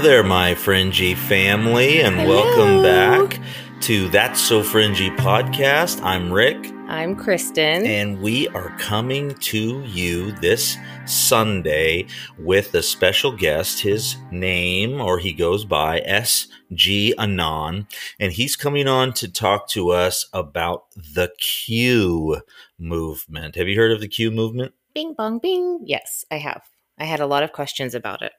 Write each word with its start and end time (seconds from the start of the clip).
Hello 0.00 0.12
there, 0.12 0.24
my 0.24 0.54
fringy 0.54 1.14
family, 1.14 2.00
and 2.00 2.16
Hello. 2.16 2.36
welcome 2.36 2.82
back 2.82 3.38
to 3.82 4.08
That's 4.08 4.40
So 4.40 4.62
Fringy 4.62 5.10
podcast. 5.10 6.02
I'm 6.02 6.32
Rick, 6.32 6.72
I'm 6.88 7.14
Kristen. 7.14 7.84
and 7.84 8.22
we 8.22 8.48
are 8.48 8.74
coming 8.78 9.34
to 9.34 9.82
you 9.84 10.32
this 10.32 10.78
Sunday 11.04 12.06
with 12.38 12.74
a 12.74 12.82
special 12.82 13.36
guest. 13.36 13.82
His 13.82 14.16
name, 14.30 15.02
or 15.02 15.18
he 15.18 15.34
goes 15.34 15.66
by 15.66 16.00
S.G. 16.06 17.14
Anon, 17.18 17.86
and 18.18 18.32
he's 18.32 18.56
coming 18.56 18.88
on 18.88 19.12
to 19.12 19.30
talk 19.30 19.68
to 19.68 19.90
us 19.90 20.26
about 20.32 20.84
the 20.94 21.30
Q 21.38 22.40
movement. 22.78 23.54
Have 23.56 23.68
you 23.68 23.76
heard 23.76 23.92
of 23.92 24.00
the 24.00 24.08
Q 24.08 24.30
movement? 24.30 24.72
bing 24.94 25.12
bong 25.12 25.40
bing. 25.40 25.80
Yes, 25.84 26.24
I 26.30 26.38
have. 26.38 26.62
I 26.98 27.04
had 27.04 27.20
a 27.20 27.26
lot 27.26 27.42
of 27.42 27.52
questions 27.52 27.94
about 27.94 28.22
it. 28.22 28.32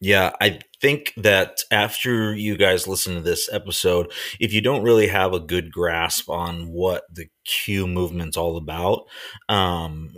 Yeah, 0.00 0.32
I 0.40 0.60
think 0.80 1.14
that 1.16 1.60
after 1.70 2.34
you 2.34 2.56
guys 2.56 2.86
listen 2.86 3.14
to 3.14 3.20
this 3.20 3.50
episode, 3.50 4.12
if 4.38 4.52
you 4.52 4.60
don't 4.60 4.82
really 4.82 5.06
have 5.06 5.32
a 5.32 5.40
good 5.40 5.72
grasp 5.72 6.28
on 6.28 6.68
what 6.68 7.04
the 7.10 7.28
Q 7.46 7.86
movement's 7.86 8.36
all 8.36 8.56
about, 8.56 9.04
um, 9.48 10.14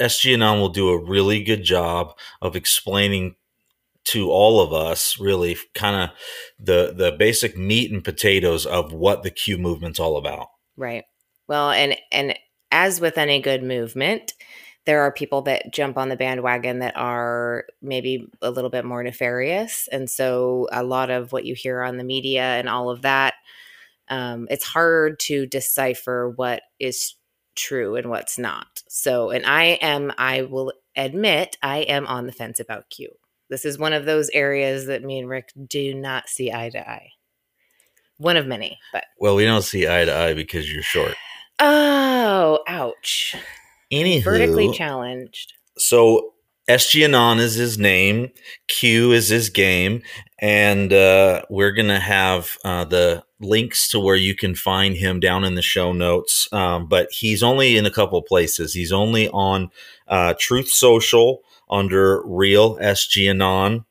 SG 0.00 0.34
Anon 0.34 0.60
will 0.60 0.70
do 0.70 0.90
a 0.90 1.02
really 1.02 1.42
good 1.42 1.62
job 1.62 2.14
of 2.42 2.56
explaining 2.56 3.36
to 4.04 4.30
all 4.30 4.60
of 4.60 4.72
us 4.72 5.18
really 5.20 5.56
kind 5.74 5.96
of 5.96 6.10
the 6.58 6.92
the 6.96 7.12
basic 7.12 7.56
meat 7.56 7.92
and 7.92 8.02
potatoes 8.02 8.66
of 8.66 8.92
what 8.92 9.22
the 9.22 9.30
Q 9.30 9.58
movement's 9.58 10.00
all 10.00 10.16
about. 10.16 10.48
Right. 10.76 11.04
Well, 11.48 11.70
and 11.70 11.96
and 12.10 12.34
as 12.72 13.00
with 13.00 13.18
any 13.18 13.40
good 13.40 13.62
movement, 13.62 14.32
there 14.86 15.02
are 15.02 15.12
people 15.12 15.42
that 15.42 15.72
jump 15.72 15.98
on 15.98 16.08
the 16.08 16.16
bandwagon 16.16 16.78
that 16.78 16.96
are 16.96 17.66
maybe 17.82 18.28
a 18.42 18.50
little 18.50 18.70
bit 18.70 18.84
more 18.84 19.02
nefarious, 19.02 19.88
and 19.92 20.08
so 20.08 20.68
a 20.72 20.82
lot 20.82 21.10
of 21.10 21.32
what 21.32 21.44
you 21.44 21.54
hear 21.54 21.82
on 21.82 21.96
the 21.96 22.04
media 22.04 22.42
and 22.42 22.68
all 22.68 22.90
of 22.90 23.02
that, 23.02 23.34
um, 24.08 24.46
it's 24.50 24.64
hard 24.64 25.18
to 25.20 25.46
decipher 25.46 26.32
what 26.34 26.62
is 26.78 27.14
true 27.54 27.96
and 27.96 28.08
what's 28.10 28.38
not. 28.38 28.82
So, 28.88 29.30
and 29.30 29.44
I 29.46 29.78
am, 29.82 30.12
I 30.18 30.42
will 30.42 30.72
admit, 30.96 31.56
I 31.62 31.78
am 31.78 32.06
on 32.06 32.26
the 32.26 32.32
fence 32.32 32.58
about 32.58 32.90
Q. 32.90 33.10
This 33.48 33.64
is 33.64 33.78
one 33.78 33.92
of 33.92 34.04
those 34.04 34.30
areas 34.30 34.86
that 34.86 35.02
me 35.02 35.18
and 35.18 35.28
Rick 35.28 35.52
do 35.68 35.94
not 35.94 36.28
see 36.28 36.52
eye 36.52 36.70
to 36.70 36.88
eye. 36.88 37.10
One 38.16 38.36
of 38.36 38.46
many, 38.46 38.78
but 38.92 39.04
Well, 39.18 39.34
we 39.34 39.44
don't 39.44 39.62
see 39.62 39.88
eye 39.88 40.04
to 40.04 40.14
eye 40.14 40.34
because 40.34 40.72
you're 40.72 40.82
short. 40.82 41.14
oh, 41.58 42.60
ouch. 42.68 43.34
Anywho, 43.92 44.22
Vertically 44.22 44.72
challenged. 44.72 45.52
so 45.78 46.34
SG 46.68 47.04
Anon 47.04 47.40
is 47.40 47.54
his 47.54 47.78
name, 47.78 48.30
Q 48.68 49.10
is 49.12 49.28
his 49.28 49.50
game, 49.50 50.02
and 50.38 50.92
uh, 50.92 51.42
we're 51.50 51.72
gonna 51.72 51.98
have 51.98 52.56
uh, 52.64 52.84
the 52.84 53.24
links 53.40 53.88
to 53.88 53.98
where 53.98 54.16
you 54.16 54.36
can 54.36 54.54
find 54.54 54.96
him 54.96 55.18
down 55.18 55.44
in 55.44 55.54
the 55.56 55.62
show 55.62 55.92
notes. 55.92 56.46
Um, 56.52 56.86
but 56.86 57.10
he's 57.10 57.42
only 57.42 57.76
in 57.76 57.86
a 57.86 57.90
couple 57.90 58.22
places. 58.22 58.74
He's 58.74 58.92
only 58.92 59.28
on 59.30 59.70
uh, 60.06 60.34
Truth 60.38 60.68
Social 60.68 61.40
under 61.68 62.22
Real 62.24 62.76
SG 62.78 63.28
Anon, 63.30 63.84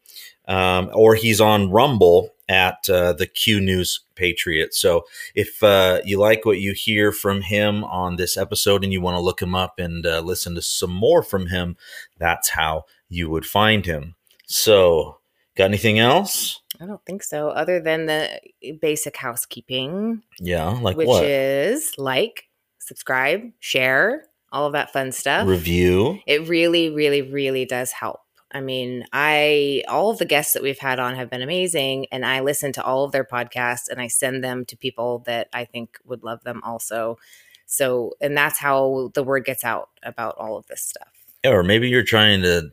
um, 0.47 0.89
or 0.93 1.15
he's 1.15 1.41
on 1.41 1.71
Rumble 1.71 2.29
at 2.49 2.89
uh, 2.89 3.13
the 3.13 3.27
Q 3.27 3.61
News 3.61 4.01
Patriot. 4.15 4.73
So 4.73 5.05
if 5.35 5.63
uh, 5.63 6.01
you 6.03 6.19
like 6.19 6.43
what 6.43 6.59
you 6.59 6.73
hear 6.73 7.11
from 7.13 7.41
him 7.41 7.83
on 7.85 8.15
this 8.15 8.35
episode 8.35 8.83
and 8.83 8.91
you 8.91 8.99
want 8.99 9.15
to 9.15 9.21
look 9.21 9.41
him 9.41 9.53
up 9.55 9.79
and 9.79 10.05
uh, 10.05 10.19
listen 10.19 10.55
to 10.55 10.61
some 10.61 10.91
more 10.91 11.23
from 11.23 11.47
him, 11.47 11.77
that's 12.17 12.49
how 12.49 12.85
you 13.07 13.29
would 13.29 13.45
find 13.45 13.85
him. 13.85 14.15
So, 14.47 15.19
got 15.55 15.65
anything 15.65 15.99
else? 15.99 16.59
I 16.81 16.87
don't 16.87 17.05
think 17.05 17.21
so, 17.21 17.49
other 17.49 17.79
than 17.79 18.07
the 18.07 18.39
basic 18.81 19.15
housekeeping, 19.15 20.23
Yeah, 20.39 20.69
like 20.69 20.97
which 20.97 21.07
what? 21.07 21.23
is 21.23 21.93
like, 21.97 22.49
subscribe, 22.79 23.51
share, 23.59 24.23
all 24.51 24.65
of 24.65 24.73
that 24.73 24.91
fun 24.91 25.11
stuff. 25.11 25.47
Review. 25.47 26.19
it 26.25 26.47
really, 26.47 26.89
really, 26.89 27.21
really 27.21 27.65
does 27.65 27.91
help. 27.91 28.21
I 28.51 28.61
mean, 28.61 29.05
I 29.13 29.83
all 29.87 30.09
of 30.09 30.17
the 30.17 30.25
guests 30.25 30.53
that 30.53 30.63
we've 30.63 30.79
had 30.79 30.99
on 30.99 31.15
have 31.15 31.29
been 31.29 31.41
amazing, 31.41 32.07
and 32.11 32.25
I 32.25 32.39
listen 32.39 32.71
to 32.73 32.83
all 32.83 33.03
of 33.03 33.11
their 33.11 33.23
podcasts 33.23 33.89
and 33.89 34.01
I 34.01 34.07
send 34.07 34.43
them 34.43 34.65
to 34.65 34.77
people 34.77 35.19
that 35.25 35.49
I 35.53 35.65
think 35.65 35.99
would 36.05 36.23
love 36.23 36.43
them 36.43 36.61
also. 36.63 37.17
So, 37.65 38.13
and 38.19 38.35
that's 38.35 38.57
how 38.57 39.11
the 39.13 39.23
word 39.23 39.45
gets 39.45 39.63
out 39.63 39.89
about 40.01 40.35
all 40.37 40.57
of 40.57 40.65
this 40.67 40.81
stuff. 40.81 41.09
Yeah, 41.43 41.51
or 41.51 41.63
maybe 41.63 41.87
you're 41.87 42.03
trying 42.03 42.41
to 42.41 42.71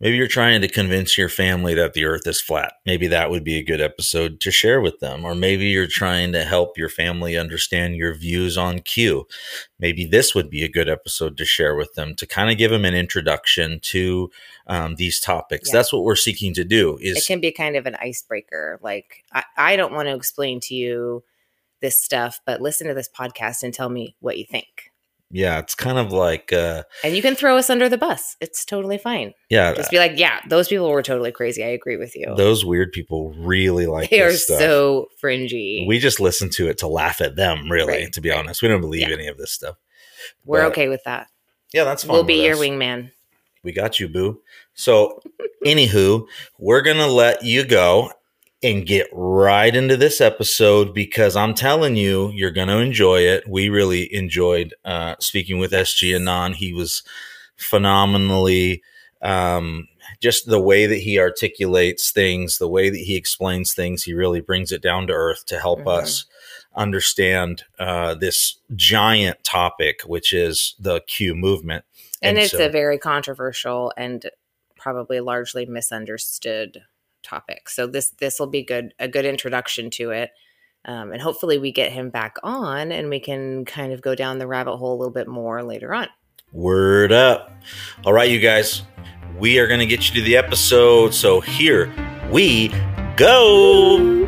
maybe 0.00 0.16
you're 0.16 0.26
trying 0.26 0.60
to 0.60 0.68
convince 0.68 1.16
your 1.16 1.28
family 1.28 1.74
that 1.74 1.92
the 1.92 2.04
earth 2.04 2.26
is 2.26 2.40
flat. 2.40 2.74
Maybe 2.84 3.06
that 3.08 3.30
would 3.30 3.44
be 3.44 3.58
a 3.58 3.64
good 3.64 3.80
episode 3.80 4.40
to 4.40 4.50
share 4.50 4.80
with 4.80 5.00
them. 5.00 5.24
Or 5.24 5.34
maybe 5.34 5.66
you're 5.66 5.86
trying 5.86 6.32
to 6.32 6.44
help 6.44 6.78
your 6.78 6.88
family 6.88 7.36
understand 7.36 7.96
your 7.96 8.14
views 8.14 8.56
on 8.56 8.80
Q. 8.80 9.26
Maybe 9.78 10.06
this 10.06 10.34
would 10.34 10.50
be 10.50 10.64
a 10.64 10.68
good 10.68 10.88
episode 10.88 11.36
to 11.36 11.44
share 11.44 11.74
with 11.74 11.94
them 11.94 12.14
to 12.16 12.26
kind 12.26 12.50
of 12.50 12.58
give 12.58 12.70
them 12.70 12.84
an 12.84 12.94
introduction 12.94 13.80
to 13.82 14.30
um, 14.66 14.96
these 14.96 15.20
topics. 15.20 15.68
Yeah. 15.68 15.78
That's 15.78 15.92
what 15.92 16.02
we're 16.04 16.16
seeking 16.16 16.52
to 16.54 16.64
do 16.64 16.98
Is 17.00 17.18
it 17.18 17.26
can 17.26 17.40
be 17.40 17.52
kind 17.52 17.76
of 17.76 17.86
an 17.86 17.94
icebreaker. 17.96 18.78
Like, 18.82 19.24
I, 19.32 19.44
I 19.56 19.76
don't 19.76 19.92
want 19.92 20.08
to 20.08 20.14
explain 20.14 20.60
to 20.60 20.74
you 20.74 21.22
this 21.80 22.02
stuff, 22.02 22.40
but 22.46 22.60
listen 22.60 22.86
to 22.88 22.94
this 22.94 23.08
podcast 23.08 23.62
and 23.62 23.72
tell 23.72 23.88
me 23.88 24.16
what 24.20 24.38
you 24.38 24.44
think. 24.44 24.66
yeah, 25.30 25.58
it's 25.58 25.74
kind 25.74 25.98
of 25.98 26.12
like 26.12 26.52
uh 26.52 26.82
And 27.04 27.14
you 27.16 27.20
can 27.22 27.34
throw 27.34 27.56
us 27.58 27.68
under 27.68 27.88
the 27.88 27.98
bus. 27.98 28.36
It's 28.40 28.64
totally 28.64 28.96
fine. 28.98 29.34
yeah, 29.50 29.74
Just 29.74 29.90
be 29.90 29.98
like, 29.98 30.12
yeah, 30.16 30.40
those 30.48 30.68
people 30.68 30.88
were 30.88 31.02
totally 31.02 31.32
crazy. 31.32 31.62
I 31.64 31.68
agree 31.68 31.96
with 31.96 32.14
you. 32.16 32.32
those 32.36 32.64
weird 32.64 32.92
people 32.92 33.32
really 33.38 33.86
like 33.86 34.08
they 34.10 34.22
are 34.22 34.32
stuff. 34.32 34.58
so 34.58 35.08
fringy. 35.20 35.84
we 35.86 35.98
just 35.98 36.18
listen 36.20 36.48
to 36.50 36.68
it 36.68 36.78
to 36.78 36.86
laugh 36.88 37.20
at 37.20 37.36
them, 37.36 37.70
really, 37.70 37.92
Right, 38.04 38.12
to 38.14 38.20
be 38.20 38.30
right. 38.30 38.38
honest. 38.38 38.62
We 38.62 38.68
don't 38.68 38.80
believe 38.80 39.08
Yeah. 39.08 39.14
any 39.14 39.26
of 39.26 39.36
this 39.36 39.52
stuff. 39.52 39.76
We're 40.44 40.62
but- 40.62 40.72
okay 40.72 40.88
with 40.88 41.02
that. 41.04 41.26
Yeah, 41.74 41.84
that's 41.84 42.04
fine. 42.04 42.14
We'll 42.14 42.22
be 42.24 42.44
your 42.44 42.54
us. 42.54 42.60
wingman. 42.60 43.10
We 43.66 43.72
got 43.72 43.98
you, 43.98 44.08
boo. 44.08 44.40
So, 44.74 45.20
anywho, 45.66 46.24
we're 46.56 46.82
gonna 46.82 47.08
let 47.08 47.42
you 47.44 47.64
go 47.64 48.12
and 48.62 48.86
get 48.86 49.08
right 49.12 49.74
into 49.74 49.96
this 49.96 50.20
episode 50.20 50.94
because 50.94 51.34
I'm 51.34 51.52
telling 51.52 51.96
you, 51.96 52.30
you're 52.30 52.52
gonna 52.52 52.76
enjoy 52.78 53.22
it. 53.22 53.42
We 53.48 53.68
really 53.68 54.14
enjoyed 54.14 54.72
uh, 54.84 55.16
speaking 55.18 55.58
with 55.58 55.72
SG 55.72 56.14
Anon. 56.14 56.52
He 56.52 56.72
was 56.72 57.02
phenomenally. 57.56 58.82
Um, 59.20 59.88
just 60.20 60.46
the 60.46 60.60
way 60.60 60.86
that 60.86 60.98
he 61.00 61.18
articulates 61.18 62.12
things, 62.12 62.58
the 62.58 62.68
way 62.68 62.88
that 62.88 62.98
he 63.00 63.16
explains 63.16 63.74
things, 63.74 64.04
he 64.04 64.14
really 64.14 64.40
brings 64.40 64.70
it 64.70 64.80
down 64.80 65.08
to 65.08 65.12
earth 65.12 65.44
to 65.46 65.58
help 65.58 65.80
Mhm. 65.80 65.98
us 65.98 66.24
understand 66.76 67.64
uh, 67.80 68.14
this 68.14 68.56
giant 68.76 69.42
topic, 69.42 70.02
which 70.02 70.32
is 70.32 70.74
the 70.78 71.00
Q 71.00 71.34
movement. 71.34 71.84
And, 72.22 72.38
it's 72.38 72.52
so- 72.52 72.66
a 72.66 72.68
very 72.68 72.98
controversial 72.98 73.92
and 73.96 74.28
probably 74.76 75.20
largely 75.20 75.66
misunderstood 75.66 76.82
topic. 77.22 77.68
So 77.68 77.86
this 77.86 78.10
this 78.10 78.38
will 78.38 78.46
be 78.46 78.62
good 78.62 78.94
a 78.98 79.08
good 79.08 79.24
introduction 79.24 79.90
to 79.90 80.10
it. 80.10 80.30
Um, 80.84 81.12
and 81.12 81.20
hopefully 81.20 81.58
we 81.58 81.72
get 81.72 81.90
him 81.90 82.10
back 82.10 82.36
on 82.44 82.92
and 82.92 83.10
we 83.10 83.18
can 83.18 83.64
kind 83.64 83.92
of 83.92 84.00
go 84.00 84.14
down 84.14 84.38
the 84.38 84.46
rabbit 84.46 84.76
hole 84.76 84.94
a 84.94 84.98
little 84.98 85.12
bit 85.12 85.26
more 85.26 85.64
later 85.64 85.92
on. 85.92 86.06
Word 86.52 87.10
up. 87.10 87.52
All 88.04 88.12
right, 88.12 88.30
you 88.30 88.38
guys, 88.38 88.82
we 89.36 89.58
are 89.58 89.66
going 89.66 89.80
to 89.80 89.86
get 89.86 90.08
you 90.08 90.14
to 90.14 90.22
the 90.22 90.36
episode. 90.36 91.12
So 91.12 91.40
here 91.40 91.92
we 92.30 92.68
go. 93.16 94.25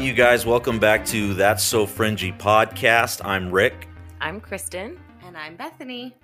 You 0.00 0.12
guys, 0.14 0.46
welcome 0.46 0.78
back 0.78 1.04
to 1.04 1.34
That's 1.34 1.62
So 1.62 1.84
Fringy 1.86 2.32
podcast. 2.32 3.20
I'm 3.24 3.50
Rick, 3.50 3.86
I'm 4.20 4.40
Kristen. 4.40 4.98
And 5.24 5.36
I'm 5.36 5.56
Bethany. 5.56 6.14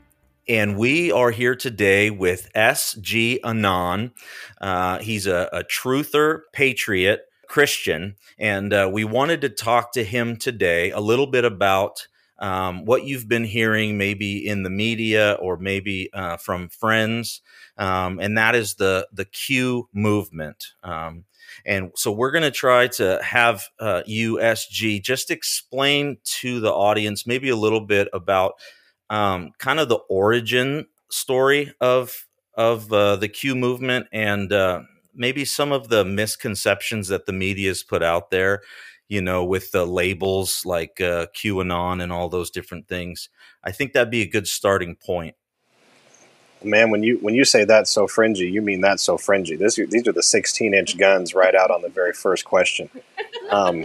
and 0.48 0.76
we 0.78 1.12
are 1.12 1.30
here 1.30 1.54
today 1.54 2.10
with 2.10 2.50
S.G. 2.54 3.40
Anon. 3.44 4.12
Uh, 4.60 4.98
he's 4.98 5.26
a, 5.26 5.48
a 5.52 5.62
truther, 5.64 6.40
patriot, 6.52 7.26
Christian, 7.48 8.16
and 8.38 8.72
uh, 8.72 8.88
we 8.92 9.04
wanted 9.04 9.40
to 9.42 9.48
talk 9.50 9.92
to 9.92 10.04
him 10.04 10.36
today 10.36 10.90
a 10.90 11.00
little 11.00 11.26
bit 11.26 11.44
about 11.44 12.06
um, 12.38 12.84
what 12.84 13.04
you've 13.04 13.28
been 13.28 13.44
hearing, 13.44 13.96
maybe 13.98 14.46
in 14.46 14.62
the 14.62 14.70
media 14.70 15.34
or 15.40 15.56
maybe 15.56 16.10
uh, 16.12 16.36
from 16.36 16.68
friends, 16.68 17.40
um, 17.78 18.18
and 18.20 18.36
that 18.38 18.54
is 18.54 18.74
the 18.74 19.06
the 19.12 19.24
Q 19.24 19.88
movement. 19.92 20.72
Um, 20.82 21.24
And 21.64 21.92
so 21.96 22.12
we're 22.12 22.30
going 22.30 22.42
to 22.42 22.50
try 22.50 22.88
to 22.88 23.20
have 23.22 23.64
uh, 23.78 24.02
USG 24.08 25.02
just 25.02 25.30
explain 25.30 26.18
to 26.40 26.60
the 26.60 26.72
audience 26.72 27.26
maybe 27.26 27.48
a 27.48 27.56
little 27.56 27.80
bit 27.80 28.08
about 28.12 28.54
um, 29.10 29.52
kind 29.58 29.80
of 29.80 29.88
the 29.88 30.00
origin 30.08 30.86
story 31.10 31.72
of 31.80 32.26
of 32.54 32.92
uh, 32.92 33.16
the 33.16 33.28
Q 33.28 33.54
movement 33.54 34.06
and 34.12 34.52
uh, 34.52 34.80
maybe 35.14 35.44
some 35.44 35.72
of 35.72 35.88
the 35.88 36.04
misconceptions 36.04 37.08
that 37.08 37.26
the 37.26 37.32
media 37.32 37.68
has 37.68 37.82
put 37.82 38.02
out 38.02 38.30
there. 38.30 38.62
You 39.08 39.22
know, 39.22 39.44
with 39.44 39.70
the 39.70 39.86
labels 39.86 40.62
like 40.64 41.00
uh, 41.00 41.26
QAnon 41.36 42.02
and 42.02 42.12
all 42.12 42.28
those 42.28 42.50
different 42.50 42.88
things. 42.88 43.28
I 43.62 43.70
think 43.70 43.92
that'd 43.92 44.10
be 44.10 44.22
a 44.22 44.28
good 44.28 44.48
starting 44.48 44.96
point. 44.96 45.36
Man, 46.62 46.90
when 46.90 47.02
you 47.02 47.18
when 47.18 47.34
you 47.34 47.44
say 47.44 47.64
that's 47.64 47.90
so 47.90 48.06
fringy, 48.06 48.46
you 48.50 48.62
mean 48.62 48.80
that's 48.80 49.02
so 49.02 49.16
fringy. 49.18 49.56
This, 49.56 49.76
these 49.76 50.08
are 50.08 50.12
the 50.12 50.22
16 50.22 50.74
inch 50.74 50.96
guns 50.98 51.34
right 51.34 51.54
out 51.54 51.70
on 51.70 51.82
the 51.82 51.88
very 51.88 52.12
first 52.12 52.44
question. 52.44 52.88
Um, 53.50 53.82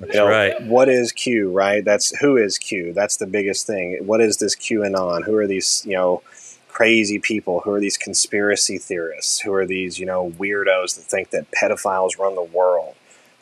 That's 0.00 0.14
you 0.14 0.20
know, 0.20 0.28
right. 0.28 0.60
What 0.62 0.88
is 0.88 1.12
Q, 1.12 1.50
right? 1.50 1.84
That's 1.84 2.16
who 2.18 2.36
is 2.36 2.58
Q? 2.58 2.92
That's 2.92 3.16
the 3.16 3.26
biggest 3.26 3.66
thing. 3.66 3.98
What 4.06 4.20
is 4.20 4.38
this 4.38 4.56
QAnon? 4.56 5.24
Who 5.24 5.36
are 5.36 5.46
these, 5.46 5.84
you 5.86 5.94
know, 5.94 6.22
crazy 6.68 7.18
people? 7.18 7.60
Who 7.60 7.70
are 7.72 7.80
these 7.80 7.96
conspiracy 7.96 8.78
theorists? 8.78 9.40
Who 9.40 9.52
are 9.52 9.66
these, 9.66 9.98
you 9.98 10.06
know, 10.06 10.32
weirdos 10.38 10.96
that 10.96 11.02
think 11.02 11.30
that 11.30 11.50
pedophiles 11.50 12.18
run 12.18 12.34
the 12.34 12.42
world? 12.42 12.94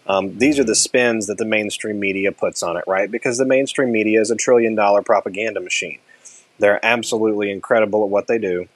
Um, 0.06 0.38
these 0.38 0.58
are 0.58 0.64
the 0.64 0.74
spins 0.74 1.26
that 1.28 1.38
the 1.38 1.44
mainstream 1.44 1.98
media 1.98 2.30
puts 2.30 2.62
on 2.62 2.76
it, 2.76 2.84
right? 2.86 3.10
Because 3.10 3.38
the 3.38 3.46
mainstream 3.46 3.90
media 3.90 4.20
is 4.20 4.30
a 4.30 4.36
trillion 4.36 4.74
dollar 4.74 5.02
propaganda 5.02 5.60
machine. 5.60 5.98
They're 6.58 6.84
absolutely 6.84 7.50
incredible 7.50 8.04
at 8.04 8.10
what 8.10 8.26
they 8.26 8.38
do. 8.38 8.68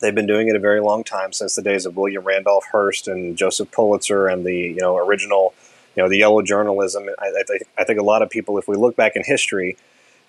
They've 0.00 0.14
been 0.14 0.26
doing 0.26 0.48
it 0.48 0.56
a 0.56 0.60
very 0.60 0.80
long 0.80 1.04
time 1.04 1.32
since 1.32 1.54
the 1.54 1.62
days 1.62 1.86
of 1.86 1.96
William 1.96 2.24
Randolph 2.24 2.66
Hearst 2.70 3.08
and 3.08 3.36
Joseph 3.36 3.70
Pulitzer 3.70 4.26
and 4.26 4.44
the 4.44 4.54
you 4.54 4.76
know 4.76 4.96
original 4.98 5.54
you 5.96 6.02
know 6.02 6.08
the 6.08 6.18
yellow 6.18 6.42
journalism. 6.42 7.08
I, 7.18 7.28
I, 7.28 7.42
think, 7.46 7.62
I 7.78 7.84
think 7.84 7.98
a 7.98 8.04
lot 8.04 8.22
of 8.22 8.28
people, 8.28 8.58
if 8.58 8.68
we 8.68 8.76
look 8.76 8.96
back 8.96 9.16
in 9.16 9.22
history, 9.24 9.76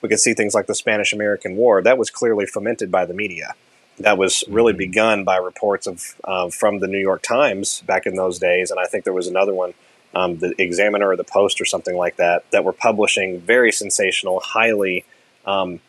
we 0.01 0.09
could 0.09 0.19
see 0.19 0.33
things 0.33 0.53
like 0.53 0.67
the 0.67 0.75
Spanish 0.75 1.11
American 1.11 1.57
War. 1.57 1.81
That 1.81 1.97
was 1.97 2.09
clearly 2.09 2.45
fomented 2.45 2.89
by 2.91 3.05
the 3.05 3.13
media. 3.13 3.55
That 3.99 4.17
was 4.17 4.43
really 4.47 4.73
Mhm. 4.73 4.77
begun 4.77 5.23
by 5.25 5.37
reports 5.37 5.87
of 5.87 6.15
uh, 6.23 6.49
from 6.49 6.79
the 6.79 6.87
New 6.87 6.99
York 6.99 7.21
Times 7.21 7.81
back 7.81 8.05
in 8.05 8.15
those 8.15 8.39
days, 8.39 8.71
and 8.71 8.79
I 8.79 8.85
think 8.85 9.03
there 9.03 9.13
was 9.13 9.27
another 9.27 9.53
one, 9.53 9.73
um, 10.13 10.37
the 10.37 10.53
Examiner 10.61 11.09
or 11.09 11.17
the 11.17 11.23
Post 11.25 11.59
or 11.59 11.65
something 11.65 11.97
like 11.97 12.15
that, 12.15 12.49
that 12.51 12.63
were 12.63 12.73
publishing 12.73 13.41
very 13.41 13.71
sensational, 13.71 14.39
highly. 14.39 15.03
Um, 15.45 15.81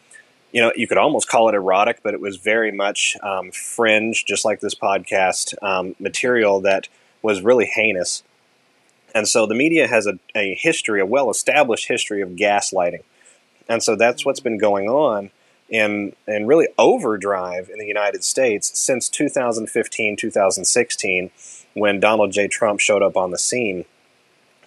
you 0.52 0.62
know, 0.62 0.72
you 0.74 0.86
could 0.86 0.98
almost 0.98 1.28
call 1.28 1.48
it 1.48 1.54
erotic, 1.54 2.00
but 2.02 2.14
it 2.14 2.20
was 2.20 2.36
very 2.36 2.72
much 2.72 3.16
um, 3.22 3.50
fringe, 3.50 4.24
just 4.24 4.44
like 4.44 4.60
this 4.60 4.74
podcast 4.74 5.54
um, 5.62 5.94
material 5.98 6.60
that 6.60 6.88
was 7.22 7.42
really 7.42 7.66
heinous. 7.66 8.22
And 9.14 9.28
so 9.28 9.46
the 9.46 9.54
media 9.54 9.86
has 9.86 10.06
a, 10.06 10.18
a 10.34 10.54
history, 10.54 11.00
a 11.00 11.06
well 11.06 11.30
established 11.30 11.88
history 11.88 12.22
of 12.22 12.30
gaslighting. 12.30 13.02
And 13.68 13.82
so 13.82 13.96
that's 13.96 14.24
what's 14.24 14.40
been 14.40 14.58
going 14.58 14.88
on 14.88 15.30
in, 15.68 16.14
in 16.26 16.46
really 16.46 16.68
overdrive 16.78 17.68
in 17.68 17.78
the 17.78 17.86
United 17.86 18.24
States 18.24 18.78
since 18.78 19.08
2015, 19.08 20.16
2016, 20.16 21.30
when 21.74 22.00
Donald 22.00 22.32
J. 22.32 22.48
Trump 22.48 22.80
showed 22.80 23.02
up 23.02 23.16
on 23.16 23.30
the 23.30 23.38
scene 23.38 23.84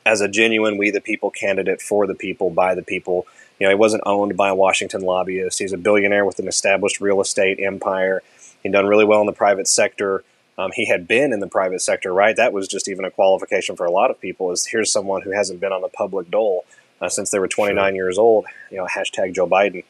as 0.05 0.21
a 0.21 0.27
genuine 0.27 0.77
we 0.77 0.89
the 0.91 1.01
people 1.01 1.29
candidate 1.29 1.81
for 1.81 2.07
the 2.07 2.15
people, 2.15 2.49
by 2.49 2.75
the 2.75 2.83
people. 2.83 3.25
You 3.61 3.67
know, 3.67 3.73
he 3.73 3.75
wasn't 3.75 4.01
owned 4.07 4.35
by 4.35 4.49
a 4.49 4.55
Washington 4.55 5.01
lobbyist. 5.01 5.59
He's 5.59 5.71
a 5.71 5.77
billionaire 5.77 6.25
with 6.25 6.39
an 6.39 6.47
established 6.47 6.99
real 6.99 7.21
estate 7.21 7.59
empire. 7.59 8.23
He'd 8.63 8.71
done 8.71 8.87
really 8.87 9.05
well 9.05 9.19
in 9.19 9.27
the 9.27 9.33
private 9.33 9.67
sector. 9.67 10.23
Um, 10.57 10.71
he 10.73 10.87
had 10.87 11.07
been 11.07 11.31
in 11.31 11.41
the 11.41 11.47
private 11.47 11.79
sector, 11.79 12.11
right? 12.11 12.35
That 12.35 12.53
was 12.53 12.67
just 12.67 12.87
even 12.87 13.05
a 13.05 13.11
qualification 13.11 13.75
for 13.75 13.85
a 13.85 13.91
lot 13.91 14.09
of 14.09 14.19
people. 14.19 14.49
Is 14.51 14.65
here's 14.65 14.91
someone 14.91 15.21
who 15.21 15.29
hasn't 15.29 15.59
been 15.59 15.71
on 15.71 15.83
the 15.83 15.89
public 15.89 16.31
dole 16.31 16.65
uh, 16.99 17.07
since 17.07 17.29
they 17.29 17.37
were 17.37 17.47
29 17.47 17.93
years 17.93 18.17
old. 18.17 18.47
You 18.71 18.77
know, 18.77 18.87
hashtag 18.87 19.35
Joe 19.35 19.45
Biden. 19.45 19.83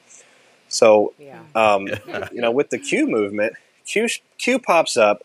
So, 0.67 1.13
Yeah. 1.17 1.39
um, 1.55 1.87
you 2.33 2.41
know, 2.41 2.51
with 2.51 2.71
the 2.71 2.77
Q 2.77 3.07
movement, 3.07 3.53
Q 3.85 4.09
Q 4.37 4.59
pops 4.59 4.97
up 4.97 5.23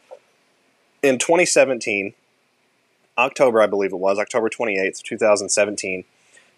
in 1.03 1.19
2017, 1.19 2.15
October, 3.19 3.61
I 3.61 3.67
believe 3.67 3.93
it 3.93 3.97
was 3.99 4.21
October 4.21 4.49
28th, 4.49 5.03
2017. 5.03 6.05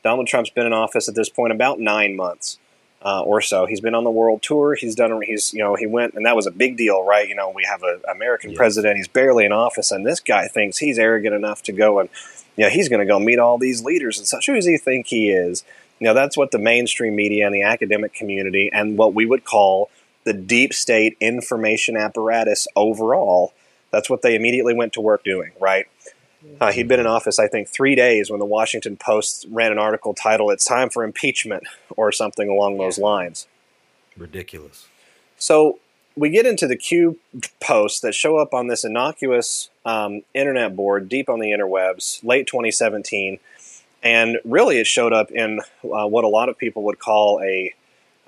Donald 0.09 0.27
Trump's 0.27 0.49
been 0.49 0.65
in 0.65 0.73
office 0.73 1.07
at 1.07 1.15
this 1.15 1.29
point 1.29 1.53
about 1.53 1.79
nine 1.79 2.17
months 2.17 2.59
uh, 3.03 3.21
or 3.21 3.43
so. 3.43 3.67
He's 3.67 3.83
been 3.83 3.95
on 3.95 4.05
the 4.05 4.11
world 4.11 4.41
tour. 4.43 4.75
He's 4.75 4.95
done. 4.95 5.21
He's 5.21 5.53
you 5.53 5.59
know 5.63 5.75
he 5.75 5.87
went 5.87 6.15
and 6.15 6.25
that 6.25 6.35
was 6.35 6.47
a 6.47 6.51
big 6.51 6.79
deal, 6.79 7.05
right? 7.05 7.29
You 7.29 7.35
know 7.35 7.51
we 7.55 7.65
have 7.65 7.83
an 7.83 8.01
American 8.11 8.51
Yes. 8.53 8.57
president. 8.57 8.97
He's 8.97 9.07
barely 9.07 9.45
in 9.45 9.53
office, 9.53 9.91
and 9.91 10.07
this 10.07 10.21
guy 10.21 10.49
thinks 10.49 10.79
he's 10.79 10.99
arrogant 10.99 11.35
enough 11.35 11.63
to 11.65 11.73
go 11.73 11.99
and 12.01 12.09
you 12.57 12.65
know 12.65 12.71
he's 12.71 12.89
going 12.89 13.01
to 13.01 13.07
go 13.07 13.19
meet 13.19 13.39
all 13.39 13.59
these 13.59 13.85
leaders 13.85 14.17
and 14.17 14.27
such. 14.27 14.47
Who 14.47 14.55
does 14.55 14.65
he 14.65 14.79
think 14.79 15.09
he 15.09 15.29
is? 15.31 15.63
You 16.01 16.07
know 16.07 16.15
that's 16.15 16.39
what 16.39 16.53
the 16.53 16.59
mainstream 16.59 17.15
media 17.15 17.45
and 17.45 17.55
the 17.55 17.63
academic 17.63 18.15
community 18.15 18.71
and 18.73 18.97
what 18.97 19.13
we 19.13 19.27
would 19.27 19.45
call 19.45 19.91
the 20.25 20.33
deep 20.33 20.73
state 20.73 21.19
information 21.21 21.99
apparatus 21.99 22.67
overall. 22.75 23.53
That's 23.91 24.09
what 24.09 24.23
they 24.23 24.35
immediately 24.35 24.73
went 24.73 24.95
to 24.95 25.03
work 25.03 25.23
doing, 25.23 25.53
right? 25.61 25.85
Uh, 26.61 26.73
he'd 26.73 26.87
been 26.87 27.01
in 27.01 27.07
office, 27.07 27.39
I 27.39 27.49
think, 27.49 27.69
three 27.69 27.95
days 27.95 28.31
when 28.31 28.39
the 28.39 28.47
Washington 28.47 28.97
Post 28.97 29.47
ran 29.51 29.73
an 29.73 29.79
article 29.79 30.15
titled 30.15 30.53
"It's 30.53 30.65
Time 30.65 30.89
for 30.89 31.03
Impeachment" 31.03 31.65
or 31.97 32.13
something 32.13 32.49
along 32.49 32.79
those 32.79 32.99
lines. 32.99 33.47
Ridiculous. 34.17 34.87
So 35.37 35.79
we 36.17 36.31
get 36.31 36.47
into 36.47 36.67
the 36.67 36.77
Q 36.77 37.19
posts 37.61 38.01
that 38.01 38.15
show 38.15 38.37
up 38.37 38.55
on 38.55 38.69
this 38.69 38.85
innocuous 38.85 39.71
um, 39.85 40.23
internet 40.35 40.77
board 40.77 41.09
deep 41.09 41.29
on 41.29 41.41
the 41.41 41.51
interwebs, 41.51 42.23
late 42.25 42.47
2017, 42.47 43.39
and 44.03 44.39
really 44.45 44.79
it 44.79 44.87
showed 44.87 45.13
up 45.13 45.31
in 45.31 45.61
uh, 45.85 46.07
what 46.07 46.25
a 46.25 46.29
lot 46.29 46.49
of 46.49 46.59
people 46.59 46.83
would 46.85 46.99
call 46.99 47.41
a 47.43 47.75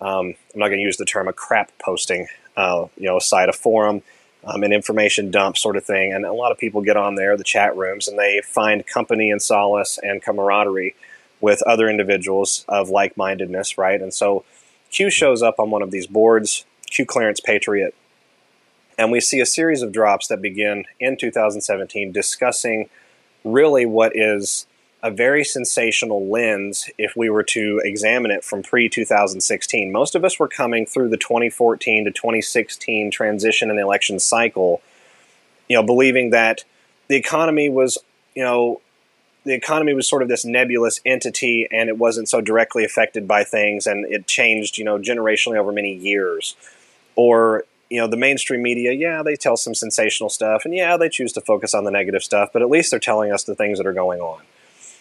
um, 0.01 0.35
I'm 0.55 0.61
not 0.61 0.69
going 0.69 0.79
to 0.79 0.85
use 0.85 0.97
the 0.97 1.05
term 1.05 1.29
a 1.29 1.33
crap 1.33 1.71
posting, 1.79 2.27
uh, 2.57 2.87
you 2.97 3.07
know, 3.07 3.19
site, 3.19 3.49
a 3.49 3.53
forum, 3.53 4.03
um, 4.45 4.63
an 4.63 4.73
information 4.73 5.31
dump 5.31 5.57
sort 5.57 5.77
of 5.77 5.85
thing. 5.85 6.13
And 6.13 6.25
a 6.25 6.33
lot 6.33 6.53
of 6.53 6.59
people 6.59 6.83
get 6.83 6.97
on 6.97 7.15
there, 7.15 7.37
the 7.37 7.45
chat 7.45 7.77
rooms, 7.77 8.09
and 8.09 8.19
they 8.19 8.41
find 8.45 8.87
company 8.87 9.31
and 9.31 9.41
solace 9.41 9.99
and 10.03 10.23
camaraderie 10.23 10.95
with 11.41 11.63
other 11.63 11.89
individuals 11.89 12.65
of 12.69 12.91
like 12.91 13.17
mindedness, 13.17 13.79
right? 13.79 14.01
And 14.01 14.13
so 14.13 14.45
Q 14.91 15.11
shows 15.11 15.43
up 15.43 15.59
on 15.59 15.71
one 15.71 15.83
of 15.83 15.91
these 15.91 16.07
boards, 16.07 16.65
Q 16.91 17.07
Clearance 17.07 17.41
Patriot, 17.41 17.95
and 18.99 19.11
we 19.11 19.21
see 19.21 19.41
a 19.41 19.47
series 19.47 19.81
of 19.81 19.93
drops 19.93 20.27
that 20.29 20.43
begin 20.43 20.85
in 20.99 21.17
2017 21.17 22.13
discussing 22.13 22.91
really 23.45 23.87
what 23.87 24.13
is 24.15 24.67
a 25.03 25.11
very 25.11 25.45
sensational 25.45 26.29
lens 26.29 26.91
if 26.99 27.17
we 27.17 27.31
were 27.31 27.43
to 27.43 27.81
examine 27.85 28.31
it 28.31 28.45
from 28.45 28.63
pre 28.63 28.89
2016. 28.89 29.91
Most 29.91 30.15
of 30.15 30.25
us 30.25 30.39
were 30.39 30.49
coming 30.49 30.87
through 30.87 31.09
the 31.09 31.17
2014 31.17 32.05
to 32.05 32.11
2016 32.11 33.11
transition 33.11 33.71
and 33.71 33.79
election 33.79 34.19
cycle, 34.19 34.83
you 35.69 35.77
know, 35.77 35.83
believing 35.83 36.31
that 36.31 36.65
the 37.09 37.17
economy 37.17 37.69
was, 37.69 37.99
you 38.35 38.43
know, 38.43 38.81
the 39.45 39.55
economy 39.55 39.95
was 39.95 40.07
sort 40.07 40.23
of 40.23 40.29
this 40.29 40.45
nebulous 40.45 41.01
entity 41.07 41.67
and 41.71 41.89
it 41.89 41.97
wasn't 41.97 42.29
so 42.29 42.43
directly 42.43 42.85
affected 42.85 43.27
by 43.27 43.43
things 43.43 43.87
and 43.87 44.05
it 44.05 44.27
changed, 44.27 44.77
you 44.77 44.85
know, 44.85 44.99
generationally 44.99 45.57
over 45.57 45.73
many 45.73 45.95
years. 45.95 46.57
Or, 47.17 47.65
you 47.89 48.01
know, 48.01 48.07
the 48.07 48.19
mainstream 48.19 48.63
media, 48.63 48.93
yeah, 48.93 49.23
they 49.23 49.37
tell 49.37 49.57
some 49.57 49.75
sensational 49.75 50.29
stuff 50.29 50.67
and 50.67 50.75
yeah, 50.75 50.99
they 50.99 51.09
choose 51.09 51.33
to 51.33 51.41
focus 51.41 51.73
on 51.73 51.85
the 51.85 51.91
negative 51.91 52.23
stuff, 52.23 52.51
but 52.53 52.61
at 52.61 52.69
least 52.69 52.91
they're 52.91 53.01
telling 53.01 53.33
us 53.33 53.45
the 53.45 53.55
things 53.55 53.79
that 53.79 53.87
are 53.87 53.95
going 53.95 54.21
on. 54.21 54.43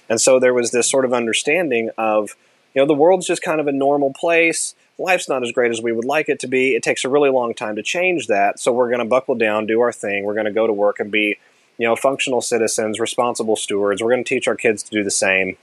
And 0.10 0.20
so 0.20 0.39
there 0.39 0.54
was 0.54 0.72
this 0.72 0.89
sort 0.89 1.06
of 1.06 1.13
understanding 1.13 1.92
of, 1.98 2.36
you 2.74 2.82
know, 2.82 2.88
the 2.88 2.94
world's 2.94 3.28
just 3.28 3.42
kind 3.42 3.60
of 3.62 3.68
a 3.68 3.72
normal 3.72 4.13
place. 4.13 4.75
Life's 4.98 5.30
not 5.30 5.44
as 5.44 5.51
great 5.51 5.72
as 5.72 5.82
we 5.82 5.92
would 5.92 6.06
like 6.06 6.28
it 6.30 6.39
to 6.39 6.48
be. 6.48 6.75
It 6.75 6.84
takes 6.84 7.06
a 7.06 7.10
really 7.10 7.30
long 7.30 7.54
time 7.54 7.75
to 7.75 7.84
change 7.84 8.28
that. 8.28 8.60
So 8.60 8.72
we're 8.72 8.89
going 8.89 9.00
to 9.00 9.06
buckle 9.06 9.36
down, 9.36 9.66
do 9.66 9.80
our 9.82 9.94
thing. 9.94 10.24
We're 10.24 10.34
going 10.34 10.46
to 10.46 10.51
go 10.51 10.68
to 10.68 10.74
work 10.74 11.00
and 11.00 11.12
be, 11.12 11.38
you 11.78 11.88
know, 11.88 11.96
functional 11.96 12.42
citizens, 12.42 13.00
responsible 13.00 13.56
stewards. 13.56 14.01
We're 14.01 14.12
going 14.12 14.24
to 14.24 14.28
teach 14.28 14.48
our 14.48 14.56
kids 14.56 14.84
to 14.84 14.92
do 14.92 15.04
the 15.04 15.12
same. 15.12 15.58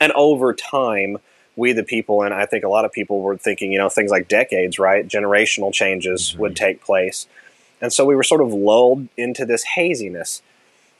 And 0.00 0.12
over 0.12 0.54
time, 0.54 1.18
we 1.56 1.72
the 1.72 1.84
people, 1.84 2.22
and 2.22 2.34
I 2.34 2.46
think 2.46 2.64
a 2.64 2.68
lot 2.68 2.84
of 2.84 2.92
people 2.92 3.20
were 3.20 3.36
thinking, 3.36 3.70
you 3.70 3.78
know, 3.78 3.88
things 3.88 4.10
like 4.10 4.28
decades, 4.28 4.78
right? 4.78 5.06
Generational 5.06 5.72
changes 5.72 6.32
Mhm. 6.34 6.38
would 6.38 6.56
take 6.56 6.82
place. 6.82 7.26
And 7.80 7.92
so 7.92 8.04
we 8.04 8.16
were 8.16 8.22
sort 8.22 8.40
of 8.40 8.52
lulled 8.52 9.08
into 9.16 9.44
this 9.44 9.62
haziness. 9.76 10.42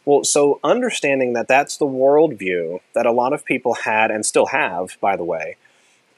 Well, 0.05 0.25
so 0.25 0.61
understanding 0.63 1.33
that 1.33 1.49
that's 1.49 1.79
the 1.79 1.87
worldview 1.87 2.81
that 2.95 3.07
a 3.07 3.13
lot 3.13 3.33
of 3.33 3.45
people 3.45 3.75
had 3.75 4.11
and 4.11 4.25
still 4.25 4.47
have, 4.47 4.99
by 5.01 5.17
the 5.17 5.25
way, 5.25 5.57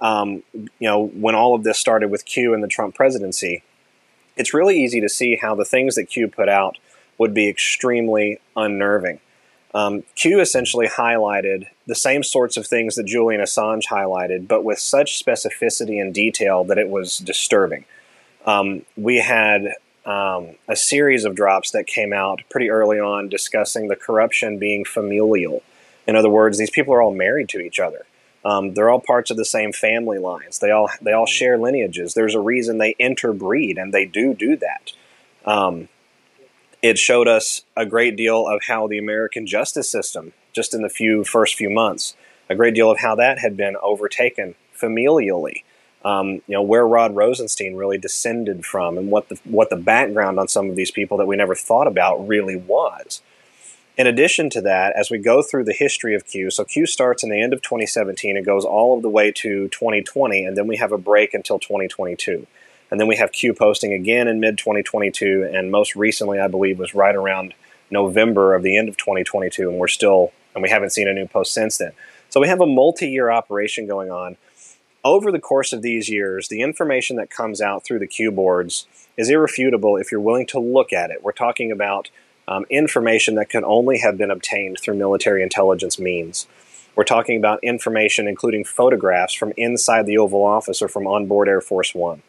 um, 0.01 0.43
you 0.53 0.69
know, 0.81 1.07
when 1.07 1.35
all 1.35 1.55
of 1.55 1.63
this 1.63 1.79
started 1.79 2.11
with 2.11 2.25
Q 2.25 2.53
and 2.53 2.63
the 2.63 2.69
Trump 2.69 2.95
presidency, 2.95 3.63
it's 4.37 4.53
really 4.53 4.83
easy 4.83 5.01
to 5.01 5.09
see 5.09 5.37
how 5.37 5.55
the 5.55 5.65
things 5.65 5.95
that 5.95 6.05
Q 6.05 6.29
put 6.29 6.49
out 6.49 6.77
would 7.19 7.33
be 7.33 7.49
extremely 7.49 8.41
unnerving. 8.57 9.21
Um, 9.75 10.05
Q 10.15 10.41
essentially 10.41 10.87
highlighted 10.87 11.67
the 11.87 11.95
same 11.95 12.23
sorts 12.23 12.57
of 12.57 12.67
things 12.67 12.97
that 12.97 13.05
Julian 13.05 13.41
Assange 13.41 13.85
highlighted, 13.91 14.49
but 14.49 14.65
with 14.65 14.79
such 14.79 15.23
specificity 15.23 16.01
and 16.01 16.13
detail 16.13 16.65
that 16.65 16.79
it 16.79 16.89
was 16.89 17.19
disturbing. 17.19 17.85
Um, 18.45 18.83
we 18.97 19.19
had 19.19 19.75
um, 20.07 20.55
a 20.69 20.77
series 20.77 21.25
of 21.25 21.35
drops 21.35 21.73
that 21.73 21.87
came 21.87 22.13
out 22.13 22.43
pretty 22.49 22.71
early 22.71 22.99
on 23.01 23.29
discussing 23.29 23.89
the 23.89 23.97
corruption 23.97 24.59
being 24.59 24.85
familial. 24.85 25.63
In 26.07 26.15
other 26.15 26.31
words, 26.31 26.59
these 26.59 26.71
people 26.71 26.95
are 26.95 27.03
all 27.03 27.15
married 27.15 27.49
to 27.51 27.59
each 27.59 27.81
other. 27.81 28.07
Um, 28.45 28.75
they're 28.75 28.89
all 28.89 29.01
parts 29.01 29.33
of 29.33 29.37
the 29.37 29.45
same 29.45 29.73
family 29.73 30.19
lines. 30.19 30.61
They 30.61 30.71
all 30.71 30.89
they 31.03 31.13
all 31.13 31.27
share 31.27 31.59
lineages. 31.59 32.15
There's 32.15 32.37
a 32.37 32.41
reason 32.41 32.79
they 32.79 32.95
interbreed, 33.01 33.77
and 33.77 33.93
they 33.93 34.05
do 34.05 34.35
do 34.35 34.57
that. 34.57 34.93
Um, 35.45 35.89
it 36.81 36.97
showed 36.97 37.27
us 37.27 37.63
a 37.77 37.85
great 37.85 38.17
deal 38.17 38.47
of 38.47 38.63
how 38.69 38.87
the 38.87 38.99
American 38.99 39.49
justice 39.49 39.91
system, 39.91 40.33
just 40.53 40.73
in 40.73 40.83
the 40.83 40.89
few 40.89 41.25
first 41.25 41.57
few 41.57 41.69
months, 41.69 42.15
a 42.49 42.55
great 42.55 42.75
deal 42.75 42.89
of 42.89 43.01
how 43.01 43.17
that 43.17 43.41
had 43.41 43.57
been 43.57 43.77
overtaken 43.83 44.55
familially. 44.81 45.65
Um, 46.07 46.35
you 46.47 46.55
know 46.55 46.63
where 46.63 46.87
Rod 46.87 47.17
Rosenstein 47.17 47.75
really 47.75 47.99
descended 47.99 48.65
from, 48.65 48.97
and 48.97 49.11
what 49.11 49.29
the 49.29 49.41
what 49.43 49.71
the 49.71 49.77
background 49.77 50.39
on 50.39 50.47
some 50.47 50.71
of 50.71 50.77
these 50.77 50.93
people 50.93 51.19
that 51.19 51.27
we 51.27 51.35
never 51.35 51.57
thought 51.57 51.89
about 51.89 52.29
really 52.29 52.55
was. 52.55 53.23
In 53.99 54.07
addition 54.07 54.49
to 54.51 54.61
that, 54.61 54.95
as 54.95 55.11
we 55.11 55.19
go 55.19 55.43
through 55.43 55.65
the 55.65 55.73
history 55.73 56.15
of 56.15 56.25
Q, 56.25 56.53
so 56.53 56.65
Q 56.65 56.87
starts 56.87 57.25
in 57.25 57.31
the 57.31 57.43
end 57.43 57.53
of 57.53 57.61
2017 57.61 58.37
and 58.37 58.47
goes 58.47 58.65
all 58.65 58.97
of 58.97 59.03
the 59.03 59.09
way 59.09 59.33
to 59.33 59.67
2020, 59.67 60.45
and 60.45 60.57
then 60.57 60.69
we 60.69 60.77
have 60.77 60.93
a 60.93 60.99
break 60.99 61.35
until 61.35 61.59
2022. 61.59 62.47
And 62.89 63.01
then 63.01 63.09
we 63.09 63.17
have 63.17 63.33
Q 63.33 63.53
posting 63.53 63.93
again 63.93 64.29
in 64.29 64.39
mid 64.39 64.59
2022, 64.59 65.51
and 65.53 65.73
most 65.73 65.97
recently, 65.97 66.39
I 66.39 66.47
believe, 66.47 66.79
was 66.79 66.95
right 66.95 67.17
around 67.17 67.55
November 67.91 68.55
of 68.55 68.63
the 68.63 68.77
end 68.77 68.89
of 68.89 68.97
2022, 68.97 69.69
and 69.69 69.79
we're 69.79 69.89
still, 69.89 70.31
and 70.55 70.63
we 70.63 70.71
haven't 70.71 70.91
seen 70.91 71.09
a 71.09 71.13
new 71.13 71.27
post 71.27 71.53
since 71.53 71.79
then. 71.79 71.91
So 72.29 72.41
we 72.41 72.47
have 72.47 72.61
a 72.61 72.67
multi 72.67 73.09
year 73.09 73.29
operation 73.29 73.89
going 73.89 74.13
on. 74.13 74.37
Over 75.07 75.31
the 75.31 75.39
course 75.39 75.73
of 75.73 75.83
these 75.83 76.09
years, 76.09 76.49
the 76.49 76.63
information 76.63 77.15
that 77.15 77.31
comes 77.31 77.61
out 77.61 77.85
through 77.85 78.01
the 78.01 78.09
Q 78.09 78.33
boards 78.33 78.89
is 79.17 79.31
irrefutable 79.31 79.97
if 79.97 80.11
you're 80.11 80.21
willing 80.21 80.49
to 80.49 80.59
look 80.59 80.93
at 80.93 81.13
it. 81.13 81.23
We're 81.23 81.31
talking 81.31 81.71
about 81.71 82.11
um, 82.49 82.65
information 82.71 83.37
that 83.37 83.49
can 83.49 83.65
only 83.65 83.99
have 83.99 84.19
been 84.19 84.33
obtained 84.33 84.79
through 84.83 84.97
military 84.97 85.45
intelligence 85.45 86.01
means. 86.01 86.49
We're 86.97 87.05
talking 87.05 87.39
about 87.39 87.63
information 87.63 88.27
including 88.27 88.65
photographs 88.65 89.33
from 89.33 89.53
inside 89.57 90.07
the 90.07 90.19
Oval 90.19 90.45
Office 90.45 90.83
or 90.83 90.89
from 90.89 91.07
onboard 91.07 91.49
Air 91.49 91.61
Force 91.61 91.95
One. 91.95 92.23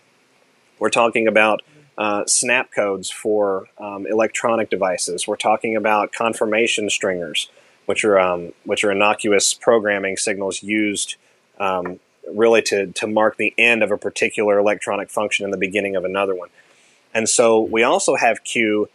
We're 0.77 0.91
talking 0.91 1.27
about 1.27 1.63
uh, 1.97 2.27
snap 2.27 2.71
codes 2.71 3.09
for 3.09 3.69
um, 3.79 4.05
electronic 4.05 4.69
devices. 4.69 5.27
We're 5.27 5.35
talking 5.35 5.75
about 5.75 6.11
confirmation 6.11 6.91
stringers, 6.91 7.49
which 7.87 8.05
are 8.05 8.19
um, 8.19 8.53
which 8.65 8.83
are 8.83 8.91
innocuous 8.91 9.55
programming 9.55 10.15
signals 10.15 10.61
used 10.61 11.15
um, 11.59 11.99
really 12.33 12.61
to 12.63 12.87
to 12.87 13.07
mark 13.07 13.37
the 13.37 13.53
end 13.57 13.83
of 13.83 13.91
a 13.91 13.97
particular 13.97 14.57
electronic 14.57 15.09
function 15.09 15.45
and 15.45 15.53
the 15.53 15.57
beginning 15.57 15.95
of 15.95 16.05
another 16.05 16.35
one. 16.35 16.49
And 17.13 17.27
so 17.27 17.61
we 17.61 17.83
also 17.83 18.15
have 18.15 18.43
Q 18.43 18.89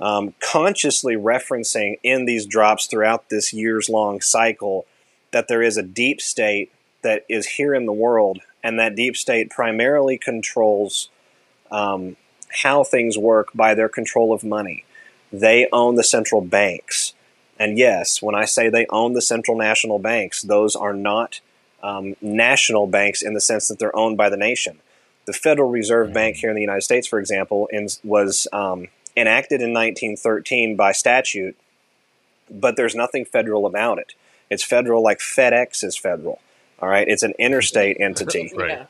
um, 0.00 0.34
consciously 0.40 1.16
referencing 1.16 1.98
in 2.02 2.24
these 2.24 2.46
drops 2.46 2.86
throughout 2.86 3.30
this 3.30 3.52
years 3.52 3.88
long 3.88 4.20
cycle 4.20 4.86
that 5.32 5.48
there 5.48 5.62
is 5.62 5.76
a 5.76 5.82
deep 5.82 6.20
state 6.20 6.72
that 7.02 7.24
is 7.28 7.46
here 7.46 7.74
in 7.74 7.86
the 7.86 7.92
world, 7.92 8.40
and 8.62 8.78
that 8.78 8.96
deep 8.96 9.16
state 9.16 9.50
primarily 9.50 10.18
controls 10.18 11.10
um, 11.70 12.16
how 12.62 12.82
things 12.82 13.18
work 13.18 13.48
by 13.54 13.74
their 13.74 13.88
control 13.88 14.32
of 14.32 14.42
money. 14.42 14.84
They 15.32 15.68
own 15.72 15.96
the 15.96 16.04
central 16.04 16.40
banks. 16.40 17.14
And 17.58 17.76
yes, 17.76 18.22
when 18.22 18.34
I 18.34 18.46
say 18.46 18.68
they 18.68 18.86
own 18.88 19.12
the 19.12 19.22
central 19.22 19.56
national 19.56 19.98
banks, 19.98 20.42
those 20.42 20.74
are 20.74 20.94
not 20.94 21.40
um, 21.82 22.16
national 22.20 22.86
banks 22.86 23.22
in 23.22 23.34
the 23.34 23.40
sense 23.40 23.68
that 23.68 23.78
they're 23.78 23.96
owned 23.96 24.16
by 24.16 24.28
the 24.28 24.36
nation. 24.36 24.80
The 25.26 25.32
Federal 25.32 25.70
Reserve 25.70 26.12
Bank 26.12 26.36
here 26.36 26.48
in 26.48 26.56
the 26.56 26.62
United 26.62 26.82
States, 26.82 27.06
for 27.06 27.18
example, 27.18 27.68
in, 27.70 27.88
was 28.02 28.48
um, 28.52 28.88
enacted 29.16 29.60
in 29.60 29.74
1913 29.74 30.74
by 30.74 30.92
statute, 30.92 31.56
but 32.50 32.76
there's 32.76 32.94
nothing 32.94 33.24
federal 33.24 33.66
about 33.66 33.98
it. 33.98 34.14
It's 34.50 34.64
federal 34.64 35.02
like 35.02 35.18
FedEx 35.18 35.84
is 35.84 35.96
federal. 35.96 36.40
All 36.80 36.88
right, 36.88 37.06
it's 37.06 37.22
an 37.22 37.34
interstate 37.38 37.96
entity. 38.00 38.52
right. 38.56 38.86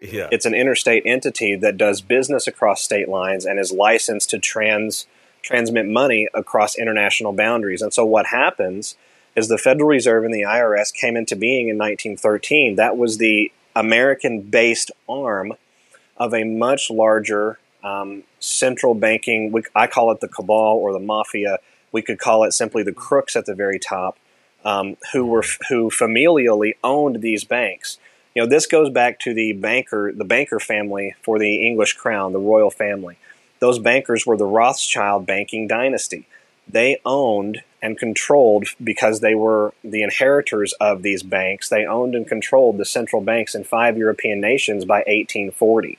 Yeah. 0.00 0.28
It's 0.32 0.46
an 0.46 0.54
interstate 0.54 1.04
entity 1.06 1.54
that 1.54 1.76
does 1.76 2.00
business 2.00 2.48
across 2.48 2.82
state 2.82 3.08
lines 3.08 3.46
and 3.46 3.60
is 3.60 3.70
licensed 3.70 4.30
to 4.30 4.40
trans 4.40 5.06
transmit 5.42 5.86
money 5.86 6.28
across 6.34 6.76
international 6.76 7.32
boundaries. 7.32 7.82
And 7.82 7.92
so 7.92 8.04
what 8.04 8.26
happens 8.26 8.96
is 9.34 9.48
the 9.48 9.58
Federal 9.58 9.88
Reserve 9.88 10.24
and 10.24 10.34
the 10.34 10.42
IRS 10.42 10.92
came 10.92 11.16
into 11.16 11.36
being 11.36 11.68
in 11.68 11.78
1913. 11.78 12.76
That 12.76 12.96
was 12.96 13.18
the 13.18 13.50
American-based 13.74 14.90
arm 15.08 15.54
of 16.16 16.34
a 16.34 16.44
much 16.44 16.90
larger 16.90 17.58
um, 17.82 18.24
central 18.38 18.94
banking. 18.94 19.50
We, 19.52 19.62
I 19.74 19.86
call 19.86 20.12
it 20.12 20.20
the 20.20 20.28
cabal 20.28 20.76
or 20.76 20.92
the 20.92 21.00
mafia. 21.00 21.58
We 21.90 22.02
could 22.02 22.18
call 22.18 22.44
it 22.44 22.52
simply 22.52 22.82
the 22.82 22.92
crooks 22.92 23.34
at 23.36 23.46
the 23.46 23.54
very 23.54 23.78
top, 23.78 24.18
um, 24.64 24.96
who 25.12 25.26
were 25.26 25.44
who 25.68 25.90
familially 25.90 26.74
owned 26.84 27.22
these 27.22 27.44
banks. 27.44 27.98
You 28.34 28.42
know, 28.42 28.48
this 28.48 28.66
goes 28.66 28.88
back 28.88 29.18
to 29.20 29.34
the 29.34 29.52
banker, 29.52 30.12
the 30.12 30.24
banker 30.24 30.58
family 30.58 31.14
for 31.22 31.38
the 31.38 31.66
English 31.66 31.94
crown, 31.94 32.32
the 32.32 32.38
royal 32.38 32.70
family. 32.70 33.18
Those 33.58 33.78
bankers 33.78 34.26
were 34.26 34.36
the 34.36 34.46
Rothschild 34.46 35.26
banking 35.26 35.68
dynasty. 35.68 36.26
They 36.66 36.98
owned 37.04 37.62
and 37.82 37.98
controlled 37.98 38.66
because 38.82 39.20
they 39.20 39.34
were 39.34 39.74
the 39.82 40.02
inheritors 40.02 40.72
of 40.74 41.02
these 41.02 41.22
banks. 41.24 41.68
They 41.68 41.84
owned 41.84 42.14
and 42.14 42.26
controlled 42.26 42.78
the 42.78 42.84
central 42.84 43.20
banks 43.20 43.54
in 43.54 43.64
five 43.64 43.98
European 43.98 44.40
nations 44.40 44.84
by 44.84 44.98
1840. 44.98 45.98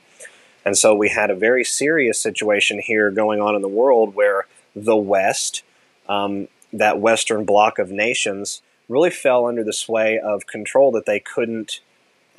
And 0.64 0.78
so 0.78 0.94
we 0.94 1.10
had 1.10 1.30
a 1.30 1.34
very 1.34 1.62
serious 1.62 2.18
situation 2.18 2.78
here 2.78 3.10
going 3.10 3.40
on 3.40 3.54
in 3.54 3.60
the 3.60 3.68
world 3.68 4.14
where 4.14 4.46
the 4.74 4.96
West, 4.96 5.62
um, 6.08 6.48
that 6.72 6.98
Western 6.98 7.44
bloc 7.44 7.78
of 7.78 7.90
nations, 7.90 8.62
really 8.88 9.10
fell 9.10 9.46
under 9.46 9.62
the 9.62 9.72
sway 9.72 10.18
of 10.18 10.46
control 10.46 10.90
that 10.92 11.04
they 11.04 11.20
couldn't. 11.20 11.80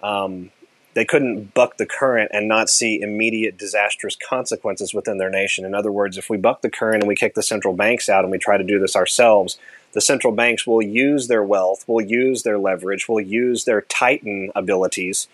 Um, 0.02 0.52
they 0.96 1.06
couldn't 1.06 1.54
buck 1.54 1.78
the 1.78 1.86
current 1.86 2.32
and 2.34 2.48
not 2.48 2.70
see 2.70 3.02
immediate 3.02 3.58
disastrous 3.58 4.16
consequences 4.16 4.94
within 4.94 5.18
their 5.18 5.30
nation. 5.30 5.66
In 5.66 5.76
other 5.76 5.92
words, 5.92 6.18
if 6.18 6.30
we 6.30 6.38
buck 6.38 6.62
the 6.62 6.70
current 6.70 7.04
and 7.04 7.08
we 7.08 7.16
kick 7.16 7.36
the 7.36 7.44
central 7.44 7.76
banks 7.76 8.10
out 8.10 8.24
and 8.24 8.32
we 8.32 8.38
try 8.38 8.58
to 8.58 8.64
do 8.64 8.80
this 8.80 8.96
ourselves, 8.96 9.60
the 9.92 10.02
central 10.02 10.34
banks 10.34 10.66
will 10.66 10.82
use 10.82 11.28
their 11.28 11.44
wealth, 11.44 11.84
will 11.88 12.02
use 12.02 12.44
their 12.44 12.58
leverage, 12.58 13.08
will 13.08 13.22
use 13.22 13.66
their 13.66 13.82
titan 13.82 14.52
abilities 14.56 15.28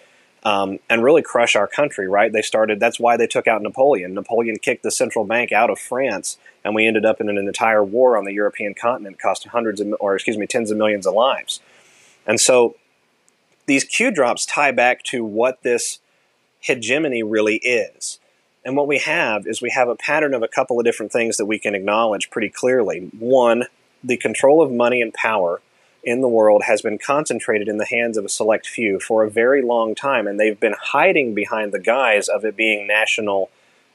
um, 0.43 0.79
and 0.89 1.03
really 1.03 1.21
crush 1.21 1.55
our 1.55 1.67
country, 1.67 2.07
right? 2.07 2.33
They 2.33 2.41
started, 2.41 2.79
that's 2.79 2.99
why 2.99 3.15
they 3.15 3.27
took 3.27 3.47
out 3.47 3.61
Napoleon. 3.61 4.15
Napoleon 4.15 4.57
kicked 4.57 4.81
the 4.81 4.89
central 4.89 5.25
bank 5.25 5.51
out 5.51 5.69
of 5.69 5.77
France, 5.77 6.37
and 6.63 6.73
we 6.73 6.87
ended 6.87 7.05
up 7.05 7.21
in 7.21 7.29
an 7.29 7.37
entire 7.37 7.83
war 7.83 8.17
on 8.17 8.25
the 8.25 8.33
European 8.33 8.73
continent, 8.73 9.19
cost 9.19 9.45
hundreds 9.45 9.79
of, 9.79 9.93
or 9.99 10.15
excuse 10.15 10.37
me, 10.37 10.47
tens 10.47 10.71
of 10.71 10.77
millions 10.77 11.05
of 11.05 11.13
lives. 11.13 11.59
And 12.25 12.39
so 12.39 12.75
these 13.65 13.83
Q 13.83 14.11
drops 14.11 14.45
tie 14.45 14.71
back 14.71 15.03
to 15.03 15.23
what 15.23 15.63
this 15.63 15.99
hegemony 16.59 17.23
really 17.23 17.57
is. 17.57 18.19
And 18.63 18.75
what 18.75 18.87
we 18.87 18.99
have 18.99 19.47
is 19.47 19.61
we 19.61 19.71
have 19.71 19.89
a 19.89 19.95
pattern 19.95 20.33
of 20.33 20.43
a 20.43 20.47
couple 20.47 20.79
of 20.79 20.85
different 20.85 21.11
things 21.11 21.37
that 21.37 21.47
we 21.47 21.57
can 21.57 21.73
acknowledge 21.73 22.29
pretty 22.29 22.49
clearly. 22.49 23.09
One, 23.17 23.65
the 24.03 24.17
control 24.17 24.61
of 24.61 24.71
money 24.71 25.01
and 25.01 25.13
power 25.13 25.61
in 26.03 26.21
the 26.21 26.27
world 26.27 26.63
has 26.65 26.81
been 26.81 26.97
concentrated 26.97 27.67
in 27.67 27.77
the 27.77 27.85
hands 27.85 28.17
of 28.17 28.25
a 28.25 28.29
select 28.29 28.67
few 28.67 28.99
for 28.99 29.23
a 29.23 29.29
very 29.29 29.61
long 29.61 29.95
time, 29.95 30.27
and 30.27 30.39
they've 30.39 30.59
been 30.59 30.75
hiding 30.79 31.33
behind 31.33 31.71
the 31.71 31.79
guise 31.79 32.27
of 32.27 32.43
it 32.43 32.55
being 32.55 32.87
national 32.87 33.49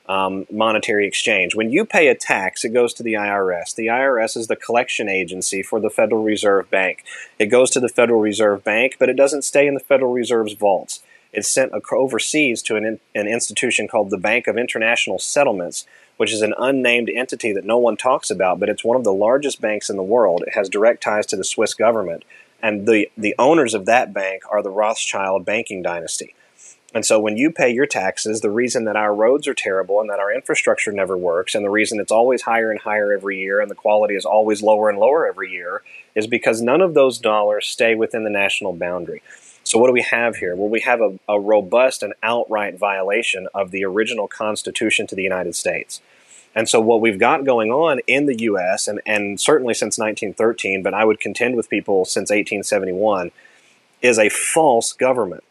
um, 0.09 0.47
monetary 0.51 1.07
exchange. 1.07 1.55
When 1.55 1.71
you 1.71 1.85
pay 1.85 2.09
a 2.09 2.15
tax, 2.15 2.65
it 2.65 2.73
goes 2.73 2.95
to 2.95 3.03
the 3.03 3.15
IRS. 3.15 3.75
The 3.75 3.87
IRS 3.87 4.37
is 4.37 4.47
the 4.47 4.57
collection 4.57 5.09
agency 5.09 5.63
for 5.63 5.81
the 5.81 5.91
Federal 5.91 6.23
Reserve 6.23 6.71
Bank. 6.71 7.05
It 7.39 7.47
goes 7.47 7.71
to 7.71 7.81
the 7.81 7.89
Federal 7.89 8.21
Reserve 8.21 8.63
Bank, 8.65 8.97
but 8.99 9.09
it 9.09 9.17
doesn't 9.17 9.43
stay 9.43 9.67
in 9.67 9.75
the 9.75 9.81
Federal 9.81 10.13
Reserve's 10.13 10.55
vaults. 10.55 11.03
It's 11.33 11.51
sent 11.51 11.73
overseas 11.93 12.63
to 12.63 12.77
an, 12.77 12.99
an 13.15 13.29
institution 13.29 13.89
called 13.89 14.11
the 14.11 14.17
Bank 14.17 14.47
of 14.47 14.57
International 14.57 15.19
Settlements, 15.19 15.87
which 16.17 16.33
is 16.33 16.41
an 16.41 16.55
unnamed 16.57 17.11
entity 17.15 17.53
that 17.53 17.65
no 17.65 17.77
one 17.77 17.97
talks 17.97 18.31
about, 18.31 18.59
but 18.59 18.71
it's 18.71 18.85
one 18.85 18.97
of 18.97 19.05
the 19.05 19.13
largest 19.13 19.61
banks 19.61 19.91
in 19.91 19.97
the 19.97 20.03
world. 20.03 20.43
It 20.47 20.55
has 20.55 20.69
direct 20.69 21.03
ties 21.03 21.27
to 21.27 21.37
the 21.37 21.45
Swiss 21.45 21.75
government. 21.75 22.25
And 22.63 22.89
the, 22.89 23.11
the 23.19 23.35
owners 23.39 23.75
of 23.75 23.85
that 23.85 24.15
bank 24.15 24.43
are 24.51 24.63
the 24.63 24.71
Rothschild 24.71 25.45
banking 25.45 25.83
dynasty. 25.83 26.35
And 26.97 27.05
so 27.05 27.21
when 27.21 27.37
you 27.37 27.51
pay 27.51 27.69
your 27.69 27.85
taxes, 27.85 28.41
the 28.41 28.51
reason 28.51 28.87
that 28.87 28.97
our 28.97 29.15
roads 29.15 29.47
are 29.47 29.53
terrible 29.53 30.01
and 30.01 30.09
that 30.09 30.19
our 30.19 30.33
infrastructure 30.33 30.91
never 30.91 31.15
works, 31.15 31.55
and 31.55 31.63
the 31.63 31.69
reason 31.69 32.01
it's 32.01 32.11
always 32.11 32.41
higher 32.41 32.71
and 32.71 32.81
higher 32.81 33.13
every 33.13 33.39
year 33.39 33.61
and 33.61 33.71
the 33.71 33.75
quality 33.75 34.15
is 34.15 34.25
always 34.25 34.63
lower 34.63 34.89
and 34.89 34.99
lower 34.99 35.29
every 35.29 35.53
year, 35.53 35.83
is 36.15 36.27
because 36.27 36.63
none 36.63 36.81
of 36.81 36.95
those 36.95 37.19
dollars 37.19 37.67
stay 37.67 37.95
within 37.95 38.25
the 38.25 38.31
national 38.31 38.73
boundary. 38.73 39.23
So, 39.63 39.79
what 39.79 39.89
do 39.89 39.93
we 39.93 40.01
have 40.11 40.37
here? 40.37 40.57
Well, 40.57 40.71
we 40.71 40.81
have 40.81 41.03
a, 41.03 41.19
a, 41.29 41.39
robust 41.39 42.03
and 42.03 42.15
outright 42.23 42.79
violation 42.79 43.47
of 43.55 43.73
the 43.73 43.85
original 43.85 44.27
Constitution 44.27 45.07
to 45.09 45.15
the 45.15 45.23
United 45.23 45.55
States. 45.55 46.01
And 46.55 46.67
so, 46.67 46.81
what 46.81 47.03
we've 47.03 47.19
got 47.19 47.45
going 47.45 47.71
on 47.71 48.01
in 48.07 48.25
the 48.25 48.39
U.S., 48.45 48.89
and, 48.89 49.03
and 49.05 49.39
certainly 49.39 49.75
since 49.75 49.99
1913, 49.99 50.83
but 50.83 50.95
I 50.95 51.05
would 51.05 51.21
contend 51.21 51.57
with 51.57 51.69
people 51.69 52.07
since 52.07 52.31
1871, 52.31 53.33
is 54.01 54.19
a 54.19 54.31
false 54.31 54.95
government. 54.95 55.45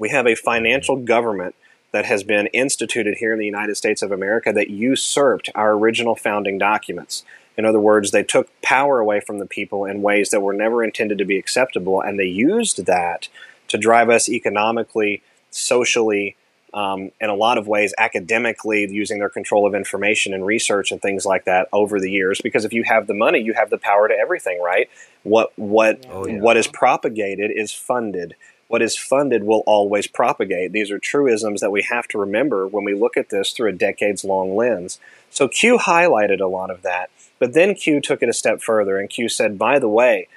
We 0.00 0.08
have 0.08 0.26
a 0.26 0.34
financial 0.34 0.96
government 0.96 1.54
that 1.92 2.06
has 2.06 2.22
been 2.24 2.46
instituted 2.48 3.18
here 3.18 3.34
in 3.34 3.38
the 3.38 3.44
United 3.44 3.76
States 3.76 4.00
of 4.00 4.10
America 4.10 4.50
that 4.52 4.70
usurped 4.70 5.50
our 5.54 5.72
original 5.72 6.16
founding 6.16 6.56
documents. 6.56 7.22
In 7.58 7.66
other 7.66 7.78
words, 7.80 8.10
they 8.10 8.22
took 8.22 8.48
power 8.62 8.98
away 8.98 9.20
from 9.20 9.40
the 9.40 9.46
people 9.46 9.84
in 9.84 10.00
ways 10.00 10.30
that 10.30 10.40
were 10.40 10.54
never 10.54 10.82
intended 10.82 11.18
to 11.18 11.26
be 11.26 11.36
acceptable, 11.36 12.00
and 12.00 12.18
they 12.18 12.24
used 12.24 12.86
that 12.86 13.28
to 13.68 13.76
drive 13.76 14.08
us 14.08 14.28
economically, 14.28 15.22
socially, 15.50 16.34
um, 16.72 17.10
in 17.20 17.28
a 17.28 17.34
lot 17.34 17.58
of 17.58 17.66
ways, 17.66 17.92
academically, 17.98 18.88
using 18.90 19.18
their 19.18 19.28
control 19.28 19.66
of 19.66 19.74
information 19.74 20.32
and 20.32 20.46
research 20.46 20.92
and 20.92 21.02
things 21.02 21.26
like 21.26 21.44
that 21.44 21.68
over 21.74 22.00
the 22.00 22.10
years. 22.10 22.40
Because 22.40 22.64
if 22.64 22.72
you 22.72 22.84
have 22.84 23.06
the 23.06 23.14
money, 23.14 23.40
you 23.40 23.52
have 23.52 23.68
the 23.68 23.76
power 23.78 24.08
to 24.08 24.14
everything, 24.14 24.62
right? 24.62 24.88
What 25.24 25.52
what 25.58 26.06
Oh, 26.08 26.26
yeah. 26.26 26.38
what 26.40 26.56
is 26.56 26.68
propagated 26.68 27.50
is 27.50 27.72
funded. 27.72 28.36
What 28.70 28.82
is 28.82 28.96
funded 28.96 29.42
will 29.42 29.64
always 29.66 30.06
propagate. 30.06 30.70
These 30.70 30.92
are 30.92 31.00
truisms 31.00 31.60
that 31.60 31.72
we 31.72 31.82
have 31.90 32.06
to 32.06 32.18
remember 32.18 32.68
when 32.68 32.84
we 32.84 32.94
look 32.94 33.16
at 33.16 33.30
this 33.30 33.50
through 33.50 33.70
a 33.70 33.72
decades 33.72 34.22
long 34.22 34.54
lens. 34.54 35.00
So 35.28 35.48
Q 35.48 35.76
highlighted 35.76 36.40
a 36.40 36.46
lot 36.46 36.70
of 36.70 36.82
that, 36.82 37.10
but 37.40 37.52
then 37.52 37.74
Q 37.74 38.00
took 38.00 38.22
it 38.22 38.28
a 38.28 38.32
step 38.32 38.62
further 38.62 38.96
and 38.96 39.10
Q 39.10 39.28
said, 39.28 39.58
by 39.58 39.80
the 39.80 39.88
way, 39.88 40.28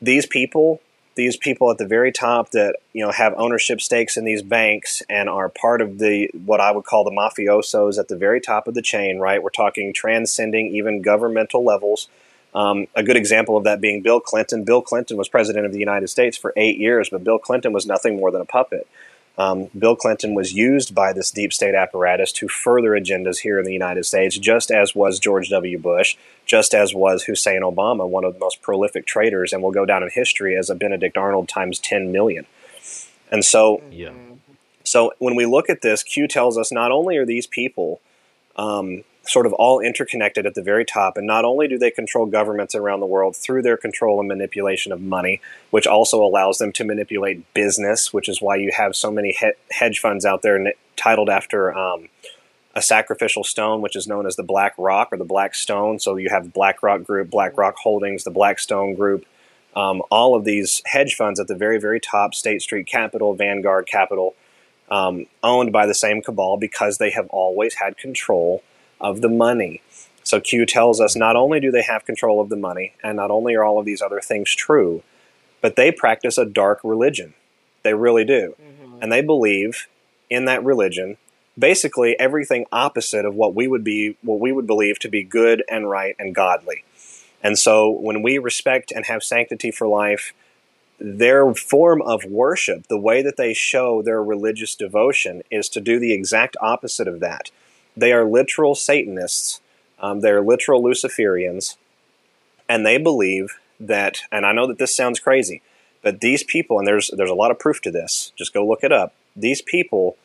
these 0.00 0.24
people, 0.24 0.80
these 1.16 1.36
people 1.36 1.68
at 1.68 1.78
the 1.78 1.84
very 1.84 2.12
top 2.12 2.52
that 2.52 2.76
you 2.92 3.04
know 3.04 3.10
have 3.10 3.34
ownership 3.36 3.80
stakes 3.80 4.16
in 4.16 4.24
these 4.24 4.42
banks 4.42 5.02
and 5.10 5.28
are 5.28 5.48
part 5.48 5.80
of 5.80 5.98
the 5.98 6.30
what 6.44 6.60
I 6.60 6.70
would 6.70 6.84
call 6.84 7.02
the 7.02 7.10
mafiosos 7.10 7.98
at 7.98 8.06
the 8.06 8.16
very 8.16 8.40
top 8.40 8.68
of 8.68 8.74
the 8.74 8.82
chain, 8.82 9.18
right? 9.18 9.42
We're 9.42 9.50
talking 9.50 9.92
transcending 9.92 10.68
even 10.68 11.02
governmental 11.02 11.64
levels. 11.64 12.06
Um, 12.54 12.86
a 12.94 13.02
good 13.02 13.16
example 13.16 13.56
of 13.56 13.64
that 13.64 13.80
being 13.80 14.02
Bill 14.02 14.20
Clinton. 14.20 14.64
Bill 14.64 14.82
Clinton 14.82 15.16
was 15.16 15.28
president 15.28 15.66
of 15.66 15.72
the 15.72 15.78
United 15.78 16.08
States 16.08 16.36
for 16.36 16.52
eight 16.56 16.78
years, 16.78 17.08
but 17.10 17.22
Bill 17.22 17.38
Clinton 17.38 17.72
was 17.72 17.86
nothing 17.86 18.16
more 18.16 18.30
than 18.30 18.40
a 18.40 18.46
puppet. 18.46 18.86
Um, 19.38 19.70
Bill 19.78 19.96
Clinton 19.96 20.34
was 20.34 20.52
used 20.52 20.94
by 20.94 21.12
this 21.12 21.30
deep 21.30 21.52
state 21.52 21.74
apparatus 21.74 22.30
to 22.32 22.48
further 22.48 22.90
agendas 22.90 23.38
here 23.38 23.58
in 23.58 23.64
the 23.64 23.72
United 23.72 24.04
States, 24.04 24.36
just 24.36 24.70
as 24.70 24.94
was 24.94 25.18
George 25.18 25.48
W. 25.48 25.78
Bush, 25.78 26.16
just 26.44 26.74
as 26.74 26.92
was 26.92 27.22
Hussein 27.24 27.62
Obama, 27.62 28.06
one 28.06 28.24
of 28.24 28.34
the 28.34 28.40
most 28.40 28.60
prolific 28.60 29.06
traitors, 29.06 29.52
and 29.52 29.62
will 29.62 29.70
go 29.70 29.86
down 29.86 30.02
in 30.02 30.10
history 30.10 30.56
as 30.56 30.68
a 30.68 30.74
Benedict 30.74 31.16
Arnold 31.16 31.48
times 31.48 31.78
10 31.78 32.12
million. 32.12 32.44
And 33.30 33.44
so, 33.44 33.80
Yeah. 33.90 34.10
so 34.84 35.12
when 35.18 35.36
we 35.36 35.46
look 35.46 35.70
at 35.70 35.80
this, 35.80 36.02
Q 36.02 36.26
tells 36.26 36.58
us 36.58 36.70
not 36.70 36.90
only 36.90 37.16
are 37.16 37.24
these 37.24 37.46
people 37.46 38.00
um, 38.56 39.04
sort 39.22 39.46
of 39.46 39.52
all 39.52 39.80
interconnected 39.80 40.46
at 40.46 40.54
the 40.54 40.62
very 40.62 40.84
top, 40.84 41.16
and 41.16 41.26
not 41.26 41.44
only 41.44 41.68
do 41.68 41.78
they 41.78 41.90
control 41.90 42.26
governments 42.26 42.74
around 42.74 43.00
the 43.00 43.06
world 43.06 43.36
through 43.36 43.62
their 43.62 43.76
control 43.76 44.18
and 44.18 44.28
manipulation 44.28 44.92
of 44.92 45.00
money, 45.00 45.40
which 45.70 45.86
also 45.86 46.22
allows 46.22 46.58
them 46.58 46.72
to 46.72 46.84
manipulate 46.84 47.52
business, 47.54 48.12
which 48.12 48.28
is 48.28 48.40
why 48.40 48.56
you 48.56 48.72
have 48.74 48.96
so 48.96 49.10
many 49.10 49.36
he- 49.38 49.52
hedge 49.70 49.98
funds 49.98 50.24
out 50.24 50.42
there 50.42 50.56
n- 50.56 50.72
titled 50.96 51.28
after 51.28 51.76
um, 51.76 52.08
a 52.74 52.82
sacrificial 52.82 53.44
stone, 53.44 53.82
which 53.82 53.96
is 53.96 54.06
known 54.06 54.26
as 54.26 54.36
the 54.36 54.42
Black 54.42 54.74
Rock 54.78 55.08
or 55.12 55.18
the 55.18 55.24
Black 55.24 55.54
Stone. 55.54 55.98
So 55.98 56.16
you 56.16 56.30
have 56.30 56.52
BlackRock 56.52 57.04
Group, 57.04 57.30
BlackRock 57.30 57.76
Holdings, 57.76 58.24
the 58.24 58.30
Blackstone 58.30 58.94
Group. 58.94 59.26
Um, 59.76 60.02
all 60.10 60.34
of 60.34 60.44
these 60.44 60.82
hedge 60.86 61.14
funds 61.14 61.38
at 61.38 61.46
the 61.46 61.54
very, 61.54 61.78
very 61.78 62.00
top, 62.00 62.34
State 62.34 62.62
Street 62.62 62.86
Capital, 62.86 63.34
Vanguard 63.34 63.86
Capital, 63.86 64.34
um, 64.90 65.26
owned 65.42 65.72
by 65.72 65.86
the 65.86 65.94
same 65.94 66.22
cabal 66.22 66.56
because 66.56 66.98
they 66.98 67.10
have 67.10 67.28
always 67.28 67.74
had 67.74 67.96
control 67.96 68.62
of 69.00 69.20
the 69.20 69.28
money. 69.28 69.82
So 70.22 70.40
Q 70.40 70.66
tells 70.66 71.00
us 71.00 71.16
not 71.16 71.36
only 71.36 71.60
do 71.60 71.70
they 71.70 71.82
have 71.82 72.04
control 72.04 72.40
of 72.40 72.48
the 72.48 72.56
money, 72.56 72.94
and 73.02 73.16
not 73.16 73.30
only 73.30 73.54
are 73.54 73.64
all 73.64 73.78
of 73.78 73.86
these 73.86 74.02
other 74.02 74.20
things 74.20 74.54
true, 74.54 75.02
but 75.60 75.76
they 75.76 75.90
practice 75.90 76.38
a 76.38 76.44
dark 76.44 76.80
religion. 76.84 77.34
They 77.82 77.94
really 77.94 78.24
do. 78.24 78.54
Mm-hmm. 78.60 79.02
And 79.02 79.12
they 79.12 79.22
believe 79.22 79.86
in 80.28 80.44
that 80.44 80.64
religion 80.64 81.16
basically 81.58 82.18
everything 82.18 82.64
opposite 82.72 83.24
of 83.24 83.34
what 83.34 83.54
we 83.54 83.68
would 83.68 83.84
be 83.84 84.16
what 84.22 84.40
we 84.40 84.52
would 84.52 84.66
believe 84.66 84.98
to 84.98 85.08
be 85.08 85.22
good 85.22 85.62
and 85.68 85.88
right 85.88 86.16
and 86.18 86.34
godly. 86.34 86.84
And 87.42 87.58
so 87.58 87.90
when 87.90 88.22
we 88.22 88.38
respect 88.38 88.92
and 88.92 89.06
have 89.06 89.22
sanctity 89.22 89.70
for 89.70 89.86
life, 89.86 90.32
their 90.98 91.54
form 91.54 92.02
of 92.02 92.24
worship, 92.24 92.88
the 92.88 92.98
way 92.98 93.22
that 93.22 93.36
they 93.36 93.54
show 93.54 94.02
their 94.02 94.22
religious 94.22 94.74
devotion, 94.74 95.42
is 95.50 95.68
to 95.70 95.80
do 95.80 95.98
the 95.98 96.12
exact 96.12 96.56
opposite 96.60 97.08
of 97.08 97.20
that. 97.20 97.50
They 97.96 98.12
are 98.12 98.24
literal 98.24 98.74
Satanists, 98.74 99.60
um, 99.98 100.20
they're 100.20 100.42
literal 100.42 100.82
Luciferians, 100.82 101.76
and 102.68 102.86
they 102.86 102.98
believe 102.98 103.58
that, 103.78 104.22
and 104.30 104.46
I 104.46 104.52
know 104.52 104.66
that 104.66 104.78
this 104.78 104.94
sounds 104.94 105.18
crazy, 105.20 105.62
but 106.02 106.20
these 106.20 106.42
people, 106.42 106.78
and 106.78 106.86
there's, 106.86 107.10
there's 107.16 107.30
a 107.30 107.34
lot 107.34 107.50
of 107.50 107.58
proof 107.58 107.80
to 107.82 107.90
this, 107.90 108.32
just 108.36 108.54
go 108.54 108.66
look 108.66 108.82
it 108.82 108.92
up. 108.92 109.14
These 109.36 109.62
people, 109.62 110.16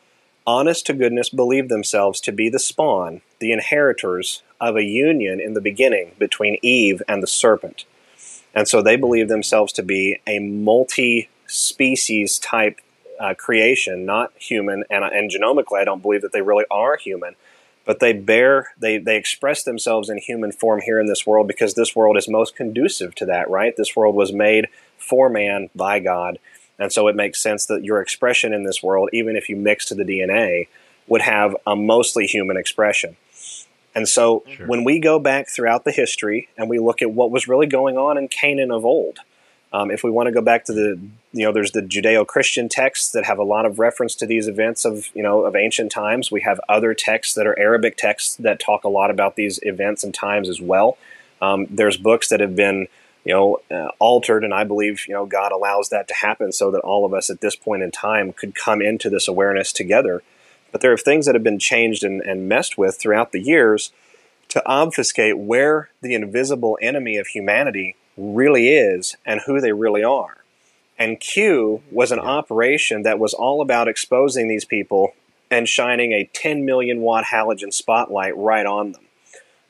honest 0.46 0.86
to 0.86 0.94
goodness, 0.94 1.28
believe 1.28 1.68
themselves 1.68 2.20
to 2.22 2.32
be 2.32 2.48
the 2.48 2.58
spawn, 2.58 3.20
the 3.38 3.52
inheritors 3.52 4.42
of 4.60 4.76
a 4.76 4.84
union 4.84 5.40
in 5.40 5.54
the 5.54 5.60
beginning 5.60 6.12
between 6.18 6.58
Eve 6.62 7.02
and 7.08 7.22
the 7.22 7.26
serpent. 7.26 7.84
And 8.54 8.66
so 8.66 8.80
they 8.80 8.96
believe 8.96 9.28
themselves 9.28 9.72
to 9.74 9.82
be 9.82 10.20
a 10.26 10.38
multi 10.38 11.28
species 11.46 12.38
type 12.38 12.80
uh, 13.20 13.34
creation, 13.34 14.06
not 14.06 14.32
human. 14.38 14.84
And, 14.90 15.04
and 15.04 15.30
genomically, 15.30 15.78
I 15.78 15.84
don't 15.84 16.02
believe 16.02 16.22
that 16.22 16.32
they 16.32 16.42
really 16.42 16.64
are 16.70 16.96
human. 16.96 17.34
But 17.86 18.00
they 18.00 18.12
bear, 18.12 18.68
they, 18.76 18.98
they 18.98 19.16
express 19.16 19.62
themselves 19.62 20.10
in 20.10 20.18
human 20.18 20.52
form 20.52 20.80
here 20.80 20.98
in 20.98 21.06
this 21.06 21.24
world 21.26 21.46
because 21.46 21.74
this 21.74 21.94
world 21.94 22.16
is 22.18 22.28
most 22.28 22.56
conducive 22.56 23.14
to 23.14 23.26
that, 23.26 23.48
right? 23.48 23.74
This 23.76 23.94
world 23.94 24.16
was 24.16 24.32
made 24.32 24.66
for 24.98 25.30
man 25.30 25.70
by 25.74 26.00
God. 26.00 26.38
And 26.78 26.92
so 26.92 27.06
it 27.08 27.16
makes 27.16 27.40
sense 27.40 27.64
that 27.66 27.84
your 27.84 28.00
expression 28.02 28.52
in 28.52 28.64
this 28.64 28.82
world, 28.82 29.08
even 29.12 29.36
if 29.36 29.48
you 29.48 29.56
mix 29.56 29.86
to 29.86 29.94
the 29.94 30.04
DNA, 30.04 30.66
would 31.06 31.22
have 31.22 31.56
a 31.66 31.76
mostly 31.76 32.26
human 32.26 32.56
expression. 32.56 33.16
And 33.94 34.08
so 34.08 34.42
Sure. 34.46 34.66
when 34.66 34.84
we 34.84 34.98
go 34.98 35.18
back 35.18 35.48
throughout 35.48 35.84
the 35.84 35.92
history 35.92 36.48
and 36.58 36.68
we 36.68 36.78
look 36.78 37.00
at 37.00 37.12
what 37.12 37.30
was 37.30 37.48
really 37.48 37.66
going 37.66 37.96
on 37.96 38.18
in 38.18 38.28
Canaan 38.28 38.70
of 38.70 38.84
old, 38.84 39.20
um, 39.72 39.90
if 39.90 40.04
we 40.04 40.10
want 40.10 40.26
to 40.26 40.32
go 40.32 40.42
back 40.42 40.64
to 40.66 40.72
the, 40.72 41.00
you 41.36 41.44
know, 41.44 41.52
there's 41.52 41.72
the 41.72 41.82
Judeo-Christian 41.82 42.70
texts 42.70 43.12
that 43.12 43.26
have 43.26 43.38
a 43.38 43.44
lot 43.44 43.66
of 43.66 43.78
reference 43.78 44.14
to 44.16 44.26
these 44.26 44.48
events 44.48 44.86
of, 44.86 45.10
you 45.14 45.22
know, 45.22 45.42
of 45.42 45.54
ancient 45.54 45.92
times. 45.92 46.32
We 46.32 46.40
have 46.40 46.58
other 46.66 46.94
texts 46.94 47.34
that 47.34 47.46
are 47.46 47.58
Arabic 47.58 47.98
texts 47.98 48.36
that 48.36 48.58
talk 48.58 48.84
a 48.84 48.88
lot 48.88 49.10
about 49.10 49.36
these 49.36 49.60
events 49.62 50.02
and 50.02 50.14
times 50.14 50.48
as 50.48 50.62
well. 50.62 50.96
Um, 51.42 51.66
there's 51.68 51.98
books 51.98 52.30
that 52.30 52.40
have 52.40 52.56
been, 52.56 52.88
you 53.26 53.34
know, 53.34 53.58
uh, 53.70 53.90
altered, 53.98 54.44
and 54.44 54.54
I 54.54 54.64
believe, 54.64 55.06
you 55.06 55.12
know, 55.12 55.26
God 55.26 55.52
allows 55.52 55.90
that 55.90 56.08
to 56.08 56.14
happen 56.14 56.52
so 56.52 56.70
that 56.70 56.80
all 56.80 57.04
of 57.04 57.12
us 57.12 57.28
at 57.28 57.42
this 57.42 57.54
point 57.54 57.82
in 57.82 57.90
time 57.90 58.32
could 58.32 58.54
come 58.54 58.80
into 58.80 59.10
this 59.10 59.28
awareness 59.28 59.74
together. 59.74 60.22
But 60.72 60.80
there 60.80 60.92
are 60.92 60.98
things 60.98 61.26
that 61.26 61.34
have 61.34 61.44
been 61.44 61.58
changed 61.58 62.02
and, 62.02 62.22
and 62.22 62.48
messed 62.48 62.78
with 62.78 62.98
throughout 62.98 63.32
the 63.32 63.40
years 63.40 63.92
to 64.48 64.66
obfuscate 64.66 65.36
where 65.36 65.90
the 66.00 66.14
invisible 66.14 66.78
enemy 66.80 67.18
of 67.18 67.26
humanity 67.26 67.96
really 68.16 68.70
is 68.70 69.16
and 69.26 69.42
who 69.44 69.60
they 69.60 69.72
really 69.72 70.02
are. 70.02 70.38
And 70.98 71.20
Q 71.20 71.82
was 71.90 72.10
an 72.12 72.18
operation 72.18 73.02
that 73.02 73.18
was 73.18 73.34
all 73.34 73.60
about 73.60 73.88
exposing 73.88 74.48
these 74.48 74.64
people 74.64 75.12
and 75.50 75.68
shining 75.68 76.12
a 76.12 76.28
10 76.32 76.64
million 76.64 77.00
watt 77.00 77.24
halogen 77.24 77.72
spotlight 77.72 78.36
right 78.36 78.66
on 78.66 78.92
them. 78.92 79.02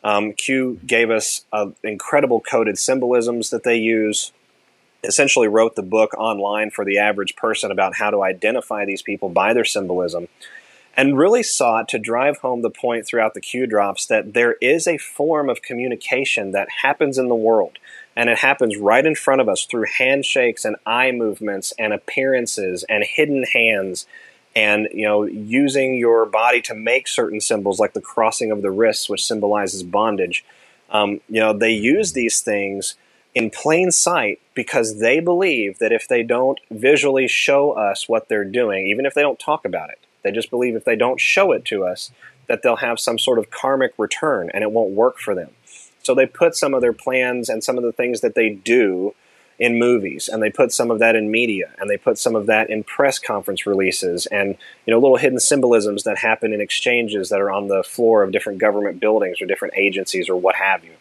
Um, 0.05 0.33
Q 0.33 0.81
gave 0.87 1.11
us 1.11 1.45
uh, 1.53 1.71
incredible 1.83 2.41
coded 2.41 2.79
symbolisms 2.79 3.51
that 3.51 3.65
they 3.65 3.77
use. 3.77 4.33
Essentially, 5.03 5.49
wrote 5.49 5.75
the 5.77 5.83
book 5.83 6.15
online 6.15 6.71
for 6.71 6.85
the 6.85 6.99
average 6.99 7.37
person 7.37 7.71
about 7.71 7.97
how 7.97 8.11
to 8.11 8.23
identify 8.23 8.85
these 8.85 9.03
people 9.03 9.29
by 9.29 9.53
their 9.53 9.65
symbolism 9.65 10.29
and 10.97 11.19
really 11.19 11.43
sought 11.43 11.89
to 11.89 11.99
drive 11.99 12.39
home 12.39 12.62
the 12.62 12.71
point 12.71 13.07
throughout 13.07 13.35
the 13.35 13.41
Q 13.41 13.67
drops 13.67 14.07
that 14.07 14.33
there 14.33 14.55
is 14.61 14.87
a 14.87 14.97
form 14.97 15.49
of 15.49 15.62
communication 15.62 16.53
that 16.53 16.69
happens 16.83 17.19
in 17.19 17.29
the 17.29 17.35
world. 17.35 17.79
And 18.16 18.31
it 18.31 18.38
happens 18.38 18.79
right 18.79 19.05
in 19.05 19.14
front 19.14 19.42
of 19.42 19.48
us 19.48 19.66
through 19.66 19.85
handshakes 19.98 20.64
and 20.64 20.76
eye 20.87 21.12
movements 21.12 21.74
and 21.79 21.92
appearances 21.92 22.85
and 22.88 23.05
hidden 23.05 23.44
hands 23.44 24.07
and 24.57 24.88
you 24.92 25.05
know 25.07 25.24
using 25.24 25.94
your 25.96 26.24
body 26.26 26.62
to 26.62 26.74
make 26.74 27.07
certain 27.07 27.40
symbols 27.40 27.79
like 27.79 27.92
the 27.92 28.00
crossing 28.00 28.50
of 28.50 28.62
the 28.62 28.70
wrists 28.70 29.09
which 29.09 29.24
symbolizes 29.24 29.83
bondage. 29.83 30.44
Um, 30.90 31.20
you 31.29 31.40
know 31.40 31.52
they 31.52 31.72
use 31.72 32.12
these 32.12 32.40
things 32.40 32.96
in 33.35 33.50
plain 33.50 33.90
sight 33.92 34.40
because 34.55 34.98
they 34.98 35.20
believe 35.20 35.79
that 35.79 35.92
if 35.92 36.09
they 36.09 36.22
don't 36.22 36.59
visually 36.70 37.29
show 37.29 37.72
us 37.72 38.09
what 38.09 38.29
they're 38.29 38.44
doing 38.44 38.87
even 38.87 39.05
if 39.05 39.12
they 39.14 39.20
don't 39.20 39.38
talk 39.38 39.64
about 39.64 39.90
it 39.90 39.98
they 40.22 40.33
just 40.33 40.48
believe 40.48 40.74
if 40.74 40.85
they 40.85 40.96
don't 40.96 41.20
show 41.20 41.52
it 41.52 41.64
to 41.66 41.85
us 41.85 42.11
that 42.46 42.62
they'll 42.62 42.76
have 42.76 42.98
some 42.98 43.18
sort 43.18 43.38
of 43.38 43.50
karmic 43.50 43.92
return 43.98 44.50
and 44.55 44.62
it 44.62 44.70
won't 44.72 44.92
work 44.92 45.18
for 45.18 45.35
them 45.35 45.50
so 46.07 46.14
they 46.14 46.25
put 46.25 46.55
some 46.55 46.73
of 46.73 46.81
their 46.81 46.92
plans 46.92 47.49
and 47.49 47.64
some 47.64 47.77
of 47.77 47.83
the 47.83 47.90
things 47.90 48.21
that 48.21 48.37
they 48.37 48.49
do 48.49 49.12
in 49.59 49.77
movies 49.77 50.29
and 50.29 50.40
they 50.40 50.51
put 50.51 50.71
some 50.71 50.88
of 50.88 51.01
that 51.01 51.16
in 51.16 51.31
media 51.31 51.75
and 51.79 51.90
they 51.90 51.97
put 51.97 52.16
some 52.16 52.37
of 52.37 52.47
that 52.47 52.71
in 52.71 52.85
press 52.85 53.19
conference 53.19 53.66
releases 53.66 54.27
and 54.27 54.57
you 54.87 54.92
know 54.92 55.01
little 55.01 55.16
hidden 55.16 55.40
symbolisms 55.40 56.05
that 56.05 56.19
happen 56.19 56.53
in 56.53 56.61
exchanges 56.61 57.29
that 57.31 57.40
are 57.40 57.51
on 57.51 57.66
the 57.66 57.83
floor 57.83 58.23
of 58.23 58.31
different 58.31 58.61
government 58.61 59.01
buildings 59.01 59.40
or 59.40 59.47
different 59.47 59.75
agencies 59.77 60.29
or 60.29 60.37
what 60.37 60.55
have 60.55 60.85
you. 60.85 60.92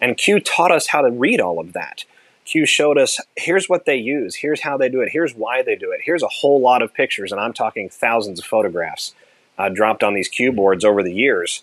And 0.00 0.16
q 0.16 0.40
taught 0.40 0.72
us 0.72 0.88
how 0.88 1.02
to 1.02 1.10
read 1.10 1.40
all 1.40 1.60
of 1.60 1.72
that. 1.74 2.04
Q 2.44 2.66
showed 2.66 2.98
us 2.98 3.20
here's 3.36 3.68
what 3.68 3.84
they 3.84 3.96
use. 3.96 4.34
Here's 4.34 4.62
how 4.62 4.76
they 4.76 4.88
do 4.88 5.00
it. 5.00 5.10
Here's 5.12 5.34
why 5.34 5.62
they 5.62 5.76
do 5.76 5.92
it. 5.92 6.00
Here's 6.02 6.24
a 6.24 6.28
whole 6.28 6.60
lot 6.60 6.82
of 6.82 6.92
pictures 6.92 7.30
and 7.30 7.40
i'm 7.40 7.52
talking 7.52 7.88
thousands 7.88 8.40
of 8.40 8.46
photographs 8.46 9.14
uh, 9.58 9.68
dropped 9.68 10.02
on 10.02 10.14
these 10.14 10.28
Q 10.28 10.50
boards 10.50 10.84
over 10.84 11.04
the 11.04 11.12
years 11.12 11.62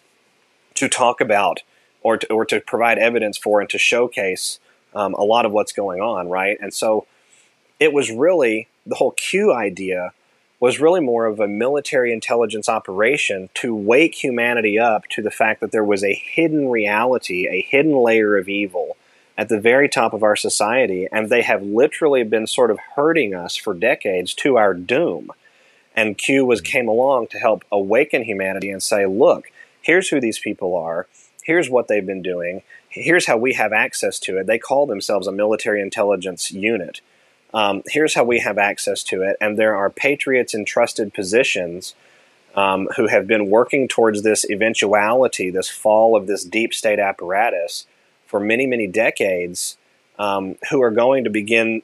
to 0.76 0.88
talk 0.88 1.20
about 1.20 1.64
or 2.08 2.18
to, 2.18 2.32
or 2.32 2.46
to 2.46 2.62
provide 2.62 2.98
evidence 2.98 3.38
for 3.38 3.60
and 3.60 3.70
to 3.70 3.78
showcase 3.78 4.60
um, 4.96 5.14
a 5.16 5.24
lot 5.26 5.46
of 5.46 5.52
what's 5.52 5.74
going 5.74 6.00
on, 6.00 6.30
right? 6.30 6.58
And 6.62 6.74
so 6.74 7.06
it 7.82 7.92
was 7.92 8.10
really 8.10 8.70
the 8.86 8.96
whole 8.96 9.12
Q 9.12 9.54
idea 9.54 10.14
was 10.62 10.80
really 10.80 11.02
more 11.02 11.26
of 11.26 11.42
a 11.42 11.50
military 11.50 12.14
intelligence 12.14 12.70
operation 12.70 13.50
to 13.56 13.76
wake 13.76 14.16
humanity 14.24 14.80
up 14.80 15.04
to 15.10 15.22
the 15.22 15.30
fact 15.30 15.60
that 15.60 15.74
there 15.74 15.84
was 15.84 16.02
a 16.02 16.14
hidden 16.14 16.70
reality, 16.70 17.46
a 17.46 17.62
hidden 17.62 17.98
layer 17.98 18.38
of 18.38 18.48
evil 18.48 18.96
at 19.38 19.50
the 19.50 19.60
very 19.60 19.90
top 19.90 20.14
of 20.14 20.24
our 20.24 20.38
society, 20.38 21.10
and 21.12 21.30
they 21.30 21.42
have 21.42 21.62
literally 21.62 22.24
been 22.24 22.48
sort 22.48 22.72
of 22.72 22.80
hurting 22.96 23.36
us 23.36 23.58
for 23.58 23.74
decades 23.74 24.34
to 24.34 24.56
our 24.56 24.74
doom. 24.74 25.30
And 25.94 26.18
Q 26.18 26.46
was 26.46 26.62
came 26.62 26.88
along 26.88 27.28
to 27.28 27.38
help 27.38 27.66
awaken 27.70 28.24
humanity 28.24 28.72
and 28.72 28.82
say, 28.82 29.06
look, 29.06 29.52
here's 29.82 30.08
who 30.08 30.22
these 30.22 30.40
people 30.40 30.74
are, 30.74 31.06
here's 31.48 31.70
what 31.70 31.88
they've 31.88 32.06
been 32.06 32.22
doing, 32.22 32.62
here's 32.90 33.26
how 33.26 33.38
we 33.38 33.54
have 33.54 33.72
access 33.72 34.20
to 34.20 34.38
it. 34.38 34.46
They 34.46 34.60
call 34.60 34.86
themselves 34.86 35.28
a 35.28 35.32
military 35.32 35.82
intelligence 35.82 36.52
unit. 36.52 37.00
Um, 37.54 37.84
here's 37.88 38.16
how 38.16 38.26
we 38.26 38.40
have 38.40 38.58
access 38.58 39.02
to 39.04 39.22
it. 39.22 39.38
And 39.40 39.58
there 39.58 39.74
are 39.74 39.90
patriots 39.90 40.54
in 40.54 40.66
trusted 40.66 41.14
positions 41.14 41.96
um, 42.54 42.90
who 42.98 43.08
have 43.08 43.28
been 43.28 43.50
working 43.50 43.88
towards 43.88 44.24
this 44.24 44.44
eventuality, 44.50 45.50
this 45.50 45.70
fall 45.70 46.18
of 46.18 46.28
this 46.28 46.44
deep 46.44 46.74
state 46.74 47.00
apparatus 47.00 47.86
for 48.26 48.42
many, 48.42 48.68
many 48.68 48.86
decades, 48.86 49.78
um, 50.20 50.58
who 50.70 50.82
are 50.82 50.92
going 50.92 51.24
to 51.24 51.30
begin 51.30 51.82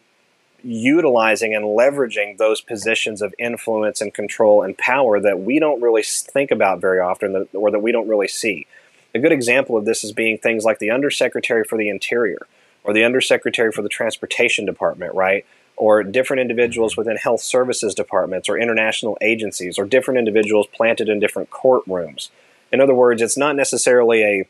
utilizing 0.61 1.55
and 1.55 1.63
leveraging 1.63 2.37
those 2.37 2.59
positions 2.59 3.21
of 3.21 3.33
influence 3.39 4.01
and 4.01 4.13
control 4.13 4.61
and 4.61 4.77
power 4.77 5.21
that 5.21 5.39
we 5.39 5.57
don't 5.57 5.81
really 5.81 6.03
think 6.03 6.51
about 6.51 6.81
very 6.81 6.99
often 6.99 7.47
or 7.53 7.71
that 7.71 7.79
we 7.79 7.93
don't 7.93 8.09
really 8.09 8.27
see. 8.27 8.67
A 9.15 9.19
good 9.19 9.31
example 9.31 9.77
of 9.77 9.85
this 9.85 10.03
is 10.03 10.11
being 10.11 10.37
things 10.37 10.63
like 10.63 10.79
the 10.79 10.89
Undersecretary 10.89 11.63
for 11.63 11.77
the 11.77 11.89
Interior 11.89 12.47
or 12.83 12.93
the 12.93 13.03
Undersecretary 13.03 13.71
for 13.71 13.81
the 13.81 13.89
Transportation 13.89 14.65
Department, 14.65 15.13
right? 15.13 15.45
Or 15.77 16.03
different 16.03 16.41
individuals 16.41 16.97
within 16.97 17.17
health 17.17 17.41
services 17.41 17.93
departments 17.93 18.49
or 18.49 18.57
international 18.57 19.17
agencies, 19.21 19.79
or 19.79 19.85
different 19.85 20.17
individuals 20.17 20.67
planted 20.73 21.09
in 21.09 21.19
different 21.19 21.49
courtrooms. 21.49 22.29
In 22.71 22.81
other 22.81 22.95
words, 22.95 23.21
it's 23.21 23.37
not 23.37 23.55
necessarily 23.55 24.23
a 24.23 24.47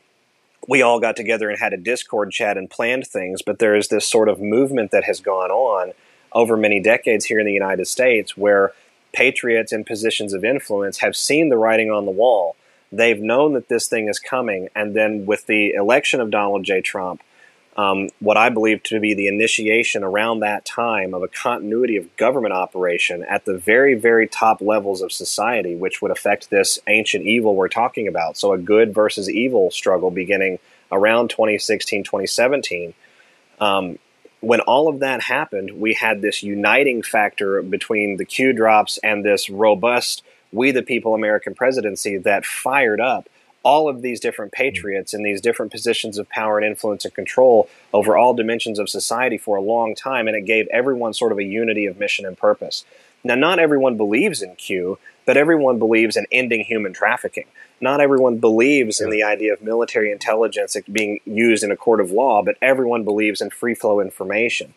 we 0.66 0.80
all 0.80 0.98
got 0.98 1.14
together 1.14 1.50
and 1.50 1.58
had 1.58 1.74
a 1.74 1.78
Discord 1.78 2.30
chat 2.30 2.56
and 2.56 2.70
planned 2.70 3.06
things, 3.06 3.42
but 3.42 3.58
there 3.58 3.74
is 3.74 3.88
this 3.88 4.08
sort 4.08 4.30
of 4.30 4.40
movement 4.40 4.92
that 4.92 5.04
has 5.04 5.20
gone 5.20 5.50
on 5.50 5.92
over 6.32 6.56
many 6.56 6.80
decades 6.80 7.26
here 7.26 7.38
in 7.38 7.44
the 7.46 7.52
United 7.52 7.86
States 7.86 8.34
where 8.34 8.72
patriots 9.12 9.72
in 9.72 9.84
positions 9.84 10.32
of 10.32 10.42
influence 10.42 10.98
have 10.98 11.14
seen 11.14 11.50
the 11.50 11.58
writing 11.58 11.90
on 11.90 12.06
the 12.06 12.10
wall. 12.10 12.56
They've 12.96 13.20
known 13.20 13.54
that 13.54 13.68
this 13.68 13.88
thing 13.88 14.08
is 14.08 14.18
coming, 14.18 14.68
and 14.74 14.94
then 14.94 15.26
with 15.26 15.46
the 15.46 15.72
election 15.72 16.20
of 16.20 16.30
Donald 16.30 16.64
J. 16.64 16.80
Trump, 16.80 17.22
um, 17.76 18.08
what 18.20 18.36
I 18.36 18.50
believe 18.50 18.84
to 18.84 19.00
be 19.00 19.14
the 19.14 19.26
initiation 19.26 20.04
around 20.04 20.40
that 20.40 20.64
time 20.64 21.12
of 21.12 21.22
a 21.22 21.28
continuity 21.28 21.96
of 21.96 22.16
government 22.16 22.54
operation 22.54 23.24
at 23.24 23.46
the 23.46 23.58
very, 23.58 23.94
very 23.94 24.28
top 24.28 24.60
levels 24.60 25.02
of 25.02 25.10
society, 25.10 25.74
which 25.74 26.00
would 26.00 26.12
affect 26.12 26.50
this 26.50 26.78
ancient 26.86 27.24
evil 27.24 27.56
we're 27.56 27.68
talking 27.68 28.06
about. 28.06 28.36
So, 28.36 28.52
a 28.52 28.58
good 28.58 28.94
versus 28.94 29.28
evil 29.28 29.72
struggle 29.72 30.12
beginning 30.12 30.60
around 30.92 31.30
2016, 31.30 32.04
2017. 32.04 32.94
Um, 33.58 33.98
when 34.40 34.60
all 34.60 34.88
of 34.88 35.00
that 35.00 35.22
happened, 35.22 35.72
we 35.72 35.94
had 35.94 36.20
this 36.20 36.42
uniting 36.42 37.02
factor 37.02 37.60
between 37.62 38.18
the 38.18 38.24
Q 38.24 38.52
drops 38.52 38.98
and 38.98 39.24
this 39.24 39.50
robust 39.50 40.22
We 40.54 40.70
the 40.70 40.82
People 40.82 41.14
American 41.14 41.52
presidency 41.52 42.16
that 42.18 42.46
fired 42.46 43.00
up 43.00 43.28
all 43.64 43.88
of 43.88 44.02
these 44.02 44.20
different 44.20 44.52
mm-hmm. 44.52 44.62
patriots 44.62 45.12
in 45.12 45.24
these 45.24 45.40
different 45.40 45.72
positions 45.72 46.16
of 46.16 46.28
power 46.28 46.58
and 46.58 46.66
influence 46.66 47.04
and 47.04 47.12
control 47.12 47.68
over 47.92 48.16
all 48.16 48.34
dimensions 48.34 48.78
of 48.78 48.88
society 48.88 49.36
for 49.36 49.56
a 49.56 49.60
long 49.60 49.96
time, 49.96 50.28
and 50.28 50.36
it 50.36 50.46
gave 50.46 50.68
everyone 50.68 51.12
sort 51.12 51.32
of 51.32 51.38
a 51.38 51.44
unity 51.44 51.86
of 51.86 51.98
mission 51.98 52.24
and 52.24 52.38
purpose. 52.38 52.84
Now, 53.24 53.34
not 53.34 53.58
everyone 53.58 53.96
believes 53.96 54.42
in 54.42 54.54
Q, 54.54 54.98
but 55.26 55.36
everyone 55.36 55.80
believes 55.80 56.16
in 56.16 56.26
ending 56.30 56.60
human 56.60 56.92
trafficking. 56.92 57.46
Not 57.80 58.00
everyone 58.00 58.38
believes 58.38 59.00
in 59.00 59.10
the 59.10 59.24
idea 59.24 59.52
of 59.54 59.60
military 59.60 60.12
intelligence 60.12 60.76
being 60.92 61.18
used 61.24 61.64
in 61.64 61.72
a 61.72 61.76
court 61.76 62.00
of 62.00 62.12
law, 62.12 62.42
but 62.42 62.56
everyone 62.62 63.02
believes 63.02 63.40
in 63.40 63.50
free 63.50 63.74
flow 63.74 64.00
information. 64.00 64.74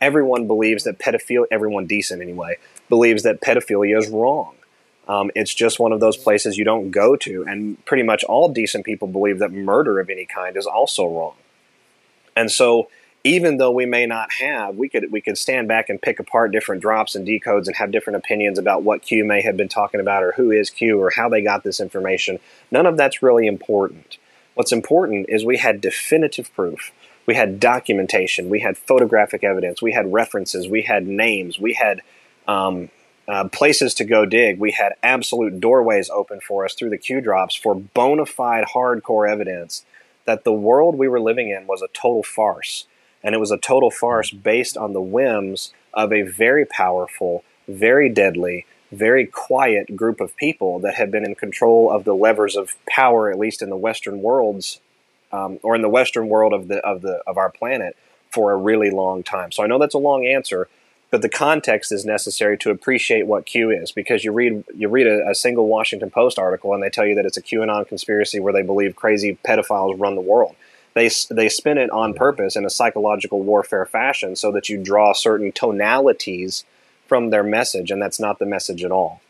Everyone 0.00 0.46
believes 0.46 0.84
that 0.84 0.98
pedophilia, 0.98 1.46
everyone 1.50 1.86
decent 1.86 2.20
anyway, 2.20 2.56
believes 2.90 3.22
that 3.22 3.40
pedophilia 3.40 3.96
is 3.96 4.08
wrong. 4.08 4.56
Um, 5.06 5.30
it's 5.34 5.54
just 5.54 5.78
one 5.78 5.92
of 5.92 6.00
those 6.00 6.16
places 6.16 6.56
you 6.56 6.64
don't 6.64 6.90
go 6.90 7.16
to. 7.16 7.44
And 7.46 7.82
pretty 7.84 8.02
much 8.02 8.24
all 8.24 8.48
decent 8.48 8.84
people 8.84 9.08
believe 9.08 9.38
that 9.38 9.52
murder 9.52 10.00
of 10.00 10.08
any 10.08 10.24
kind 10.24 10.56
is 10.56 10.66
also 10.66 11.06
wrong. 11.06 11.34
And 12.36 12.50
so, 12.50 12.88
even 13.26 13.56
though 13.56 13.70
we 13.70 13.86
may 13.86 14.04
not 14.04 14.32
have, 14.32 14.76
we 14.76 14.88
could 14.88 15.10
we 15.10 15.20
could 15.20 15.38
stand 15.38 15.66
back 15.66 15.88
and 15.88 16.00
pick 16.00 16.20
apart 16.20 16.52
different 16.52 16.82
drops 16.82 17.14
and 17.14 17.26
decodes 17.26 17.66
and 17.66 17.76
have 17.76 17.90
different 17.90 18.18
opinions 18.18 18.58
about 18.58 18.82
what 18.82 19.02
Q 19.02 19.24
may 19.24 19.40
have 19.40 19.56
been 19.56 19.68
talking 19.68 20.00
about 20.00 20.22
or 20.22 20.32
who 20.32 20.50
is 20.50 20.68
Q 20.68 21.00
or 21.00 21.10
how 21.10 21.28
they 21.28 21.40
got 21.40 21.62
this 21.62 21.80
information. 21.80 22.38
None 22.70 22.84
of 22.84 22.96
that's 22.98 23.22
really 23.22 23.46
important. 23.46 24.18
What's 24.54 24.72
important 24.72 25.26
is 25.28 25.44
we 25.44 25.56
had 25.56 25.80
definitive 25.80 26.52
proof. 26.54 26.92
We 27.26 27.34
had 27.34 27.58
documentation. 27.58 28.50
We 28.50 28.60
had 28.60 28.76
photographic 28.76 29.42
evidence. 29.42 29.80
We 29.80 29.92
had 29.92 30.12
references. 30.12 30.68
We 30.68 30.82
had 30.82 31.06
names. 31.06 31.58
We 31.58 31.72
had 31.72 32.02
um, 32.46 32.90
uh, 33.28 33.48
places 33.48 33.94
to 33.94 34.04
go 34.04 34.24
dig. 34.26 34.58
We 34.58 34.72
had 34.72 34.94
absolute 35.02 35.60
doorways 35.60 36.10
open 36.10 36.40
for 36.40 36.64
us 36.64 36.74
through 36.74 36.90
the 36.90 36.98
Q 36.98 37.20
drops 37.20 37.54
for 37.54 37.74
bona 37.74 38.26
fide 38.26 38.66
hardcore 38.74 39.30
evidence 39.30 39.84
that 40.24 40.44
the 40.44 40.52
world 40.52 40.96
we 40.96 41.08
were 41.08 41.20
living 41.20 41.50
in 41.50 41.66
was 41.66 41.82
a 41.82 41.88
total 41.88 42.22
farce. 42.22 42.86
And 43.22 43.34
it 43.34 43.38
was 43.38 43.50
a 43.50 43.58
total 43.58 43.90
farce 43.90 44.30
based 44.30 44.76
on 44.76 44.92
the 44.92 45.00
whims 45.00 45.72
of 45.94 46.12
a 46.12 46.22
very 46.22 46.66
powerful, 46.66 47.44
very 47.66 48.08
deadly, 48.08 48.66
very 48.92 49.26
quiet 49.26 49.96
group 49.96 50.20
of 50.20 50.36
people 50.36 50.78
that 50.80 50.94
had 50.94 51.10
been 51.10 51.24
in 51.24 51.34
control 51.34 51.90
of 51.90 52.04
the 52.04 52.14
levers 52.14 52.56
of 52.56 52.76
power, 52.86 53.30
at 53.30 53.38
least 53.38 53.62
in 53.62 53.70
the 53.70 53.76
Western 53.76 54.20
worlds, 54.20 54.80
um, 55.32 55.58
or 55.62 55.74
in 55.74 55.82
the 55.82 55.88
Western 55.88 56.28
world 56.28 56.52
of 56.52 56.68
the 56.68 56.78
of 56.86 57.00
the 57.00 57.22
of 57.26 57.36
our 57.38 57.50
planet, 57.50 57.96
for 58.30 58.52
a 58.52 58.56
really 58.56 58.90
long 58.90 59.22
time. 59.22 59.50
So 59.52 59.62
I 59.62 59.66
know 59.66 59.78
that's 59.78 59.94
a 59.94 59.98
long 59.98 60.26
answer, 60.26 60.68
but 61.14 61.22
the 61.22 61.28
context 61.28 61.92
is 61.92 62.04
necessary 62.04 62.58
to 62.58 62.70
appreciate 62.70 63.24
what 63.24 63.46
Q 63.46 63.70
is 63.70 63.92
because 63.92 64.24
you 64.24 64.32
read 64.32 64.64
you 64.74 64.88
read 64.88 65.06
a, 65.06 65.30
a, 65.30 65.34
single 65.36 65.68
Washington 65.68 66.10
Post 66.10 66.40
article 66.40 66.74
and 66.74 66.82
they 66.82 66.90
tell 66.90 67.06
you 67.06 67.14
that 67.14 67.24
it's 67.24 67.36
a 67.36 67.40
QAnon 67.40 67.86
conspiracy 67.86 68.40
where 68.40 68.52
they 68.52 68.62
believe 68.62 68.96
crazy 68.96 69.38
pedophiles 69.46 70.00
run 70.00 70.16
the 70.16 70.20
world. 70.20 70.56
They 70.94 71.08
they 71.30 71.48
spin 71.48 71.78
it 71.78 71.88
on 71.90 72.14
purpose 72.14 72.56
in 72.56 72.64
a 72.64 72.68
psychological 72.68 73.40
warfare 73.44 73.86
fashion 73.86 74.34
so 74.34 74.50
that 74.50 74.68
you 74.68 74.76
draw 74.76 75.12
certain 75.12 75.52
tonalities 75.52 76.64
from 77.06 77.30
their 77.30 77.44
message, 77.44 77.92
and 77.92 78.02
that's 78.02 78.18
not 78.18 78.40
the 78.40 78.46
message 78.46 78.82
at 78.82 78.90
all 78.90 79.20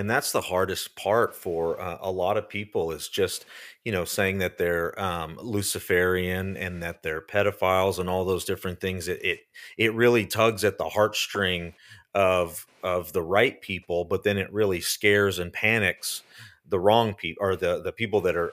and 0.00 0.08
that's 0.08 0.32
the 0.32 0.40
hardest 0.40 0.96
part 0.96 1.34
for 1.34 1.78
uh, 1.78 1.98
a 2.00 2.10
lot 2.10 2.38
of 2.38 2.48
people 2.48 2.90
is 2.90 3.06
just 3.06 3.44
you 3.84 3.92
know 3.92 4.06
saying 4.06 4.38
that 4.38 4.56
they're 4.56 4.98
um, 4.98 5.38
luciferian 5.42 6.56
and 6.56 6.82
that 6.82 7.02
they're 7.02 7.20
pedophiles 7.20 7.98
and 7.98 8.08
all 8.08 8.24
those 8.24 8.46
different 8.46 8.80
things 8.80 9.08
it, 9.08 9.22
it 9.22 9.40
it 9.76 9.94
really 9.94 10.24
tugs 10.24 10.64
at 10.64 10.78
the 10.78 10.84
heartstring 10.84 11.74
of 12.14 12.66
of 12.82 13.12
the 13.12 13.22
right 13.22 13.60
people 13.60 14.06
but 14.06 14.22
then 14.22 14.38
it 14.38 14.50
really 14.50 14.80
scares 14.80 15.38
and 15.38 15.52
panics 15.52 16.22
the 16.70 16.80
wrong 16.80 17.12
people 17.12 17.44
or 17.44 17.54
the 17.54 17.82
the 17.82 17.92
people 17.92 18.22
that 18.22 18.36
are 18.36 18.52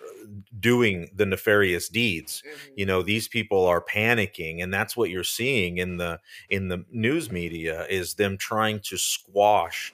doing 0.59 1.09
the 1.15 1.25
nefarious 1.25 1.87
deeds 1.87 2.43
mm-hmm. 2.45 2.73
you 2.75 2.85
know 2.85 3.01
these 3.01 3.29
people 3.29 3.65
are 3.65 3.81
panicking 3.81 4.61
and 4.61 4.73
that's 4.73 4.97
what 4.97 5.09
you're 5.09 5.23
seeing 5.23 5.77
in 5.77 5.95
the 5.95 6.19
in 6.49 6.67
the 6.67 6.83
news 6.91 7.31
media 7.31 7.85
is 7.89 8.15
them 8.15 8.37
trying 8.37 8.81
to 8.81 8.97
squash 8.97 9.93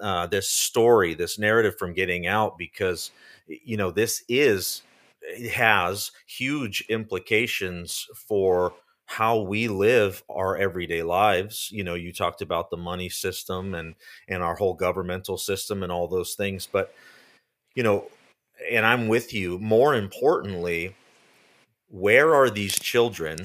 uh, 0.00 0.26
this 0.26 0.48
story, 0.48 1.14
this 1.14 1.38
narrative 1.38 1.76
from 1.78 1.92
getting 1.92 2.26
out 2.26 2.58
because 2.58 3.10
you 3.46 3.76
know 3.76 3.90
this 3.90 4.22
is 4.28 4.82
has 5.52 6.12
huge 6.26 6.84
implications 6.88 8.06
for 8.28 8.72
how 9.06 9.40
we 9.40 9.66
live 9.68 10.22
our 10.30 10.56
everyday 10.56 11.02
lives. 11.02 11.68
You 11.72 11.84
know 11.84 11.94
you 11.94 12.12
talked 12.12 12.42
about 12.42 12.70
the 12.70 12.76
money 12.76 13.08
system 13.08 13.74
and 13.74 13.94
and 14.28 14.42
our 14.42 14.54
whole 14.54 14.74
governmental 14.74 15.38
system 15.38 15.82
and 15.82 15.92
all 15.92 16.08
those 16.08 16.34
things 16.34 16.66
but 16.70 16.94
you 17.74 17.82
know 17.82 18.06
and 18.70 18.84
i'm 18.86 19.08
with 19.08 19.32
you 19.32 19.58
more 19.58 19.94
importantly 19.94 20.94
where 21.88 22.34
are 22.34 22.50
these 22.50 22.78
children 22.78 23.38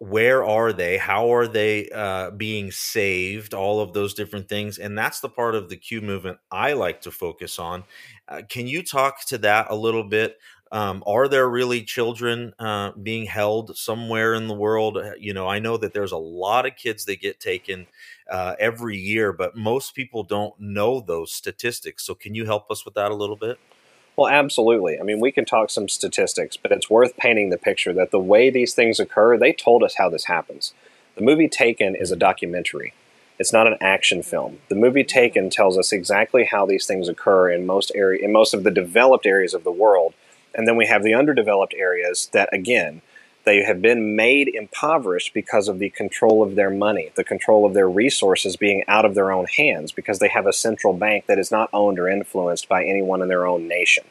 where 0.00 0.44
are 0.44 0.72
they? 0.72 0.98
How 0.98 1.32
are 1.34 1.46
they 1.46 1.88
uh, 1.90 2.32
being 2.32 2.72
saved? 2.72 3.54
All 3.54 3.80
of 3.80 3.92
those 3.92 4.14
different 4.14 4.48
things 4.48 4.78
and 4.78 4.98
that's 4.98 5.20
the 5.20 5.28
part 5.28 5.54
of 5.54 5.68
the 5.68 5.76
q 5.76 6.00
movement 6.00 6.38
i 6.50 6.72
like 6.72 7.02
to 7.02 7.10
focus 7.10 7.58
on. 7.58 7.84
Uh, 8.28 8.42
can 8.48 8.66
you 8.66 8.82
talk 8.82 9.24
to 9.26 9.38
that 9.38 9.66
a 9.70 9.74
little 9.76 10.04
bit? 10.04 10.38
Um, 10.72 11.02
are 11.06 11.28
there 11.28 11.48
really 11.50 11.82
children 11.82 12.54
uh, 12.60 12.92
being 12.92 13.26
held 13.26 13.76
somewhere 13.76 14.34
in 14.34 14.46
the 14.46 14.54
world? 14.54 14.96
Uh, 14.96 15.12
you 15.18 15.34
know 15.34 15.48
i 15.48 15.58
know 15.58 15.76
that 15.76 15.92
there's 15.92 16.12
a 16.12 16.16
lot 16.16 16.66
of 16.66 16.76
kids 16.76 17.04
that 17.06 17.20
get 17.20 17.40
taken 17.40 17.86
uh, 18.30 18.54
every 18.58 18.96
year 18.96 19.32
but 19.32 19.56
most 19.56 19.94
people 19.94 20.22
don't 20.22 20.54
know 20.60 21.00
those 21.00 21.32
statistics 21.32 22.04
so 22.06 22.14
can 22.14 22.34
you 22.34 22.44
help 22.46 22.70
us 22.70 22.84
with 22.84 22.94
that 22.94 23.10
a 23.10 23.14
little 23.14 23.36
bit 23.36 23.58
well, 24.20 24.28
absolutely. 24.28 25.00
I 25.00 25.02
mean, 25.02 25.18
we 25.18 25.32
can 25.32 25.46
talk 25.46 25.70
some 25.70 25.88
statistics, 25.88 26.58
but 26.58 26.72
it's 26.72 26.90
worth 26.90 27.16
painting 27.16 27.48
the 27.48 27.56
picture 27.56 27.94
that 27.94 28.10
the 28.10 28.18
way 28.18 28.50
these 28.50 28.74
things 28.74 29.00
occur, 29.00 29.38
they 29.38 29.54
told 29.54 29.82
us 29.82 29.94
how 29.96 30.10
this 30.10 30.26
happens. 30.26 30.74
The 31.14 31.22
movie 31.22 31.48
Taken 31.48 31.94
is 31.94 32.12
a 32.12 32.16
documentary. 32.16 32.92
It's 33.38 33.54
not 33.54 33.66
an 33.66 33.78
action 33.80 34.22
film. 34.22 34.58
The 34.68 34.74
movie 34.74 35.04
Taken 35.04 35.48
tells 35.48 35.78
us 35.78 35.90
exactly 35.90 36.44
how 36.44 36.66
these 36.66 36.84
things 36.84 37.08
occur 37.08 37.50
in 37.50 37.64
most 37.64 37.92
area 37.94 38.22
in 38.22 38.30
most 38.30 38.52
of 38.52 38.62
the 38.62 38.70
developed 38.70 39.24
areas 39.24 39.54
of 39.54 39.64
the 39.64 39.72
world. 39.72 40.12
And 40.54 40.68
then 40.68 40.76
we 40.76 40.84
have 40.84 41.02
the 41.02 41.14
underdeveloped 41.14 41.72
areas 41.72 42.28
that 42.34 42.50
again, 42.52 43.00
they 43.44 43.62
have 43.62 43.80
been 43.80 44.16
made 44.16 44.48
impoverished 44.48 45.32
because 45.32 45.68
of 45.68 45.78
the 45.78 45.90
control 45.90 46.42
of 46.42 46.54
their 46.54 46.70
money, 46.70 47.10
the 47.14 47.24
control 47.24 47.64
of 47.64 47.74
their 47.74 47.88
resources 47.88 48.56
being 48.56 48.84
out 48.86 49.04
of 49.04 49.14
their 49.14 49.32
own 49.32 49.46
hands 49.46 49.92
because 49.92 50.18
they 50.18 50.28
have 50.28 50.46
a 50.46 50.52
central 50.52 50.92
bank 50.92 51.26
that 51.26 51.38
is 51.38 51.50
not 51.50 51.70
owned 51.72 51.98
or 51.98 52.08
influenced 52.08 52.68
by 52.68 52.84
anyone 52.84 53.22
in 53.22 53.28
their 53.28 53.46
own 53.46 53.66
nation. 53.66 54.04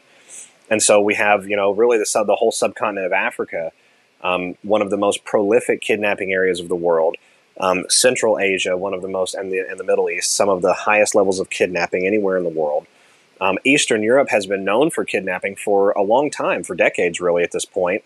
And 0.70 0.82
so 0.82 1.02
we 1.02 1.16
have, 1.16 1.48
you 1.48 1.56
know, 1.56 1.72
really 1.72 1.98
the, 1.98 2.06
sub, 2.06 2.28
the 2.28 2.36
whole 2.36 2.52
subcontinent 2.52 3.06
of 3.06 3.14
Africa, 3.14 3.72
um, 4.22 4.56
one 4.64 4.82
of 4.82 4.90
the 4.90 4.98
most 4.98 5.24
prolific 5.26 5.82
kidnapping 5.82 6.32
areas 6.32 6.60
of 6.60 6.68
the 6.68 6.76
world. 6.76 7.16
Um, 7.60 7.86
Central 7.90 8.40
Asia, 8.40 8.78
one 8.78 8.94
of 8.94 9.02
the 9.02 9.08
most, 9.08 9.36
and 9.36 9.52
the, 9.52 9.60
and 9.60 9.80
the 9.80 9.84
Middle 9.84 10.10
East, 10.10 10.36
some 10.36 10.48
of 10.48 10.62
the 10.62 10.74
highest 10.74 11.14
levels 11.14 11.40
of 11.40 11.50
kidnapping 11.50 12.08
anywhere 12.08 12.38
in 12.38 12.44
the 12.44 12.50
world. 12.50 12.88
Um, 13.42 13.58
Eastern 13.64 14.02
Europe 14.02 14.30
has 14.30 14.46
been 14.46 14.64
known 14.64 14.90
for 14.90 15.06
kidnapping 15.06 15.56
for 15.56 15.92
a 15.92 16.02
long 16.02 16.30
time, 16.30 16.64
for 16.64 16.76
decades, 16.76 17.20
really, 17.20 17.44
at 17.44 17.52
this 17.52 17.66
point. 17.66 18.04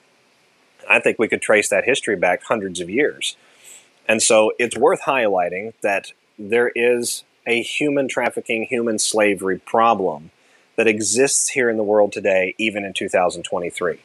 I 0.94 1.00
think 1.00 1.18
we 1.18 1.28
could 1.28 1.42
trace 1.42 1.70
that 1.70 1.86
history 1.86 2.16
back 2.16 2.44
hundreds 2.44 2.80
of 2.80 2.90
years. 2.90 3.36
And 4.08 4.22
so 4.22 4.52
it's 4.60 4.78
worth 4.78 5.02
highlighting 5.02 5.74
that 5.82 6.12
there 6.38 6.72
is 6.76 7.24
a 7.48 7.64
human 7.64 8.08
trafficking, 8.08 8.66
human 8.66 9.00
slavery 9.00 9.58
problem 9.58 10.30
that 10.76 10.88
exists 10.88 11.50
here 11.50 11.70
in 11.70 11.78
the 11.78 11.84
world 11.84 12.12
today, 12.12 12.54
even 12.60 12.86
in 12.86 12.94
2023. 12.94 14.00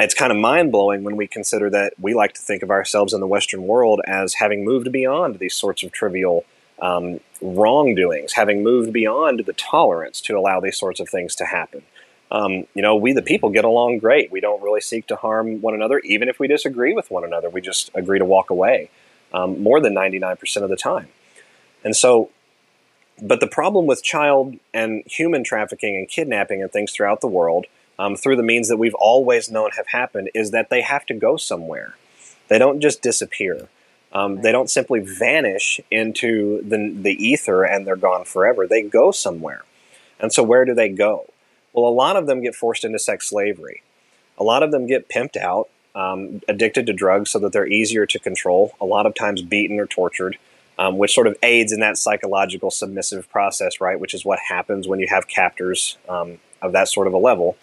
It's 0.00 0.14
kind 0.14 0.32
of 0.32 0.38
mind 0.38 0.72
blowing 0.72 1.04
when 1.04 1.16
we 1.16 1.28
consider 1.28 1.70
that 1.70 1.94
we 2.00 2.14
like 2.14 2.34
to 2.34 2.40
think 2.40 2.62
of 2.62 2.70
ourselves 2.70 3.12
in 3.12 3.20
the 3.20 3.26
Western 3.26 3.66
world 3.66 4.00
as 4.04 4.34
having 4.34 4.64
moved 4.64 4.90
beyond 4.90 5.38
these 5.38 5.54
sorts 5.54 5.84
of 5.84 5.92
trivial 5.92 6.44
um, 6.80 7.20
wrongdoings, 7.40 8.32
having 8.32 8.62
moved 8.64 8.92
beyond 8.92 9.40
the 9.40 9.52
tolerance 9.52 10.20
to 10.22 10.36
allow 10.36 10.58
these 10.60 10.78
sorts 10.78 10.98
of 11.00 11.08
things 11.08 11.36
to 11.36 11.44
happen 11.44 11.82
um, 12.30 12.66
you 12.74 12.82
know, 12.82 12.96
we 12.96 13.12
the 13.12 13.22
people 13.22 13.50
get 13.50 13.64
along 13.64 13.98
great. 13.98 14.30
We 14.30 14.40
don't 14.40 14.62
really 14.62 14.80
seek 14.80 15.06
to 15.08 15.16
harm 15.16 15.60
one 15.60 15.74
another, 15.74 15.98
even 16.00 16.28
if 16.28 16.38
we 16.38 16.46
disagree 16.46 16.92
with 16.92 17.10
one 17.10 17.24
another. 17.24 17.48
We 17.48 17.60
just 17.60 17.90
agree 17.94 18.18
to 18.18 18.24
walk 18.24 18.50
away 18.50 18.90
um, 19.32 19.62
more 19.62 19.80
than 19.80 19.94
99% 19.94 20.62
of 20.62 20.68
the 20.68 20.76
time. 20.76 21.08
And 21.84 21.96
so, 21.96 22.30
but 23.22 23.40
the 23.40 23.46
problem 23.46 23.86
with 23.86 24.02
child 24.02 24.56
and 24.74 25.02
human 25.06 25.42
trafficking 25.42 25.96
and 25.96 26.08
kidnapping 26.08 26.62
and 26.62 26.70
things 26.70 26.92
throughout 26.92 27.20
the 27.20 27.28
world, 27.28 27.66
um, 27.98 28.14
through 28.14 28.36
the 28.36 28.42
means 28.42 28.68
that 28.68 28.76
we've 28.76 28.94
always 28.94 29.50
known 29.50 29.70
have 29.76 29.88
happened, 29.88 30.30
is 30.34 30.50
that 30.50 30.70
they 30.70 30.82
have 30.82 31.06
to 31.06 31.14
go 31.14 31.36
somewhere. 31.36 31.94
They 32.48 32.58
don't 32.58 32.80
just 32.80 33.02
disappear. 33.02 33.68
Um, 34.12 34.40
they 34.42 34.52
don't 34.52 34.70
simply 34.70 35.00
vanish 35.00 35.80
into 35.90 36.62
the, 36.62 36.92
the 36.94 37.12
ether 37.12 37.64
and 37.64 37.86
they're 37.86 37.96
gone 37.96 38.24
forever. 38.24 38.66
They 38.66 38.82
go 38.82 39.10
somewhere. 39.10 39.64
And 40.20 40.32
so, 40.32 40.42
where 40.42 40.64
do 40.64 40.74
they 40.74 40.88
go? 40.88 41.26
Well, 41.80 41.90
a 41.90 41.94
lot 41.94 42.16
of 42.16 42.26
them 42.26 42.42
get 42.42 42.54
forced 42.54 42.84
into 42.84 42.98
sex 42.98 43.28
slavery. 43.28 43.82
A 44.38 44.44
lot 44.44 44.62
of 44.62 44.72
them 44.72 44.86
get 44.86 45.08
pimped 45.08 45.36
out, 45.36 45.68
um, 45.94 46.42
addicted 46.48 46.86
to 46.86 46.92
drugs 46.92 47.30
so 47.30 47.38
that 47.38 47.52
they're 47.52 47.66
easier 47.66 48.04
to 48.06 48.18
control, 48.18 48.72
a 48.80 48.84
lot 48.84 49.06
of 49.06 49.14
times 49.14 49.42
beaten 49.42 49.78
or 49.78 49.86
tortured, 49.86 50.38
um, 50.78 50.98
which 50.98 51.14
sort 51.14 51.26
of 51.26 51.36
aids 51.42 51.72
in 51.72 51.80
that 51.80 51.96
psychological 51.96 52.70
submissive 52.70 53.30
process, 53.30 53.80
right? 53.80 53.98
Which 53.98 54.14
is 54.14 54.24
what 54.24 54.38
happens 54.48 54.88
when 54.88 55.00
you 55.00 55.06
have 55.08 55.28
captors 55.28 55.96
um, 56.08 56.38
of 56.60 56.72
that 56.72 56.88
sort 56.88 57.06
of 57.06 57.12
a 57.12 57.18
level. 57.18 57.56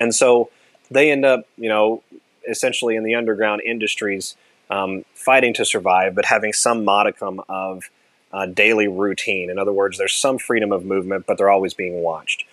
And 0.00 0.14
so 0.14 0.50
they 0.90 1.10
end 1.10 1.24
up, 1.24 1.46
you 1.56 1.68
know, 1.68 2.02
essentially 2.48 2.96
in 2.96 3.04
the 3.04 3.14
underground 3.14 3.62
industries 3.62 4.36
um, 4.70 5.04
fighting 5.14 5.54
to 5.54 5.64
survive, 5.64 6.14
but 6.14 6.24
having 6.24 6.52
some 6.52 6.84
modicum 6.84 7.40
of 7.48 7.90
uh, 8.32 8.46
daily 8.46 8.88
routine. 8.88 9.50
In 9.50 9.58
other 9.58 9.72
words, 9.72 9.98
there's 9.98 10.14
some 10.14 10.38
freedom 10.38 10.72
of 10.72 10.84
movement, 10.84 11.26
but 11.26 11.38
they're 11.38 11.50
always 11.50 11.74
being 11.74 12.02
watched. 12.02 12.44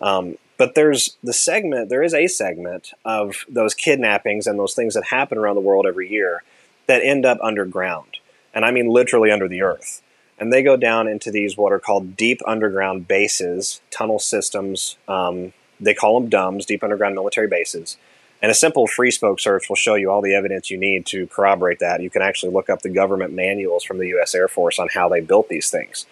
Um, 0.00 0.36
but 0.56 0.74
there's 0.74 1.16
the 1.22 1.32
segment, 1.32 1.88
there 1.88 2.02
is 2.02 2.14
a 2.14 2.26
segment 2.26 2.92
of 3.04 3.44
those 3.48 3.74
kidnappings 3.74 4.46
and 4.46 4.58
those 4.58 4.74
things 4.74 4.94
that 4.94 5.04
happen 5.04 5.38
around 5.38 5.54
the 5.54 5.60
world 5.60 5.86
every 5.86 6.10
year 6.10 6.42
that 6.86 7.02
end 7.04 7.24
up 7.24 7.38
underground. 7.42 8.18
And 8.52 8.64
I 8.64 8.70
mean 8.70 8.88
literally 8.88 9.30
under 9.30 9.48
the 9.48 9.62
earth. 9.62 10.02
And 10.38 10.52
they 10.52 10.62
go 10.62 10.76
down 10.76 11.08
into 11.08 11.30
these 11.30 11.56
what 11.56 11.72
are 11.72 11.78
called 11.78 12.16
deep 12.16 12.40
underground 12.46 13.08
bases, 13.08 13.80
tunnel 13.90 14.18
systems. 14.18 14.96
Um, 15.06 15.52
they 15.80 15.94
call 15.94 16.20
them 16.20 16.30
DUMBs, 16.30 16.66
deep 16.66 16.82
underground 16.82 17.14
military 17.14 17.48
bases. 17.48 17.96
And 18.40 18.50
a 18.50 18.54
simple 18.54 18.86
Freespoke 18.86 19.40
search 19.40 19.68
will 19.68 19.76
show 19.76 19.94
you 19.96 20.10
all 20.10 20.22
the 20.22 20.34
evidence 20.34 20.70
you 20.70 20.78
need 20.78 21.06
to 21.06 21.26
corroborate 21.26 21.80
that. 21.80 22.00
You 22.02 22.10
can 22.10 22.22
actually 22.22 22.52
look 22.52 22.70
up 22.70 22.82
the 22.82 22.88
government 22.88 23.32
manuals 23.32 23.82
from 23.82 23.98
the 23.98 24.08
U.S. 24.08 24.34
Air 24.34 24.46
Force 24.46 24.78
on 24.78 24.88
how 24.94 25.08
they 25.08 25.20
built 25.20 25.48
these 25.48 25.70
things. 25.70 26.06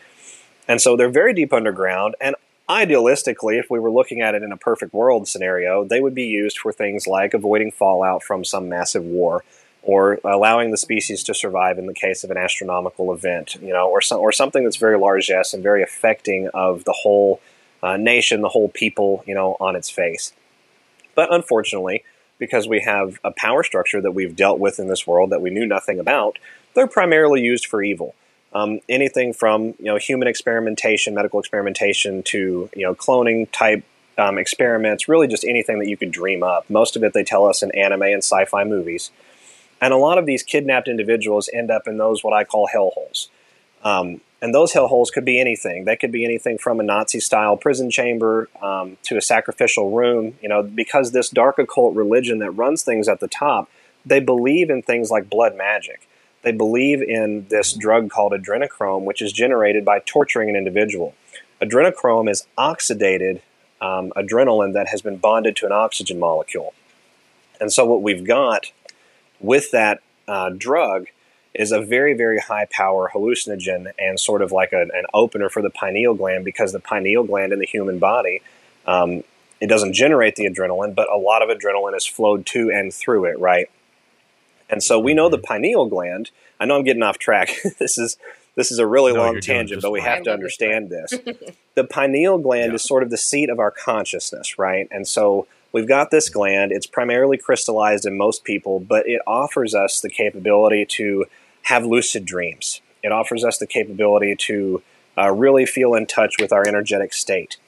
And 0.67 0.81
so 0.81 0.97
they're 0.97 1.09
very 1.09 1.33
deep 1.33 1.53
underground, 1.53 2.17
and 2.21 2.35
idealistically, 2.69 3.59
if 3.59 3.71
we 3.71 3.79
were 3.79 3.91
looking 3.91 4.21
at 4.21 4.35
it 4.35 4.43
in 4.43 4.53
a 4.53 4.57
perfect 4.57 4.93
world 4.93 5.29
scenario, 5.29 5.85
they 5.85 6.01
would 6.01 6.15
be 6.15 6.27
used 6.27 6.59
for 6.59 6.73
things 6.73 7.07
like 7.07 7.35
avoiding 7.35 7.71
fallout 7.71 8.23
from 8.23 8.45
some 8.45 8.69
massive 8.69 9.05
war 9.05 9.45
or 9.83 10.19
allowing 10.25 10.73
the 10.73 10.77
species 10.77 11.23
to 11.23 11.33
survive 11.33 11.79
in 11.79 11.87
the 11.87 11.95
case 11.95 12.25
of 12.25 12.31
an 12.33 12.37
astronomical 12.37 13.13
event, 13.15 13.55
you 13.63 13.73
know, 13.73 13.89
or, 13.89 14.01
some, 14.01 14.19
or 14.19 14.33
something 14.33 14.65
that's 14.65 14.77
very 14.77 14.99
largesse 14.99 15.55
and 15.55 15.63
very 15.63 15.83
affecting 15.83 16.49
of 16.49 16.83
the 16.85 16.93
whole 16.93 17.41
uh, 17.85 17.97
nation, 17.97 18.41
the 18.41 18.49
whole 18.49 18.69
people, 18.69 19.23
you 19.27 19.35
know, 19.35 19.57
on 19.61 19.77
its 19.77 19.89
face. 19.89 20.33
But 21.15 21.33
unfortunately, 21.33 22.03
because 22.39 22.67
we 22.67 22.81
have 22.81 23.21
a 23.23 23.31
power 23.31 23.63
structure 23.63 24.01
that 24.01 24.11
we've 24.11 24.35
dealt 24.35 24.59
with 24.59 24.81
in 24.81 24.89
this 24.89 25.07
world 25.07 25.31
that 25.31 25.41
we 25.41 25.51
knew 25.51 25.67
nothing 25.67 26.01
about, 26.01 26.39
they're 26.75 26.89
primarily 26.89 27.41
used 27.41 27.67
for 27.67 27.81
evil. 27.81 28.17
Um, 28.53 28.81
anything 28.89 29.33
from 29.33 29.75
you 29.79 29.87
know 29.87 29.97
human 29.97 30.29
experimentation, 30.29 31.15
medical 31.15 31.41
experimentation, 31.41 32.23
to 32.25 32.71
you 32.75 32.83
know 32.83 32.95
cloning 32.95 33.51
type 33.53 33.85
um, 34.19 34.39
experiments, 34.39 35.09
really 35.09 35.27
just 35.27 35.45
anything 35.45 35.79
that 35.79 35.89
you 35.89 35.97
could 35.97 36.11
dream 36.11 36.43
up. 36.43 36.69
Most 36.71 36.97
of 36.97 37.03
it 37.03 37.13
they 37.13 37.25
tell 37.25 37.47
us 37.47 37.63
in 37.63 37.71
anime 37.73 38.03
and 38.03 38.19
sci-fi 38.19 38.65
movies, 38.65 39.11
and 39.81 39.93
a 39.93 39.97
lot 39.99 40.19
of 40.19 40.27
these 40.27 40.43
kidnapped 40.43 40.89
individuals 40.89 41.51
end 41.53 41.71
up 41.71 41.87
in 41.87 41.99
those 41.99 42.25
what 42.25 42.33
I 42.33 42.45
call 42.45 42.69
hellholes. 42.75 43.29
Um, 43.85 44.21
and 44.43 44.55
those 44.55 44.73
hellholes 44.73 45.11
could 45.13 45.25
be 45.25 45.41
anything. 45.41 45.85
They 45.85 45.97
could 45.97 46.13
be 46.13 46.25
anything 46.25 46.59
from 46.59 46.79
a 46.79 46.83
Nazi-style 46.83 47.57
prison 47.57 47.91
chamber 47.91 48.49
um, 48.61 48.99
to 49.05 49.17
a 49.17 49.23
sacrificial 49.23 49.91
room. 49.91 50.37
You 50.43 50.49
know, 50.49 50.63
because 50.63 51.13
this 51.13 51.31
dark 51.31 51.59
occult 51.59 51.95
religion 51.95 52.39
that 52.39 52.51
runs 52.51 52.83
things 52.83 53.09
at 53.09 53.21
the 53.21 53.29
top, 53.29 53.71
they 54.05 54.21
believe 54.21 54.71
in 54.71 54.83
things 54.83 55.11
like 55.11 55.29
blood 55.29 55.57
magic 55.57 56.07
they 56.47 56.53
believe 56.53 57.03
in 57.03 57.45
this 57.51 57.73
drug 57.73 58.09
called 58.09 58.31
adrenochrome, 58.31 59.03
which 59.03 59.21
is 59.21 59.33
generated 59.33 59.85
by 59.85 59.99
torturing 59.99 60.49
an 60.49 60.55
individual. 60.55 61.13
Adrenochrome 61.61 62.31
is 62.31 62.47
oxidated 62.57 63.41
um, 63.81 64.13
adrenaline 64.17 64.73
that 64.73 64.87
has 64.87 65.03
been 65.03 65.17
bonded 65.17 65.57
to 65.57 65.67
an 65.67 65.73
oxygen 65.73 66.21
molecule. 66.21 66.73
And 67.61 67.73
so, 67.73 67.85
what 67.85 68.01
we've 68.01 68.23
got 68.23 68.71
with 69.41 69.73
that 69.73 69.99
uh, 70.29 70.51
drug 70.51 71.07
is 71.53 71.73
a 71.73 71.81
very, 71.81 72.15
very 72.15 72.39
high 72.39 72.69
power 72.71 73.11
hallucinogen 73.13 73.91
and 73.99 74.21
sort 74.21 74.41
of 74.41 74.53
like 74.53 74.73
a, 74.73 74.83
an 74.83 75.05
opener 75.13 75.49
for 75.49 75.63
the 75.63 75.71
pineal 75.71 76.15
gland 76.15 76.45
because 76.45 76.71
the 76.71 76.79
pineal 76.79 77.25
gland 77.25 77.53
in 77.53 77.59
the 77.59 77.67
human 77.67 77.99
body. 77.99 78.41
Um, 78.87 79.25
it 79.61 79.67
doesn't 79.67 79.95
generate 79.95 80.37
the 80.37 80.49
adrenaline, 80.49 80.95
but 80.95 81.11
a 81.11 81.17
lot 81.17 81.43
of 81.43 81.49
adrenaline 81.49 81.97
is 81.97 82.07
flowed 82.07 82.47
to 82.47 82.71
and 82.71 82.95
through 82.95 83.25
it, 83.25 83.37
right? 83.41 83.69
And 84.69 84.83
so 84.83 84.99
we 84.99 85.15
know 85.15 85.29
the 85.29 85.39
pineal 85.39 85.87
gland. 85.87 86.31
I 86.59 86.65
know 86.65 86.77
I'm 86.77 86.85
getting 86.85 87.03
off 87.03 87.19
track. 87.19 87.51
this 87.79 87.99
is 87.99 88.17
this 88.57 88.73
is 88.73 88.79
a 88.79 88.87
really 88.87 89.13
no, 89.13 89.21
long 89.21 89.41
tangent, 89.41 89.83
but 89.83 89.93
we 89.93 90.01
have 90.01 90.23
to 90.23 90.33
understand 90.33 90.89
this. 90.89 91.15
the 91.75 91.85
pineal 91.85 92.39
gland 92.39 92.73
yeah. 92.73 92.77
is 92.77 92.83
sort 92.83 93.03
of 93.03 93.11
the 93.11 93.19
seat 93.19 93.51
of 93.51 93.59
our 93.59 93.71
consciousness, 93.71 94.59
right? 94.59 94.89
And 94.91 95.07
so 95.07 95.47
we've 95.73 95.87
got 95.87 96.11
this 96.11 96.31
gland. 96.31 96.73
It's 96.73 96.87
primarily 96.87 97.37
crystallized 97.37 98.07
in 98.07 98.17
most 98.17 98.45
people, 98.45 98.81
but 98.81 99.07
it 99.07 99.21
offers 99.27 99.75
us 99.75 100.01
the 100.01 100.09
capability 100.09 100.87
to 100.87 101.27
have 101.65 101.85
lucid 101.85 102.25
dreams. 102.25 102.81
It 103.03 103.13
offers 103.13 103.45
us 103.45 103.59
the 103.59 103.67
capability 103.67 104.35
to 104.37 104.83
uh, 105.19 105.31
really 105.31 105.67
feel 105.67 105.95
in 105.95 106.07
touch 106.07 106.37
with 106.41 106.53
our 106.53 106.67
energetic 106.67 107.13
state. 107.13 107.59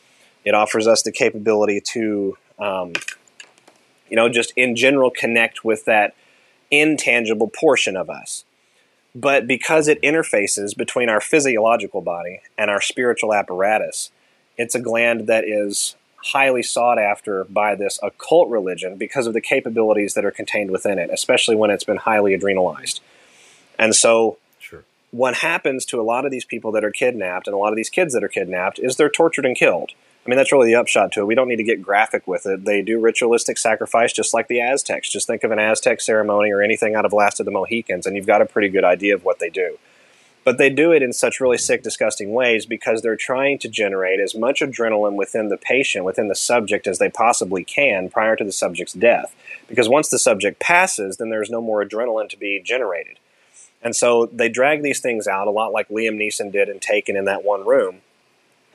It 0.44 0.54
offers 0.54 0.86
us 0.86 1.02
the 1.02 1.12
capability 1.12 1.80
to, 1.92 2.38
um, 2.58 2.94
you 4.08 4.16
know, 4.16 4.30
just 4.30 4.52
in 4.56 4.74
general 4.74 5.10
connect 5.10 5.64
with 5.64 5.84
that 5.84 6.14
intangible 6.70 7.48
portion 7.48 7.96
of 7.96 8.10
us. 8.10 8.44
But 9.14 9.46
because 9.46 9.88
it 9.88 10.00
interfaces 10.02 10.76
between 10.76 11.08
our 11.08 11.20
physiological 11.20 12.00
body 12.00 12.40
and 12.56 12.70
our 12.70 12.80
spiritual 12.80 13.34
apparatus, 13.34 14.10
it's 14.56 14.74
a 14.74 14.80
gland 14.80 15.26
that 15.26 15.44
is 15.44 15.96
highly 16.32 16.62
sought 16.62 16.98
after 16.98 17.44
by 17.44 17.74
this 17.74 17.98
occult 18.02 18.48
religion 18.48 18.96
because 18.96 19.26
of 19.26 19.32
the 19.32 19.40
capabilities 19.40 20.14
that 20.14 20.24
are 20.24 20.30
contained 20.30 20.70
within 20.70 20.98
it, 20.98 21.10
especially 21.12 21.56
when 21.56 21.70
it's 21.70 21.84
been 21.84 21.96
highly 21.96 22.36
adrenalized. 22.36 23.00
And 23.78 23.94
so, 23.94 24.38
Sure. 24.58 24.84
what 25.10 25.36
happens 25.36 25.84
to 25.86 26.00
a 26.00 26.02
lot 26.02 26.24
of 26.24 26.30
these 26.30 26.44
people 26.44 26.72
that 26.72 26.84
are 26.84 26.90
kidnapped 26.90 27.46
and 27.46 27.54
a 27.54 27.58
lot 27.58 27.72
of 27.72 27.76
these 27.76 27.88
kids 27.88 28.12
that 28.14 28.24
are 28.24 28.28
kidnapped 28.28 28.78
is 28.78 28.96
they're 28.96 29.08
tortured 29.08 29.46
and 29.46 29.56
killed. 29.56 29.92
I 30.28 30.30
mean, 30.30 30.36
that's 30.36 30.52
really 30.52 30.66
the 30.66 30.74
upshot 30.74 31.12
to 31.12 31.20
it. 31.20 31.26
We 31.26 31.34
don't 31.34 31.48
need 31.48 31.56
to 31.56 31.64
get 31.64 31.80
graphic 31.80 32.28
with 32.28 32.44
it. 32.44 32.66
They 32.66 32.82
do 32.82 33.00
ritualistic 33.00 33.56
sacrifice 33.56 34.12
just 34.12 34.34
like 34.34 34.46
the 34.46 34.60
Aztecs. 34.60 35.08
Just 35.08 35.26
think 35.26 35.42
of 35.42 35.52
an 35.52 35.58
Aztec 35.58 36.02
ceremony 36.02 36.50
or 36.50 36.60
anything 36.60 36.94
out 36.94 37.06
of 37.06 37.14
Last 37.14 37.40
of 37.40 37.46
the 37.46 37.50
Mohicans, 37.50 38.04
and 38.04 38.14
you've 38.14 38.26
got 38.26 38.42
a 38.42 38.44
pretty 38.44 38.68
good 38.68 38.84
idea 38.84 39.14
of 39.14 39.24
what 39.24 39.38
they 39.38 39.48
do. 39.48 39.78
But 40.44 40.58
they 40.58 40.68
do 40.68 40.92
it 40.92 41.02
in 41.02 41.14
such 41.14 41.40
really 41.40 41.56
sick, 41.56 41.82
disgusting 41.82 42.34
ways 42.34 42.66
because 42.66 43.00
they're 43.00 43.16
trying 43.16 43.58
to 43.60 43.70
generate 43.70 44.20
as 44.20 44.34
much 44.34 44.60
adrenaline 44.60 45.14
within 45.14 45.48
the 45.48 45.56
patient, 45.56 46.04
within 46.04 46.28
the 46.28 46.34
subject, 46.34 46.86
as 46.86 46.98
they 46.98 47.08
possibly 47.08 47.64
can 47.64 48.10
prior 48.10 48.36
to 48.36 48.44
the 48.44 48.52
subject's 48.52 48.92
death. 48.92 49.34
Because 49.66 49.88
once 49.88 50.10
the 50.10 50.18
subject 50.18 50.60
passes, 50.60 51.16
then 51.16 51.30
there's 51.30 51.48
no 51.48 51.62
more 51.62 51.82
adrenaline 51.82 52.28
to 52.28 52.36
be 52.36 52.60
generated. 52.62 53.18
And 53.82 53.96
so 53.96 54.26
they 54.26 54.50
drag 54.50 54.82
these 54.82 55.00
things 55.00 55.26
out 55.26 55.48
a 55.48 55.50
lot 55.50 55.72
like 55.72 55.88
Liam 55.88 56.18
Neeson 56.18 56.52
did 56.52 56.68
in 56.68 56.80
Taken 56.80 57.16
in 57.16 57.24
that 57.24 57.44
one 57.44 57.66
room. 57.66 58.02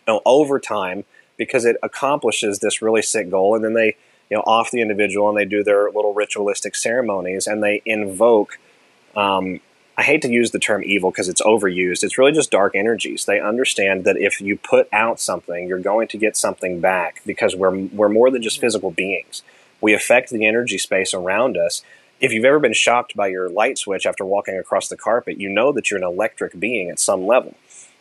You 0.08 0.16
know, 0.16 0.22
over 0.26 0.60
time, 0.60 1.06
because 1.38 1.66
it 1.66 1.78
accomplishes 1.84 2.60
this 2.60 2.82
really 2.82 3.02
sick 3.02 3.30
goal, 3.30 3.56
and 3.56 3.64
then 3.64 3.74
they 3.74 3.96
you 4.30 4.38
know 4.38 4.44
off 4.44 4.72
the 4.72 4.82
individual 4.82 5.30
and 5.30 5.38
they 5.38 5.46
do 5.46 5.64
their 5.64 5.92
little 5.92 6.14
ritualistic 6.14 6.76
ceremonies 6.76 7.48
and 7.48 7.64
they 7.64 7.82
invoke. 7.86 8.60
Um, 9.16 9.60
I 9.96 10.02
hate 10.02 10.24
to 10.24 10.30
use 10.30 10.50
the 10.50 10.60
term 10.60 10.82
evil 10.84 11.12
because 11.12 11.30
it's 11.30 11.42
overused. 11.44 12.04
It's 12.04 12.18
really 12.18 12.32
just 12.32 12.50
dark 12.50 12.76
energies. 12.76 13.26
They 13.26 13.40
understand 13.40 14.06
that 14.06 14.18
if 14.18 14.42
you 14.42 14.58
put 14.58 14.90
out 14.92 15.20
something, 15.20 15.68
you're 15.68 15.78
going 15.78 16.08
to 16.08 16.18
get 16.18 16.36
something 16.36 16.80
back 16.80 17.22
because 17.26 17.56
we're 17.56 17.78
we're 17.88 18.10
more 18.10 18.32
than 18.32 18.42
just 18.42 18.60
physical 18.60 18.90
beings. 18.90 19.44
We 19.82 19.94
affect 19.94 20.32
the 20.32 20.48
energy 20.48 20.78
space 20.78 21.14
around 21.14 21.58
us. 21.58 21.84
If 22.20 22.32
you've 22.32 22.46
ever 22.46 22.60
been 22.60 22.74
shocked 22.74 23.16
by 23.16 23.28
your 23.28 23.50
light 23.50 23.78
switch 23.78 24.06
after 24.06 24.26
walking 24.26 24.58
across 24.58 24.88
the 24.88 24.98
carpet, 24.98 25.40
you 25.40 25.50
know 25.50 25.72
that 25.74 25.92
you're 25.92 26.00
an 26.00 26.06
electric 26.06 26.60
being 26.60 26.90
at 26.90 27.00
some 27.00 27.28
level. 27.28 27.54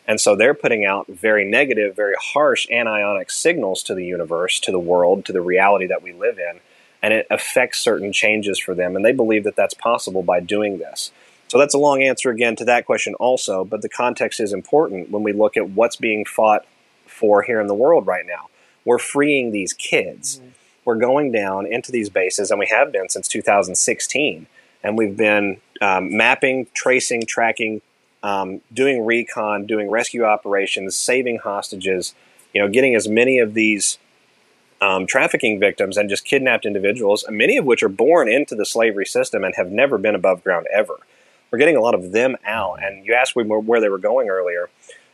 And 0.07 0.19
so 0.19 0.35
they're 0.35 0.53
putting 0.53 0.85
out 0.85 1.07
very 1.07 1.49
negative, 1.49 1.95
very 1.95 2.15
harsh 2.19 2.67
anionic 2.67 3.31
signals 3.31 3.83
to 3.83 3.95
the 3.95 4.05
universe, 4.05 4.59
to 4.61 4.71
the 4.71 4.79
world, 4.79 5.25
to 5.25 5.33
the 5.33 5.41
reality 5.41 5.87
that 5.87 6.03
we 6.03 6.11
live 6.11 6.37
in. 6.37 6.59
And 7.01 7.13
it 7.13 7.27
affects 7.29 7.79
certain 7.79 8.13
changes 8.13 8.59
for 8.59 8.73
them. 8.73 8.95
And 8.95 9.03
they 9.03 9.11
believe 9.11 9.43
that 9.45 9.55
that's 9.55 9.73
possible 9.73 10.23
by 10.23 10.39
doing 10.39 10.77
this. 10.77 11.11
So 11.47 11.57
that's 11.57 11.73
a 11.73 11.79
long 11.79 12.01
answer 12.01 12.31
again 12.31 12.55
to 12.57 12.65
that 12.65 12.85
question, 12.85 13.13
also. 13.15 13.63
But 13.63 13.81
the 13.81 13.89
context 13.89 14.39
is 14.39 14.53
important 14.53 15.11
when 15.11 15.23
we 15.23 15.33
look 15.33 15.55
at 15.55 15.69
what's 15.69 15.95
being 15.95 16.25
fought 16.25 16.65
for 17.05 17.43
here 17.43 17.61
in 17.61 17.67
the 17.67 17.75
world 17.75 18.07
right 18.07 18.25
now. 18.25 18.49
We're 18.85 18.99
freeing 18.99 19.51
these 19.51 19.73
kids. 19.73 20.41
We're 20.83 20.95
going 20.95 21.31
down 21.31 21.65
into 21.65 21.91
these 21.91 22.09
bases, 22.09 22.51
and 22.51 22.59
we 22.59 22.67
have 22.67 22.91
been 22.91 23.07
since 23.07 23.27
2016. 23.27 24.47
And 24.83 24.97
we've 24.97 25.15
been 25.15 25.61
um, 25.81 26.15
mapping, 26.15 26.67
tracing, 26.73 27.25
tracking, 27.25 27.81
um, 28.23 28.61
doing 28.73 29.05
recon, 29.05 29.65
doing 29.65 29.89
rescue 29.89 30.23
operations, 30.23 30.95
saving 30.95 31.39
hostages, 31.39 32.15
you 32.53 32.61
know, 32.61 32.69
getting 32.69 32.95
as 32.95 33.07
many 33.07 33.37
of 33.37 33.53
these 33.53 33.97
um, 34.81 35.05
trafficking 35.05 35.59
victims 35.59 35.97
and 35.97 36.09
just 36.09 36.25
kidnapped 36.25 36.65
individuals, 36.65 37.25
many 37.29 37.57
of 37.57 37.65
which 37.65 37.83
are 37.83 37.89
born 37.89 38.27
into 38.27 38.55
the 38.55 38.65
slavery 38.65 39.05
system 39.05 39.43
and 39.43 39.55
have 39.55 39.71
never 39.71 39.97
been 39.97 40.15
above 40.15 40.43
ground 40.43 40.67
ever. 40.73 40.95
We're 41.51 41.59
getting 41.59 41.77
a 41.77 41.81
lot 41.81 41.93
of 41.93 42.11
them 42.11 42.35
out. 42.45 42.83
And 42.83 43.05
you 43.05 43.13
asked 43.13 43.35
where- 43.35 43.81
they 43.81 43.89
were 43.89 43.97
going 43.97 44.29
earlier. 44.29 44.69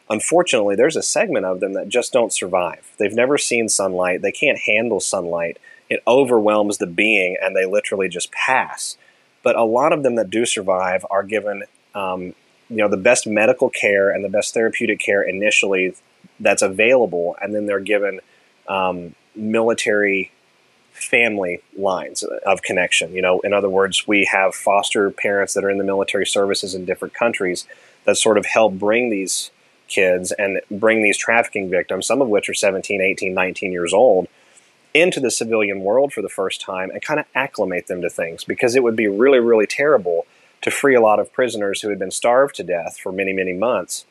Unfortunately, 0.10 0.76
there's 0.76 0.95
a 0.95 1.04
segment 1.04 1.45
of 1.45 1.60
them 1.60 1.74
that 1.74 1.88
just 1.88 2.12
don't 2.13 2.34
survive. 2.34 2.91
They've 2.98 3.13
never 3.13 3.38
seen 3.38 3.69
sunlight. 3.69 4.22
They 4.22 4.32
can't 4.32 4.58
handle 4.58 5.00
sunlight. 5.00 5.58
It 5.89 6.02
overwhelms 6.08 6.78
the 6.78 6.88
being, 6.88 7.38
and 7.39 7.56
they 7.56 7.65
literally 7.65 8.08
just 8.08 8.32
pass. 8.32 8.98
But 9.43 9.56
a 9.56 9.63
lot 9.63 9.93
of 9.93 10.04
them 10.04 10.15
that 10.15 10.30
do 10.30 10.45
survive 10.45 11.06
are 11.12 11.24
given, 11.24 11.65
um, 11.93 12.34
you 12.69 12.77
know, 12.77 12.88
the 12.88 12.97
best 12.97 13.25
medical 13.27 13.69
care 13.69 14.10
and 14.10 14.23
the 14.23 14.29
best 14.29 14.53
therapeutic 14.53 14.99
care 14.99 15.21
initially 15.23 15.95
that's 16.39 16.62
available, 16.62 17.36
and 17.41 17.53
then 17.53 17.65
they're 17.65 17.79
given 17.79 18.19
um, 18.67 19.15
military 19.36 20.32
family 20.91 21.62
lines 21.77 22.23
of 22.23 22.62
connection. 22.62 23.13
You 23.13 23.21
know, 23.21 23.39
in 23.41 23.53
other 23.53 23.69
words, 23.69 24.08
we 24.08 24.25
have 24.32 24.53
foster 24.53 25.10
parents 25.12 25.53
that 25.53 25.63
are 25.63 25.69
in 25.69 25.77
the 25.77 25.84
military 25.84 26.25
services 26.25 26.75
in 26.75 26.86
different 26.86 27.13
countries 27.13 27.65
that 28.05 28.17
sort 28.17 28.38
of 28.38 28.45
help 28.45 28.73
bring 28.73 29.10
these 29.10 29.51
kids 29.88 30.32
and 30.34 30.62
bring 30.69 31.01
these 31.01 31.17
trafficking 31.17 31.69
victims, 31.69 32.05
some 32.05 32.21
of 32.21 32.27
which 32.27 32.47
are 32.49 32.53
17, 32.53 33.01
18, 33.01 33.34
19 33.34 33.71
years 33.71 33.93
old, 33.93 34.27
into 34.93 35.19
the 35.19 35.32
civilian 35.32 35.82
world 35.82 36.13
for 36.13 36.21
the 36.21 36.29
first 36.29 36.62
time 36.62 36.89
and 36.91 37.01
kind 37.01 37.19
of 37.19 37.25
acclimate 37.36 37.88
them 37.88 38.01
to 38.01 38.10
things 38.10 38.43
because 38.43 38.75
it 38.75 38.84
would 38.84 38.95
be 38.95 39.08
really, 39.08 39.39
really 39.39 39.67
terrible 39.67 40.25
to 40.62 40.72
free 40.72 40.95
a 40.95 41.02
lot 41.02 41.19
of 41.19 41.32
prisoners 41.32 41.82
who 41.82 41.89
had 41.89 42.00
been 42.00 42.12
starved 42.12 42.56
to 42.56 42.63
death 42.63 42.98
for 42.98 43.12
many, 43.12 43.34
many 43.34 43.54
months 43.54 44.06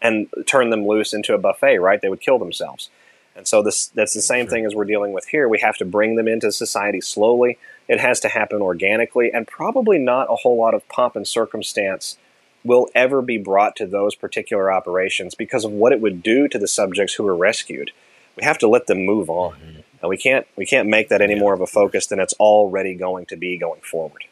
and 0.00 0.28
turn 0.46 0.70
them 0.70 0.86
loose 0.86 1.12
into 1.12 1.34
a 1.34 1.38
buffet, 1.38 1.78
right? 1.78 2.00
They 2.00 2.08
would 2.08 2.20
kill 2.20 2.38
themselves. 2.38 2.90
And 3.36 3.48
so 3.48 3.62
this 3.62 3.86
that's 3.88 4.14
the 4.14 4.22
same 4.22 4.46
thing 4.46 4.64
as 4.64 4.74
we're 4.74 4.84
dealing 4.84 5.12
with 5.12 5.26
here. 5.28 5.48
We 5.48 5.58
have 5.58 5.76
to 5.78 5.84
bring 5.84 6.14
them 6.14 6.28
into 6.28 6.52
society 6.52 7.00
slowly. 7.00 7.58
It 7.88 7.98
has 7.98 8.20
to 8.20 8.28
happen 8.28 8.62
organically, 8.62 9.32
and 9.32 9.46
probably 9.46 9.98
not 9.98 10.30
a 10.30 10.36
whole 10.36 10.56
lot 10.56 10.74
of 10.74 10.88
pomp 10.88 11.16
and 11.16 11.26
circumstance 11.26 12.16
will 12.64 12.88
ever 12.94 13.20
be 13.20 13.36
brought 13.36 13.76
to 13.76 13.86
those 13.86 14.14
particular 14.14 14.72
operations 14.72 15.34
because 15.34 15.64
of 15.64 15.72
what 15.72 15.92
it 15.92 16.00
would 16.00 16.22
do 16.22 16.48
to 16.48 16.58
the 16.58 16.68
subjects 16.68 17.14
who 17.14 17.24
were 17.24 17.36
rescued. 17.36 17.90
We 18.36 18.44
have 18.44 18.58
to 18.58 18.68
let 18.68 18.86
them 18.86 19.04
move 19.04 19.28
on. 19.28 19.54
Mm-hmm. 19.54 19.80
And 20.02 20.08
we 20.08 20.16
can't 20.16 20.46
we 20.56 20.66
can't 20.66 20.88
make 20.88 21.08
that 21.08 21.22
any 21.22 21.34
more 21.34 21.54
of 21.54 21.60
a 21.60 21.66
focus 21.66 22.06
than 22.06 22.20
it's 22.20 22.34
already 22.34 22.94
going 22.94 23.26
to 23.26 23.36
be 23.36 23.56
going 23.56 23.80
forward. 23.80 24.24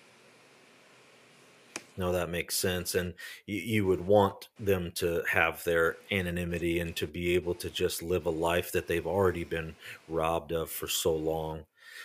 No, 2.03 2.11
that 2.11 2.31
makes 2.31 2.57
sense. 2.57 2.97
And 2.97 3.15
you, 3.47 3.61
you 3.61 3.87
would 3.87 4.01
want 4.05 4.49
them 4.59 4.91
to 4.97 5.23
have 5.31 5.63
their 5.63 5.97
anonymity 6.11 6.81
and 6.81 6.97
to 6.97 7.07
be 7.07 7.35
able 7.37 7.55
to 7.57 7.71
just 7.71 8.03
live 8.03 8.27
a 8.27 8.31
life 8.31 8.73
that 8.73 8.89
they've 8.89 9.07
already 9.07 9.45
been 9.45 9.77
robbed 10.09 10.51
of 10.53 10.69
for 10.69 10.89
so 10.89 11.15
long. 11.15 11.65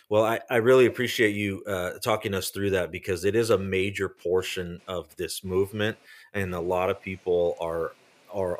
Well, 0.09 0.23
I, 0.23 0.39
I 0.51 0.57
really 0.57 0.85
appreciate 0.85 1.35
you 1.35 1.63
uh, 1.65 1.93
talking 1.99 2.35
us 2.35 2.51
through 2.51 2.69
that 2.71 2.91
because 2.91 3.25
it 3.25 3.35
is 3.35 3.49
a 3.49 3.57
major 3.57 4.07
portion 4.07 4.81
of 4.87 5.15
this 5.15 5.43
movement, 5.43 5.97
and 6.33 6.53
a 6.53 6.59
lot 6.59 6.91
of 6.91 7.01
people 7.01 7.55
are 7.59 7.93
are 8.31 8.59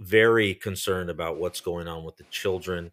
very 0.00 0.54
concerned 0.54 1.10
about 1.10 1.38
what's 1.38 1.60
going 1.60 1.86
on 1.86 2.02
with 2.04 2.16
the 2.16 2.24
children. 2.24 2.90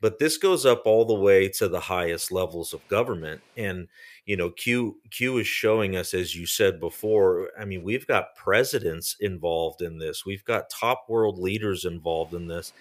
But 0.00 0.18
this 0.18 0.36
goes 0.36 0.66
up 0.66 0.82
all 0.84 1.04
the 1.04 1.14
way 1.14 1.48
to 1.50 1.68
the 1.68 1.80
highest 1.80 2.32
levels 2.32 2.74
of 2.74 2.86
government, 2.88 3.40
and 3.56 3.88
you 4.24 4.36
know, 4.36 4.50
Q 4.50 5.00
Q 5.10 5.38
is 5.38 5.46
showing 5.46 5.96
us, 5.96 6.14
as 6.14 6.34
you 6.34 6.46
said 6.46 6.78
before. 6.78 7.50
I 7.58 7.64
mean, 7.64 7.82
we've 7.82 8.06
got 8.06 8.36
presidents 8.36 9.16
involved 9.20 9.82
in 9.82 9.98
this. 9.98 10.24
We've 10.24 10.44
got 10.44 10.70
top 10.70 11.06
world 11.08 11.38
leaders 11.38 11.84
involved 11.84 12.34
in 12.34 12.46
this. 12.46 12.72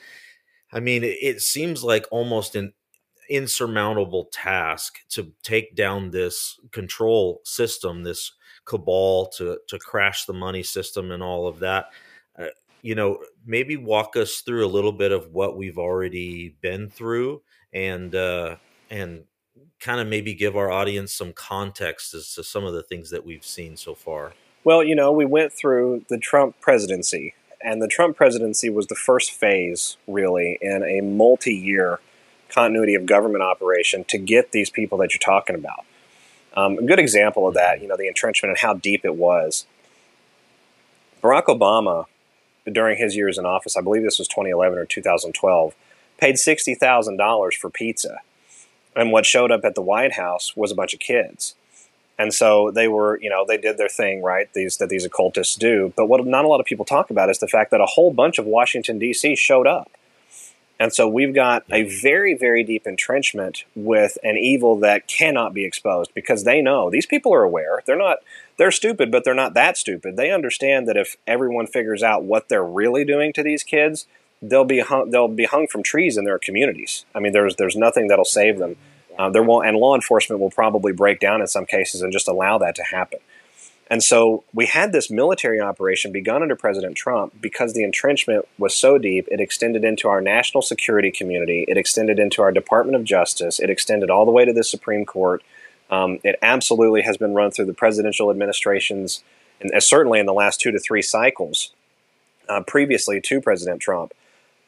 I 0.71 0.80
mean, 0.80 1.04
it, 1.04 1.41
seems 1.41 1.84
like 1.84 2.06
almost 2.12 2.56
an 2.56 2.73
insurmountable 3.30 4.30
task 4.32 4.99
to 5.10 5.34
take 5.43 5.75
down 5.75 6.12
this 6.12 6.60
control 6.71 7.41
system, 7.43 8.04
this 8.04 8.32
cabal 8.65 9.27
to 9.38 9.58
to 9.67 9.80
crash 9.80 10.25
the 10.25 10.34
money 10.34 10.63
system 10.63 11.12
and 11.12 11.23
all 11.23 11.47
of 11.47 11.60
that. 11.60 11.88
Uh, 12.38 12.47
you 12.84 12.93
know, 12.93 13.17
maybe 13.45 13.77
walk 13.77 14.15
us 14.15 14.41
through 14.41 14.65
a 14.65 14.69
little 14.69 14.91
bit 14.91 15.12
of 15.12 15.32
what 15.32 15.58
we've 15.58 15.80
already 15.80 16.56
been 16.62 16.89
through, 16.89 17.41
and 17.73 18.13
uh, 18.13 18.58
and 18.91 19.23
kind 19.80 20.00
of 20.00 20.08
maybe 20.08 20.34
give 20.34 20.56
our 20.56 20.71
audience 20.71 21.13
some 21.13 21.34
context 21.34 22.14
as 22.14 22.34
to 22.36 22.43
some 22.43 22.64
of 22.64 22.74
the 22.74 22.84
things 22.84 23.09
that 23.09 23.26
we've 23.26 23.45
seen 23.45 23.78
so 23.78 23.95
far. 23.95 24.34
Well, 24.64 24.84
you 24.84 24.95
know, 24.95 25.12
we 25.12 25.26
went 25.26 25.53
through 25.53 26.05
the 26.09 26.18
Trump 26.18 26.59
presidency, 26.62 27.34
and 27.64 27.82
the 27.82 27.88
Trump 27.88 28.16
presidency 28.16 28.70
was 28.70 28.88
the 28.88 28.95
first 28.95 29.32
phase, 29.32 29.97
really, 30.07 30.57
in 30.62 30.84
a 30.84 31.01
multi 31.01 31.55
year 31.55 31.99
continuity 32.49 32.95
of 32.95 33.05
government 33.05 33.43
operation 33.43 34.03
to 34.09 34.18
get 34.18 34.51
these 34.51 34.70
people 34.70 34.97
that 34.99 35.14
you're 35.14 35.20
talking 35.20 35.55
about. 35.55 35.86
Um, 36.55 36.78
a 36.78 36.84
good 36.84 36.99
example 36.99 37.47
of 37.47 37.53
that, 37.53 37.82
you 37.82 37.88
know, 37.88 37.95
the 37.97 38.07
entrenchment 38.07 38.51
and 38.51 38.59
how 38.59 38.74
deep 38.74 39.05
it 39.05 39.16
was. 39.16 39.66
Barack 41.24 41.45
Obama, 41.45 42.05
during 42.72 42.97
his 42.97 43.16
years 43.16 43.38
in 43.38 43.45
office, 43.45 43.78
I 43.78 43.82
believe 43.82 44.03
this 44.03 44.20
was 44.20 44.28
2011 44.28 44.78
or 44.78 44.86
2012, 44.86 45.74
paid 46.18 46.36
$60,000 46.36 47.53
for 47.53 47.70
pizza. 47.70 48.20
And 48.95 49.11
what 49.11 49.25
showed 49.25 49.51
up 49.51 49.63
at 49.63 49.75
the 49.75 49.81
White 49.81 50.13
House 50.13 50.55
was 50.55 50.71
a 50.71 50.75
bunch 50.75 50.93
of 50.93 50.99
kids. 50.99 51.55
And 52.19 52.33
so 52.33 52.69
they 52.69 52.87
were, 52.87 53.19
you 53.21 53.29
know, 53.29 53.45
they 53.47 53.57
did 53.57 53.77
their 53.77 53.89
thing, 53.89 54.21
right? 54.21 54.47
These 54.53 54.77
that 54.77 54.89
these 54.89 55.05
occultists 55.05 55.55
do. 55.55 55.91
But 55.95 56.05
what 56.05 56.23
not 56.25 56.45
a 56.45 56.47
lot 56.47 56.59
of 56.59 56.67
people 56.67 56.85
talk 56.85 57.09
about 57.09 57.29
is 57.31 57.39
the 57.39 57.47
fact 57.47 57.71
that 57.71 57.81
a 57.81 57.85
whole 57.85 58.11
bunch 58.13 58.37
of 58.37 58.45
Washington 58.45 58.99
D.C. 58.99 59.35
showed 59.35 59.65
up, 59.65 59.91
And 60.81 60.91
so 60.91 61.07
we've 61.07 61.35
got 61.35 61.63
a 61.71 61.83
very, 61.83 62.33
very 62.33 62.63
deep 62.63 62.87
entrenchment 62.87 63.65
with 63.75 64.17
an 64.23 64.35
evil 64.35 64.79
that 64.79 65.07
cannot 65.07 65.53
be 65.53 65.63
exposed 65.63 66.11
because 66.15 66.43
they 66.43 66.59
know 66.59 66.89
these 66.89 67.05
people 67.05 67.31
are 67.35 67.43
aware. 67.43 67.83
They're 67.85 67.95
not, 67.95 68.17
they're 68.57 68.71
stupid, 68.71 69.11
but 69.11 69.23
they're 69.23 69.35
not 69.35 69.53
that 69.53 69.77
stupid. 69.77 70.17
They 70.17 70.31
understand 70.31 70.87
that 70.87 70.97
if 70.97 71.17
everyone 71.27 71.67
figures 71.67 72.01
out 72.01 72.23
what 72.23 72.49
they're 72.49 72.65
really 72.65 73.05
doing 73.05 73.31
to 73.33 73.43
these 73.43 73.61
kids, 73.61 74.07
they'll 74.41 74.65
be 74.65 74.79
hung, 74.79 75.09
they'll 75.09 75.27
be 75.27 75.45
hung 75.45 75.67
from 75.67 75.83
trees 75.83 76.17
in 76.17 76.25
their 76.25 76.39
communities. 76.39 77.05
I 77.13 77.19
mean, 77.19 77.33
there's 77.33 77.55
there's 77.55 77.75
nothing 77.75 78.07
that'll 78.07 78.25
save 78.25 78.57
them. 78.57 78.75
Uh, 79.17 79.29
there 79.29 79.43
won't, 79.43 79.67
and 79.67 79.77
law 79.77 79.93
enforcement 79.93 80.41
will 80.41 80.49
probably 80.49 80.93
break 80.93 81.19
down 81.19 81.41
in 81.41 81.47
some 81.47 81.65
cases 81.65 82.01
and 82.01 82.11
just 82.11 82.27
allow 82.27 82.57
that 82.57 82.75
to 82.75 82.83
happen. 82.83 83.19
And 83.91 84.01
so 84.01 84.45
we 84.53 84.67
had 84.67 84.93
this 84.93 85.11
military 85.11 85.59
operation 85.59 86.13
begun 86.13 86.41
under 86.41 86.55
President 86.55 86.95
Trump 86.95 87.33
because 87.41 87.73
the 87.73 87.83
entrenchment 87.83 88.47
was 88.57 88.73
so 88.73 88.97
deep, 88.97 89.27
it 89.29 89.41
extended 89.41 89.83
into 89.83 90.07
our 90.07 90.21
national 90.21 90.61
security 90.61 91.11
community, 91.11 91.65
it 91.67 91.77
extended 91.77 92.17
into 92.17 92.41
our 92.41 92.53
Department 92.53 92.95
of 92.95 93.03
Justice, 93.03 93.59
it 93.59 93.69
extended 93.69 94.09
all 94.09 94.23
the 94.23 94.31
way 94.31 94.45
to 94.45 94.53
the 94.53 94.63
Supreme 94.63 95.05
Court. 95.05 95.43
Um, 95.89 96.19
it 96.23 96.39
absolutely 96.41 97.01
has 97.01 97.17
been 97.17 97.33
run 97.33 97.51
through 97.51 97.65
the 97.65 97.73
presidential 97.73 98.31
administrations, 98.31 99.25
and 99.59 99.83
certainly 99.83 100.21
in 100.21 100.25
the 100.25 100.33
last 100.33 100.61
two 100.61 100.71
to 100.71 100.79
three 100.79 101.01
cycles 101.01 101.73
uh, 102.47 102.61
previously 102.61 103.19
to 103.19 103.41
President 103.41 103.81
Trump. 103.81 104.13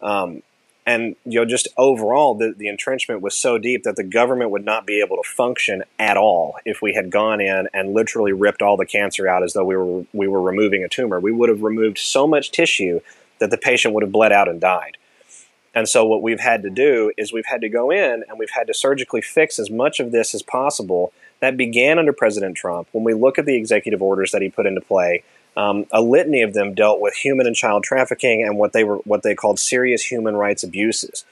Um, 0.03 0.43
and 0.85 1.15
you 1.25 1.39
know 1.39 1.45
just 1.45 1.67
overall 1.77 2.35
the, 2.35 2.53
the 2.55 2.67
entrenchment 2.67 3.21
was 3.21 3.35
so 3.35 3.57
deep 3.57 3.83
that 3.83 3.95
the 3.95 4.03
government 4.03 4.51
would 4.51 4.65
not 4.65 4.85
be 4.85 4.99
able 4.99 5.15
to 5.15 5.23
function 5.23 5.83
at 5.97 6.17
all 6.17 6.57
if 6.65 6.81
we 6.81 6.93
had 6.93 7.09
gone 7.09 7.39
in 7.39 7.69
and 7.73 7.93
literally 7.93 8.33
ripped 8.33 8.61
all 8.61 8.75
the 8.75 8.85
cancer 8.85 9.27
out 9.27 9.43
as 9.43 9.53
though 9.53 9.63
we 9.63 9.77
were 9.77 10.05
we 10.13 10.27
were 10.27 10.41
removing 10.41 10.83
a 10.83 10.89
tumor. 10.89 11.19
We 11.19 11.31
would 11.31 11.49
have 11.49 11.63
removed 11.63 11.97
so 11.97 12.27
much 12.27 12.51
tissue 12.51 12.99
that 13.39 13.49
the 13.49 13.57
patient 13.57 13.93
would 13.93 14.03
have 14.03 14.11
bled 14.11 14.31
out 14.31 14.47
and 14.47 14.59
died. 14.59 14.97
And 15.75 15.89
so 15.89 16.05
what 16.05 16.21
we've 16.21 16.39
had 16.39 16.61
to 16.63 16.69
do 16.69 17.11
is 17.17 17.33
we've 17.33 17.47
had 17.47 17.61
to 17.61 17.69
go 17.69 17.89
in 17.89 18.23
and 18.27 18.37
we've 18.37 18.51
had 18.51 18.67
to 18.67 18.73
surgically 18.75 19.21
fix 19.21 19.57
as 19.57 19.71
much 19.71 19.99
of 19.99 20.11
this 20.11 20.35
as 20.35 20.43
possible 20.43 21.13
that 21.39 21.57
began 21.57 21.97
under 21.97 22.13
president 22.13 22.55
trump. 22.55 22.87
When 22.91 23.03
we 23.03 23.13
look 23.13 23.39
at 23.39 23.45
the 23.45 23.55
executive 23.55 24.01
orders 24.01 24.31
that 24.31 24.41
he 24.41 24.49
put 24.49 24.67
into 24.67 24.81
play 24.81 25.23
um, 25.55 25.85
a 25.91 26.01
litany 26.01 26.41
of 26.41 26.53
them 26.53 26.73
dealt 26.73 26.99
with 26.99 27.13
human 27.15 27.45
and 27.45 27.55
child 27.55 27.83
trafficking 27.83 28.43
and 28.43 28.57
what 28.57 28.73
they 28.73 28.83
were 28.83 28.97
what 28.97 29.23
they 29.23 29.35
called 29.35 29.59
serious 29.59 30.03
human 30.03 30.35
rights 30.35 30.63
abuses. 30.63 31.25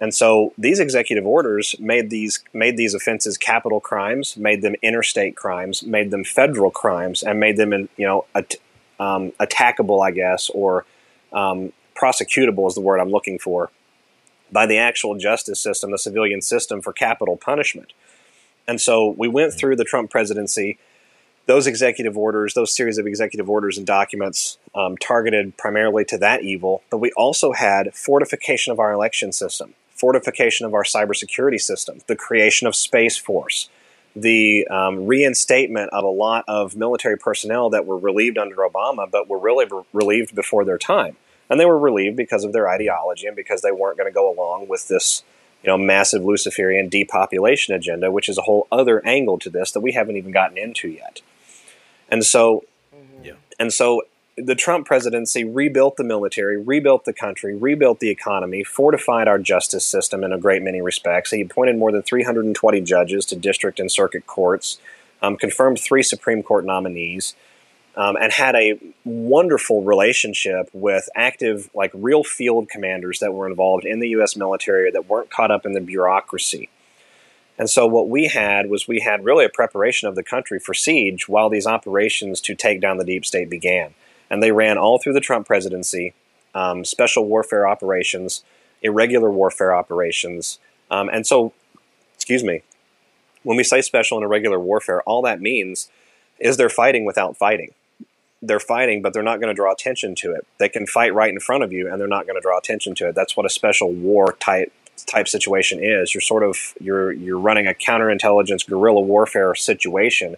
And 0.00 0.12
so 0.14 0.52
these 0.58 0.80
executive 0.80 1.26
orders 1.26 1.74
made 1.78 2.10
these 2.10 2.42
made 2.52 2.76
these 2.76 2.94
offenses 2.94 3.38
capital 3.38 3.80
crimes, 3.80 4.36
made 4.36 4.62
them 4.62 4.74
interstate 4.82 5.36
crimes, 5.36 5.82
made 5.82 6.10
them 6.10 6.24
federal 6.24 6.70
crimes, 6.70 7.22
and 7.22 7.40
made 7.40 7.56
them 7.56 7.72
you 7.72 8.06
know 8.06 8.26
at, 8.34 8.54
um, 9.00 9.32
attackable, 9.40 10.04
I 10.04 10.10
guess, 10.10 10.50
or 10.50 10.84
um, 11.32 11.72
prosecutable 11.96 12.68
is 12.68 12.74
the 12.74 12.80
word 12.80 12.98
I'm 13.00 13.10
looking 13.10 13.38
for 13.38 13.70
by 14.52 14.66
the 14.66 14.78
actual 14.78 15.16
justice 15.16 15.60
system, 15.60 15.90
the 15.90 15.98
civilian 15.98 16.40
system 16.40 16.80
for 16.80 16.92
capital 16.92 17.36
punishment. 17.36 17.92
And 18.66 18.80
so 18.80 19.14
we 19.18 19.28
went 19.28 19.52
through 19.52 19.76
the 19.76 19.84
Trump 19.84 20.10
presidency 20.10 20.78
those 21.46 21.66
executive 21.66 22.16
orders, 22.16 22.54
those 22.54 22.74
series 22.74 22.98
of 22.98 23.06
executive 23.06 23.50
orders 23.50 23.76
and 23.76 23.86
documents 23.86 24.58
um, 24.74 24.96
targeted 24.96 25.56
primarily 25.56 26.04
to 26.06 26.18
that 26.18 26.42
evil, 26.42 26.82
but 26.90 26.98
we 26.98 27.12
also 27.12 27.52
had 27.52 27.94
fortification 27.94 28.72
of 28.72 28.80
our 28.80 28.92
election 28.92 29.32
system, 29.32 29.74
fortification 29.90 30.66
of 30.66 30.74
our 30.74 30.84
cybersecurity 30.84 31.60
system, 31.60 32.00
the 32.06 32.16
creation 32.16 32.66
of 32.66 32.74
Space 32.74 33.16
Force, 33.16 33.68
the 34.16 34.66
um, 34.68 35.06
reinstatement 35.06 35.90
of 35.92 36.04
a 36.04 36.08
lot 36.08 36.44
of 36.48 36.76
military 36.76 37.18
personnel 37.18 37.68
that 37.70 37.84
were 37.84 37.98
relieved 37.98 38.38
under 38.38 38.56
Obama, 38.56 39.10
but 39.10 39.28
were 39.28 39.38
really 39.38 39.66
re- 39.66 39.82
relieved 39.92 40.34
before 40.34 40.64
their 40.64 40.78
time. 40.78 41.16
And 41.50 41.60
they 41.60 41.66
were 41.66 41.78
relieved 41.78 42.16
because 42.16 42.44
of 42.44 42.52
their 42.52 42.68
ideology 42.68 43.26
and 43.26 43.36
because 43.36 43.60
they 43.60 43.72
weren't 43.72 43.98
going 43.98 44.08
to 44.08 44.14
go 44.14 44.32
along 44.32 44.68
with 44.68 44.88
this 44.88 45.22
you 45.62 45.68
know, 45.68 45.78
massive 45.78 46.22
Luciferian 46.22 46.88
depopulation 46.90 47.74
agenda, 47.74 48.10
which 48.10 48.28
is 48.28 48.36
a 48.36 48.42
whole 48.42 48.66
other 48.70 49.04
angle 49.06 49.38
to 49.38 49.48
this 49.48 49.72
that 49.72 49.80
we 49.80 49.92
haven't 49.92 50.16
even 50.16 50.30
gotten 50.30 50.58
into 50.58 50.88
yet. 50.88 51.22
And 52.08 52.24
so, 52.24 52.64
yeah. 53.22 53.34
and 53.58 53.72
so 53.72 54.02
the 54.36 54.54
Trump 54.54 54.86
presidency 54.86 55.44
rebuilt 55.44 55.96
the 55.96 56.04
military, 56.04 56.60
rebuilt 56.60 57.04
the 57.04 57.12
country, 57.12 57.54
rebuilt 57.54 58.00
the 58.00 58.10
economy, 58.10 58.64
fortified 58.64 59.28
our 59.28 59.38
justice 59.38 59.86
system 59.86 60.24
in 60.24 60.32
a 60.32 60.38
great 60.38 60.62
many 60.62 60.80
respects. 60.80 61.30
He 61.30 61.40
appointed 61.40 61.76
more 61.78 61.92
than 61.92 62.02
320 62.02 62.80
judges 62.80 63.24
to 63.26 63.36
district 63.36 63.78
and 63.78 63.90
circuit 63.90 64.26
courts, 64.26 64.78
um, 65.22 65.36
confirmed 65.36 65.78
three 65.78 66.02
Supreme 66.02 66.42
Court 66.42 66.64
nominees, 66.64 67.34
um, 67.96 68.16
and 68.16 68.32
had 68.32 68.56
a 68.56 68.78
wonderful 69.04 69.82
relationship 69.84 70.68
with 70.72 71.08
active, 71.14 71.70
like 71.74 71.92
real 71.94 72.24
field 72.24 72.68
commanders 72.68 73.20
that 73.20 73.32
were 73.32 73.46
involved 73.46 73.84
in 73.84 74.00
the 74.00 74.08
U.S. 74.10 74.36
military 74.36 74.90
that 74.90 75.08
weren't 75.08 75.30
caught 75.30 75.52
up 75.52 75.64
in 75.64 75.74
the 75.74 75.80
bureaucracy. 75.80 76.68
And 77.58 77.70
so 77.70 77.86
what 77.86 78.08
we 78.08 78.26
had 78.26 78.68
was 78.68 78.88
we 78.88 79.00
had 79.00 79.24
really 79.24 79.44
a 79.44 79.50
preparation 79.50 80.08
of 80.08 80.16
the 80.16 80.24
country 80.24 80.58
for 80.58 80.74
siege 80.74 81.28
while 81.28 81.48
these 81.48 81.66
operations 81.66 82.40
to 82.42 82.54
take 82.54 82.80
down 82.80 82.98
the 82.98 83.04
deep 83.04 83.24
state 83.24 83.48
began. 83.48 83.94
And 84.28 84.42
they 84.42 84.50
ran 84.50 84.78
all 84.78 84.98
through 84.98 85.12
the 85.12 85.20
Trump 85.20 85.46
presidency, 85.46 86.14
um, 86.54 86.84
special 86.84 87.26
warfare 87.26 87.68
operations, 87.68 88.42
irregular 88.82 89.30
warfare 89.30 89.74
operations. 89.74 90.58
Um, 90.90 91.08
and 91.08 91.26
so, 91.26 91.52
excuse 92.14 92.42
me, 92.42 92.62
when 93.44 93.56
we 93.56 93.64
say 93.64 93.80
special 93.82 94.18
and 94.18 94.24
irregular 94.24 94.58
warfare, 94.58 95.02
all 95.02 95.22
that 95.22 95.40
means 95.40 95.90
is 96.40 96.56
they're 96.56 96.68
fighting 96.68 97.04
without 97.04 97.36
fighting. 97.36 97.72
They're 98.42 98.60
fighting, 98.60 99.00
but 99.00 99.12
they're 99.12 99.22
not 99.22 99.40
going 99.40 99.48
to 99.48 99.54
draw 99.54 99.72
attention 99.72 100.14
to 100.16 100.32
it. 100.32 100.46
They 100.58 100.68
can 100.68 100.86
fight 100.86 101.14
right 101.14 101.30
in 101.30 101.40
front 101.40 101.62
of 101.62 101.72
you, 101.72 101.90
and 101.90 102.00
they're 102.00 102.08
not 102.08 102.26
going 102.26 102.36
to 102.36 102.42
draw 102.42 102.58
attention 102.58 102.94
to 102.96 103.08
it. 103.08 103.14
That's 103.14 103.36
what 103.36 103.46
a 103.46 103.50
special 103.50 103.92
war 103.92 104.36
type 104.40 104.72
type 105.06 105.28
situation 105.28 105.82
is. 105.82 106.14
You're 106.14 106.20
sort 106.20 106.42
of 106.42 106.74
you're 106.80 107.12
you're 107.12 107.38
running 107.38 107.66
a 107.66 107.74
counterintelligence 107.74 108.68
guerrilla 108.68 109.00
warfare 109.00 109.54
situation 109.54 110.36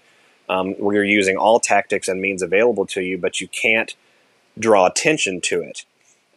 um, 0.48 0.72
where 0.74 0.94
you're 0.94 1.04
using 1.04 1.36
all 1.36 1.60
tactics 1.60 2.08
and 2.08 2.20
means 2.20 2.42
available 2.42 2.86
to 2.86 3.02
you, 3.02 3.18
but 3.18 3.40
you 3.40 3.48
can't 3.48 3.94
draw 4.58 4.86
attention 4.86 5.40
to 5.42 5.60
it. 5.62 5.84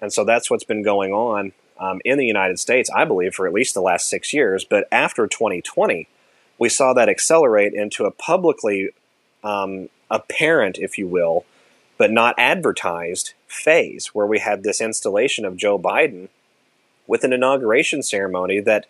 And 0.02 0.12
so 0.12 0.24
that's 0.24 0.50
what's 0.50 0.64
been 0.64 0.84
going 0.84 1.14
on 1.14 1.52
um, 1.80 2.02
in 2.04 2.18
the 2.18 2.26
United 2.26 2.60
States, 2.60 2.90
I 2.90 3.06
believe, 3.06 3.34
for 3.34 3.48
at 3.48 3.54
least 3.54 3.74
the 3.74 3.82
last 3.82 4.08
six 4.10 4.34
years. 4.34 4.66
But 4.66 4.88
after 4.92 5.28
2020, 5.28 6.08
we 6.58 6.70
saw 6.70 6.94
that 6.94 7.10
accelerate 7.10 7.74
into 7.74 8.06
a 8.06 8.12
publicly 8.12 8.90
um, 9.44 9.90
apparent, 10.10 10.78
if 10.78 10.98
you 10.98 11.08
will, 11.08 11.46
but 11.98 12.12
not 12.12 12.36
advertised 12.38 13.34
phase 13.48 14.08
where 14.08 14.26
we 14.26 14.40
had 14.40 14.64
this 14.64 14.82
installation 14.82 15.46
of 15.46 15.58
Joe 15.58 15.80
Biden 15.80 16.30
with 17.10 17.24
an 17.24 17.34
inauguration 17.34 18.04
ceremony 18.04 18.60
that 18.62 18.86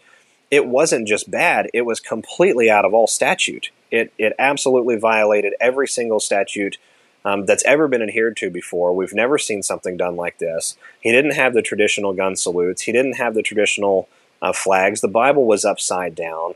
it 0.52 0.68
wasn't 0.68 1.08
just 1.08 1.32
bad, 1.32 1.70
it 1.74 1.84
was 1.84 2.00
completely 2.00 2.70
out 2.70 2.84
of 2.84 2.94
all 2.94 3.08
statute. 3.08 3.72
It, 3.90 4.12
it 4.18 4.34
absolutely 4.38 4.98
violated 4.98 5.54
every 5.60 5.88
single 5.88 6.20
statute 6.20 6.78
um, 7.24 7.46
that's 7.46 7.64
ever 7.66 7.88
been 7.88 8.02
adhered 8.02 8.36
to 8.38 8.50
before. 8.50 8.94
We've 8.94 9.14
never 9.14 9.38
seen 9.38 9.64
something 9.64 9.96
done 9.96 10.16
like 10.16 10.38
this. 10.38 10.78
He 11.00 11.12
didn't 11.12 11.36
have 11.36 11.54
the 11.54 11.62
traditional 11.62 12.14
gun 12.14 12.36
salutes, 12.36 12.84
he 12.84 12.92
didn't 12.92 13.14
have 13.14 13.34
the 13.36 13.42
traditional 13.42 14.10
uh, 14.42 14.54
flags. 14.54 15.02
The 15.02 15.08
Bible 15.08 15.46
was 15.46 15.64
upside 15.64 16.14
down. 16.14 16.56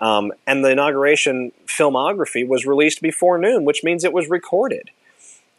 Um, 0.00 0.32
and 0.46 0.64
the 0.64 0.70
inauguration 0.70 1.52
filmography 1.66 2.46
was 2.46 2.66
released 2.66 3.00
before 3.00 3.38
noon, 3.38 3.64
which 3.64 3.84
means 3.84 4.04
it 4.04 4.12
was 4.12 4.28
recorded. 4.28 4.90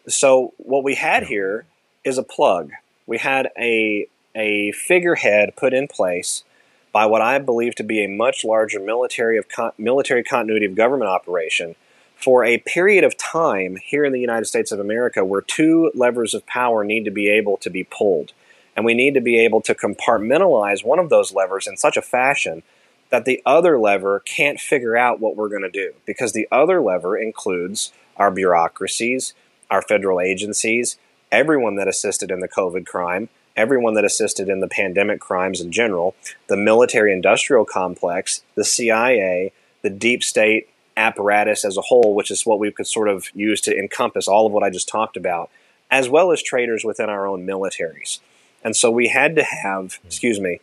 So, 0.07 0.53
what 0.57 0.83
we 0.83 0.95
had 0.95 1.23
here 1.23 1.65
is 2.03 2.17
a 2.17 2.23
plug. 2.23 2.71
We 3.07 3.17
had 3.17 3.49
a 3.57 4.07
a 4.35 4.71
figurehead 4.73 5.55
put 5.55 5.73
in 5.73 5.87
place 5.87 6.43
by 6.91 7.05
what 7.05 7.21
I 7.21 7.39
believe 7.39 7.75
to 7.75 7.83
be 7.83 8.03
a 8.03 8.07
much 8.07 8.45
larger 8.45 8.79
military 8.79 9.37
of 9.37 9.49
con- 9.49 9.71
military 9.77 10.23
continuity 10.23 10.65
of 10.65 10.75
government 10.75 11.09
operation 11.09 11.75
for 12.15 12.45
a 12.45 12.59
period 12.59 13.03
of 13.03 13.17
time 13.17 13.77
here 13.77 14.05
in 14.05 14.13
the 14.13 14.19
United 14.19 14.45
States 14.45 14.71
of 14.71 14.79
America 14.79 15.25
where 15.25 15.41
two 15.41 15.91
levers 15.93 16.33
of 16.33 16.45
power 16.45 16.83
need 16.83 17.05
to 17.05 17.11
be 17.11 17.29
able 17.29 17.57
to 17.57 17.69
be 17.69 17.83
pulled. 17.83 18.31
And 18.75 18.85
we 18.85 18.93
need 18.93 19.13
to 19.13 19.21
be 19.21 19.37
able 19.39 19.61
to 19.61 19.75
compartmentalize 19.75 20.85
one 20.85 20.99
of 20.99 21.09
those 21.09 21.33
levers 21.33 21.67
in 21.67 21.77
such 21.77 21.97
a 21.97 22.01
fashion 22.01 22.63
that 23.09 23.25
the 23.25 23.41
other 23.45 23.79
lever 23.79 24.21
can't 24.21 24.59
figure 24.59 24.97
out 24.97 25.19
what 25.19 25.35
we're 25.35 25.49
going 25.49 25.61
to 25.61 25.69
do. 25.69 25.93
Because 26.05 26.33
the 26.33 26.47
other 26.51 26.81
lever 26.81 27.17
includes 27.17 27.93
our 28.17 28.31
bureaucracies, 28.31 29.33
our 29.69 29.81
federal 29.81 30.19
agencies, 30.19 30.97
everyone 31.31 31.75
that 31.75 31.87
assisted 31.87 32.31
in 32.31 32.39
the 32.39 32.47
COVID 32.47 32.85
crime, 32.85 33.29
everyone 33.55 33.93
that 33.95 34.05
assisted 34.05 34.49
in 34.49 34.59
the 34.59 34.67
pandemic 34.67 35.19
crimes 35.19 35.61
in 35.61 35.71
general, 35.71 36.15
the 36.47 36.57
military 36.57 37.13
industrial 37.13 37.65
complex, 37.65 38.43
the 38.55 38.65
CIA, 38.65 39.51
the 39.81 39.89
deep 39.89 40.23
state 40.23 40.69
apparatus 40.97 41.65
as 41.65 41.77
a 41.77 41.81
whole, 41.81 42.15
which 42.15 42.31
is 42.31 42.45
what 42.45 42.59
we 42.59 42.71
could 42.71 42.87
sort 42.87 43.09
of 43.09 43.27
use 43.33 43.61
to 43.61 43.77
encompass 43.77 44.27
all 44.27 44.45
of 44.45 44.51
what 44.51 44.63
I 44.63 44.69
just 44.69 44.87
talked 44.87 45.17
about, 45.17 45.49
as 45.91 46.09
well 46.09 46.31
as 46.31 46.41
traitors 46.41 46.83
within 46.83 47.09
our 47.09 47.27
own 47.27 47.45
militaries. 47.45 48.19
And 48.63 48.75
so 48.75 48.89
we 48.89 49.09
had 49.09 49.35
to 49.35 49.43
have, 49.43 49.99
excuse 50.05 50.39
me, 50.39 50.59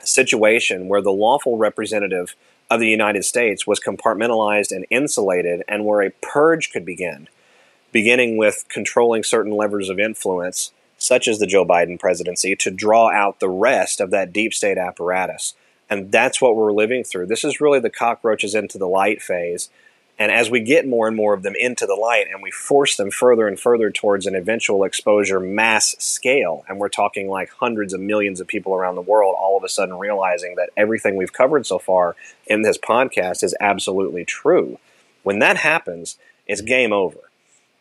a 0.00 0.06
situation 0.06 0.88
where 0.88 1.00
the 1.00 1.12
lawful 1.12 1.56
representative 1.56 2.34
of 2.70 2.80
the 2.80 2.88
United 2.88 3.24
States 3.24 3.66
was 3.66 3.80
compartmentalized 3.80 4.74
and 4.74 4.86
insulated, 4.90 5.62
and 5.68 5.84
where 5.84 6.02
a 6.02 6.10
purge 6.22 6.72
could 6.72 6.84
begin, 6.84 7.28
beginning 7.92 8.36
with 8.36 8.64
controlling 8.68 9.22
certain 9.22 9.52
levers 9.52 9.88
of 9.88 9.98
influence 9.98 10.72
such 11.04 11.28
as 11.28 11.38
the 11.38 11.46
Joe 11.46 11.64
Biden 11.64 11.98
presidency, 11.98 12.56
to 12.56 12.70
draw 12.70 13.10
out 13.10 13.40
the 13.40 13.48
rest 13.48 14.00
of 14.00 14.10
that 14.10 14.32
deep 14.32 14.54
state 14.54 14.78
apparatus. 14.78 15.54
And 15.90 16.10
that's 16.10 16.40
what 16.40 16.56
we're 16.56 16.72
living 16.72 17.04
through. 17.04 17.26
This 17.26 17.44
is 17.44 17.60
really 17.60 17.80
the 17.80 17.90
cockroaches 17.90 18.54
into 18.54 18.78
the 18.78 18.88
light 18.88 19.20
phase. 19.20 19.68
And 20.18 20.30
as 20.30 20.48
we 20.48 20.60
get 20.60 20.86
more 20.86 21.08
and 21.08 21.16
more 21.16 21.34
of 21.34 21.42
them 21.42 21.54
into 21.58 21.86
the 21.86 21.94
light 21.94 22.26
and 22.30 22.40
we 22.40 22.50
force 22.50 22.96
them 22.96 23.10
further 23.10 23.48
and 23.48 23.58
further 23.58 23.90
towards 23.90 24.26
an 24.26 24.36
eventual 24.36 24.84
exposure 24.84 25.40
mass 25.40 25.96
scale, 25.98 26.64
and 26.68 26.78
we're 26.78 26.88
talking 26.88 27.28
like 27.28 27.50
hundreds 27.50 27.92
of 27.92 28.00
millions 28.00 28.40
of 28.40 28.46
people 28.46 28.74
around 28.74 28.94
the 28.94 29.02
world 29.02 29.34
all 29.38 29.56
of 29.56 29.64
a 29.64 29.68
sudden 29.68 29.98
realizing 29.98 30.54
that 30.54 30.70
everything 30.76 31.16
we've 31.16 31.32
covered 31.32 31.66
so 31.66 31.78
far 31.78 32.14
in 32.46 32.62
this 32.62 32.78
podcast 32.78 33.42
is 33.42 33.56
absolutely 33.60 34.24
true. 34.24 34.78
When 35.24 35.40
that 35.40 35.56
happens, 35.58 36.16
it's 36.46 36.60
game 36.60 36.92
over. 36.92 37.18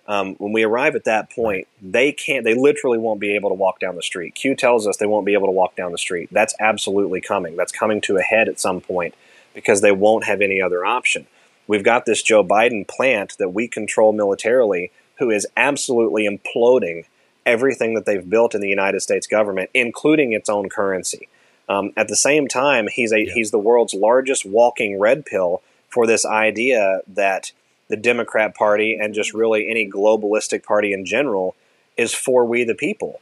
Um, 0.06 0.36
when 0.36 0.51
we 0.51 0.64
arrive 0.64 0.95
at 0.95 1.06
that 1.06 1.30
point, 1.30 1.68
they 1.82 2.12
can't, 2.12 2.43
they 2.43 2.56
literally 2.56 2.97
won't 2.97 3.22
be 3.22 3.36
able 3.36 3.49
to 3.49 3.56
walk 3.56 3.80
down 3.80 3.95
the 3.95 4.04
street. 4.04 4.36
Q 4.36 4.56
tells 4.56 4.86
us 4.86 4.97
they 4.97 5.06
won't 5.06 5.26
be 5.26 5.34
able 5.34 5.47
to 5.47 5.54
walk 5.54 5.76
down 5.76 5.91
the 5.93 5.97
street. 5.97 6.30
That's 6.32 6.54
absolutely 6.60 7.22
coming. 7.22 7.56
That's 7.56 7.72
coming 7.72 8.01
to 8.01 8.18
a 8.18 8.22
head 8.22 8.49
at 8.49 8.60
some 8.60 8.82
point 8.82 9.16
because 9.54 9.82
they 9.82 9.91
won't 9.93 10.26
have 10.26 10.41
any 10.41 10.62
other 10.62 10.86
option. 10.86 11.28
We've 11.68 11.84
got 11.84 12.06
this 12.06 12.22
Joe 12.22 12.43
Biden 12.43 12.86
plant 12.88 13.38
that 13.39 13.54
we 13.54 13.68
control 13.68 14.12
militarily 14.12 14.91
who 15.20 15.30
is 15.30 15.47
absolutely 15.56 16.28
imploding 16.28 17.06
everything 17.45 17.93
that 17.93 18.06
they've 18.06 18.30
built 18.30 18.56
in 18.56 18.62
the 18.62 18.70
United 18.70 19.01
States 19.01 19.28
government, 19.28 19.70
including 19.74 20.34
its 20.34 20.49
own 20.49 20.70
currency. 20.70 21.28
Um, 21.70 21.91
at 21.95 22.08
the 22.08 22.16
same 22.16 22.47
time, 22.47 22.88
he's 22.91 23.12
a 23.12 23.22
yeah. 23.22 23.34
he's 23.34 23.51
the 23.51 23.60
world's 23.60 23.93
largest 23.93 24.45
walking 24.45 24.99
red 24.99 25.26
pill 25.26 25.62
for 25.88 26.06
this 26.06 26.26
idea 26.26 27.01
that 27.08 27.51
the 27.89 27.97
Democrat 27.97 28.55
Party 28.55 28.97
and 28.99 29.13
just 29.13 29.34
really 29.34 29.69
any 29.69 29.89
globalistic 29.89 30.63
party 30.63 30.93
in 30.93 31.05
general 31.05 31.55
is 31.97 32.13
for 32.13 32.45
we 32.45 32.63
the 32.63 32.75
people. 32.75 33.19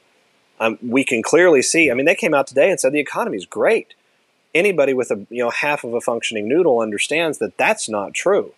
Um, 0.60 0.78
we 0.82 1.04
can 1.04 1.24
clearly 1.24 1.62
see. 1.62 1.90
I 1.90 1.94
mean, 1.94 2.06
they 2.06 2.16
came 2.16 2.34
out 2.34 2.48
today 2.48 2.70
and 2.70 2.80
said 2.80 2.94
the 2.94 3.00
economy 3.00 3.38
is 3.38 3.46
great. 3.46 3.96
Anybody 4.54 4.94
with 4.94 5.12
a 5.12 5.26
you 5.30 5.44
know 5.44 5.50
half 5.50 5.84
of 5.84 5.94
a 5.94 6.02
functioning 6.02 6.48
noodle 6.48 6.80
understands 6.80 7.40
that 7.40 7.58
that's 7.58 7.90
not 7.90 8.14
true. 8.14 8.54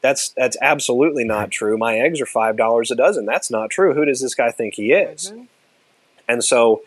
That's 0.00 0.30
that's 0.30 0.56
absolutely 0.60 1.24
not 1.24 1.50
true. 1.50 1.78
My 1.78 1.98
eggs 1.98 2.20
are 2.20 2.26
five 2.26 2.56
dollars 2.56 2.90
a 2.90 2.96
dozen. 2.96 3.24
That's 3.24 3.50
not 3.50 3.70
true. 3.70 3.94
Who 3.94 4.04
does 4.04 4.20
this 4.20 4.34
guy 4.34 4.50
think 4.50 4.74
he 4.74 4.92
is? 4.92 5.30
Mm-hmm. 5.30 5.44
And 6.28 6.42
so, 6.42 6.82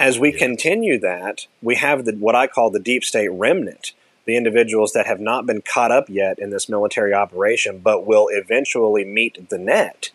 as 0.00 0.18
we 0.18 0.32
yeah. 0.32 0.38
continue 0.38 0.98
that, 1.00 1.46
we 1.62 1.76
have 1.76 2.04
the 2.04 2.12
what 2.12 2.34
I 2.34 2.46
call 2.46 2.70
the 2.70 2.80
deep 2.80 3.04
state 3.04 3.28
remnant 3.28 3.92
the 4.28 4.36
individuals 4.36 4.92
that 4.92 5.06
have 5.06 5.20
not 5.20 5.46
been 5.46 5.62
caught 5.62 5.90
up 5.90 6.10
yet 6.10 6.38
in 6.38 6.50
this 6.50 6.68
military 6.68 7.14
operation, 7.14 7.78
but 7.78 8.06
will 8.06 8.28
eventually 8.30 9.02
meet 9.02 9.48
the 9.48 9.56
net, 9.56 10.10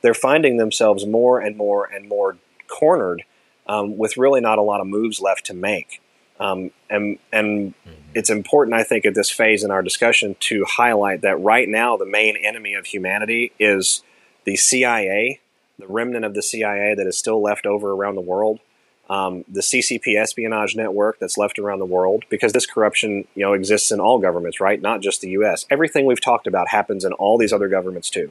they're 0.00 0.14
finding 0.14 0.56
themselves 0.56 1.06
more 1.06 1.38
and 1.38 1.54
more 1.54 1.84
and 1.84 2.08
more 2.08 2.38
cornered 2.66 3.24
um, 3.66 3.98
with 3.98 4.16
really 4.16 4.40
not 4.40 4.56
a 4.56 4.62
lot 4.62 4.80
of 4.80 4.86
moves 4.86 5.20
left 5.20 5.44
to 5.44 5.52
make. 5.52 6.00
Um, 6.40 6.70
and 6.88 7.18
and 7.30 7.74
mm-hmm. 7.74 8.00
it's 8.14 8.30
important, 8.30 8.74
I 8.74 8.84
think, 8.84 9.04
at 9.04 9.14
this 9.14 9.30
phase 9.30 9.62
in 9.62 9.70
our 9.70 9.82
discussion 9.82 10.34
to 10.40 10.64
highlight 10.64 11.20
that 11.20 11.38
right 11.38 11.68
now 11.68 11.98
the 11.98 12.06
main 12.06 12.36
enemy 12.36 12.72
of 12.72 12.86
humanity 12.86 13.52
is 13.58 14.02
the 14.44 14.56
CIA, 14.56 15.40
the 15.78 15.88
remnant 15.88 16.24
of 16.24 16.32
the 16.32 16.42
CIA 16.42 16.94
that 16.94 17.06
is 17.06 17.18
still 17.18 17.42
left 17.42 17.66
over 17.66 17.92
around 17.92 18.14
the 18.14 18.22
world 18.22 18.60
um, 19.08 19.44
the 19.48 19.60
CCP 19.60 20.20
espionage 20.20 20.76
network 20.76 21.18
that's 21.18 21.38
left 21.38 21.58
around 21.58 21.78
the 21.78 21.86
world, 21.86 22.24
because 22.28 22.52
this 22.52 22.66
corruption, 22.66 23.26
you 23.34 23.42
know, 23.42 23.54
exists 23.54 23.90
in 23.90 24.00
all 24.00 24.18
governments, 24.18 24.60
right? 24.60 24.80
Not 24.80 25.00
just 25.00 25.20
the 25.20 25.30
U.S. 25.30 25.64
Everything 25.70 26.04
we've 26.04 26.20
talked 26.20 26.46
about 26.46 26.68
happens 26.68 27.04
in 27.04 27.12
all 27.14 27.38
these 27.38 27.52
other 27.52 27.68
governments 27.68 28.10
too, 28.10 28.30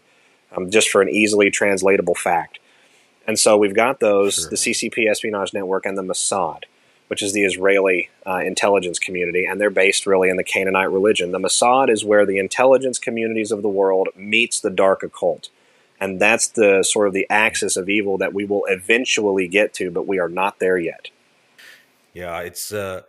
um, 0.56 0.70
just 0.70 0.90
for 0.90 1.02
an 1.02 1.10
easily 1.10 1.50
translatable 1.50 2.16
fact. 2.16 2.60
And 3.26 3.40
so 3.40 3.58
we've 3.58 3.76
got 3.76 4.00
those, 4.00 4.36
sure. 4.36 4.50
the 4.50 4.56
CCP 4.56 5.10
espionage 5.10 5.54
network 5.54 5.86
and 5.86 5.98
the 5.98 6.04
Mossad, 6.04 6.64
which 7.08 7.24
is 7.24 7.34
the 7.34 7.44
Israeli 7.44 8.10
uh, 8.26 8.38
intelligence 8.38 9.00
community, 9.00 9.46
and 9.46 9.60
they're 9.60 9.70
based 9.70 10.06
really 10.06 10.30
in 10.30 10.38
the 10.38 10.44
Canaanite 10.44 10.92
religion. 10.92 11.32
The 11.32 11.40
Mossad 11.40 11.90
is 11.90 12.06
where 12.06 12.26
the 12.26 12.38
intelligence 12.38 13.00
communities 13.00 13.52
of 13.52 13.64
the 13.64 13.70
world 13.70 14.10
meets 14.16 14.62
the 14.62 14.70
dark 14.70 15.02
occult 15.04 15.50
and 16.00 16.20
that's 16.20 16.48
the 16.50 16.84
sort 16.84 17.08
of 17.08 17.14
the 17.14 17.28
axis 17.30 17.76
of 17.78 17.90
evil 17.90 18.18
that 18.18 18.34
we 18.34 18.46
will 18.46 18.64
eventually 18.68 19.48
get 19.48 19.74
to 19.74 19.92
but 19.92 20.08
we 20.08 20.20
are 20.20 20.30
not 20.30 20.60
there 20.60 20.78
yet. 20.78 21.10
Yeah 22.14 22.40
it's 22.42 22.72
uh 22.72 23.02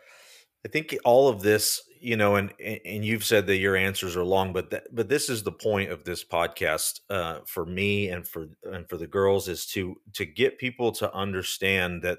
i 0.65 0.69
think 0.69 0.97
all 1.05 1.29
of 1.29 1.41
this 1.41 1.83
you 2.01 2.17
know 2.17 2.37
and 2.37 2.53
and 2.61 3.05
you've 3.05 3.25
said 3.25 3.47
that 3.47 3.57
your 3.57 3.77
answers 3.77 4.17
are 4.17 4.25
long 4.25 4.53
but 4.53 4.71
that, 4.71 4.95
but 4.95 5.09
this 5.09 5.29
is 5.29 5.43
the 5.43 5.53
point 5.53 5.91
of 5.91 6.05
this 6.05 6.25
podcast 6.25 7.01
uh 7.09 7.39
for 7.47 7.65
me 7.65 8.09
and 8.09 8.27
for 8.27 8.49
and 8.65 8.89
for 8.89 8.97
the 8.97 9.07
girls 9.07 9.49
is 9.49 9.67
to 9.67 9.97
to 10.13 10.27
get 10.27 10.59
people 10.59 10.93
to 10.93 11.13
understand 11.15 12.03
that 12.03 12.19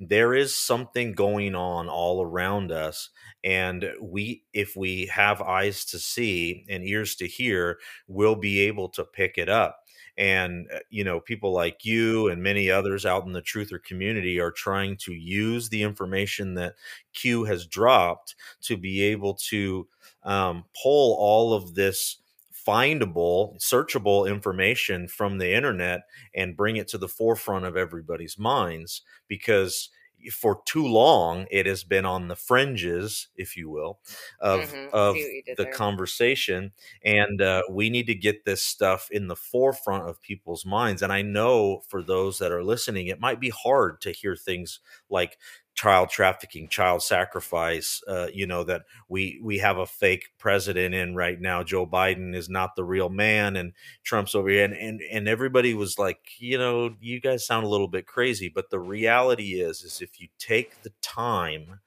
there 0.00 0.32
is 0.32 0.56
something 0.56 1.12
going 1.12 1.54
on 1.54 1.88
all 1.88 2.22
around 2.22 2.72
us. 2.72 3.10
And 3.44 3.92
we 4.00 4.44
if 4.52 4.74
we 4.74 5.06
have 5.06 5.42
eyes 5.42 5.84
to 5.86 5.98
see 5.98 6.64
and 6.68 6.84
ears 6.84 7.14
to 7.16 7.26
hear 7.26 7.78
we'll 8.08 8.34
be 8.34 8.60
able 8.60 8.88
to 8.90 9.04
pick 9.04 9.36
it 9.36 9.48
up 9.48 9.79
and 10.20 10.68
uh, 10.72 10.78
you 10.90 11.02
know 11.02 11.18
people 11.18 11.52
like 11.52 11.84
you 11.84 12.28
and 12.28 12.42
many 12.42 12.70
others 12.70 13.06
out 13.06 13.24
in 13.24 13.32
the 13.32 13.40
truther 13.42 13.82
community 13.82 14.38
are 14.38 14.52
trying 14.52 14.96
to 14.96 15.12
use 15.14 15.68
the 15.70 15.82
information 15.82 16.54
that 16.54 16.74
q 17.14 17.44
has 17.44 17.66
dropped 17.66 18.36
to 18.60 18.76
be 18.76 19.02
able 19.02 19.34
to 19.34 19.88
um, 20.22 20.64
pull 20.80 21.16
all 21.18 21.54
of 21.54 21.74
this 21.74 22.18
findable 22.54 23.58
searchable 23.58 24.28
information 24.30 25.08
from 25.08 25.38
the 25.38 25.50
internet 25.50 26.02
and 26.34 26.56
bring 26.56 26.76
it 26.76 26.86
to 26.86 26.98
the 26.98 27.08
forefront 27.08 27.64
of 27.64 27.76
everybody's 27.76 28.38
minds 28.38 29.00
because 29.26 29.88
for 30.32 30.60
too 30.64 30.86
long 30.86 31.46
it 31.50 31.66
has 31.66 31.84
been 31.84 32.04
on 32.04 32.28
the 32.28 32.36
fringes 32.36 33.28
if 33.36 33.56
you 33.56 33.70
will 33.70 33.98
of 34.40 34.60
mm-hmm. 34.60 34.88
of 34.92 35.14
the 35.14 35.54
there. 35.56 35.72
conversation 35.72 36.72
and 37.04 37.40
uh, 37.40 37.62
we 37.70 37.90
need 37.90 38.06
to 38.06 38.14
get 38.14 38.44
this 38.44 38.62
stuff 38.62 39.08
in 39.10 39.28
the 39.28 39.36
forefront 39.36 40.08
of 40.08 40.20
people's 40.20 40.66
minds 40.66 41.02
and 41.02 41.12
i 41.12 41.22
know 41.22 41.80
for 41.88 42.02
those 42.02 42.38
that 42.38 42.52
are 42.52 42.64
listening 42.64 43.06
it 43.06 43.20
might 43.20 43.40
be 43.40 43.50
hard 43.50 44.00
to 44.00 44.10
hear 44.10 44.36
things 44.36 44.80
like 45.08 45.38
child 45.74 46.10
trafficking, 46.10 46.68
child 46.68 47.02
sacrifice. 47.02 48.02
Uh, 48.06 48.28
you 48.32 48.46
know 48.46 48.64
that 48.64 48.82
we 49.08 49.40
we 49.42 49.58
have 49.58 49.78
a 49.78 49.86
fake 49.86 50.30
president 50.38 50.94
in 50.94 51.14
right 51.14 51.40
now. 51.40 51.62
Joe 51.62 51.86
Biden 51.86 52.34
is 52.34 52.48
not 52.48 52.76
the 52.76 52.84
real 52.84 53.08
man, 53.08 53.56
and 53.56 53.72
Trump's 54.02 54.34
over 54.34 54.48
here. 54.48 54.64
And 54.64 54.74
and 54.74 55.00
and 55.10 55.28
everybody 55.28 55.74
was 55.74 55.98
like, 55.98 56.18
you 56.38 56.58
know, 56.58 56.94
you 57.00 57.20
guys 57.20 57.46
sound 57.46 57.64
a 57.64 57.68
little 57.68 57.88
bit 57.88 58.06
crazy. 58.06 58.48
But 58.48 58.70
the 58.70 58.80
reality 58.80 59.60
is, 59.60 59.82
is 59.82 60.00
if 60.00 60.20
you 60.20 60.28
take 60.38 60.82
the 60.82 60.92
time 61.02 61.80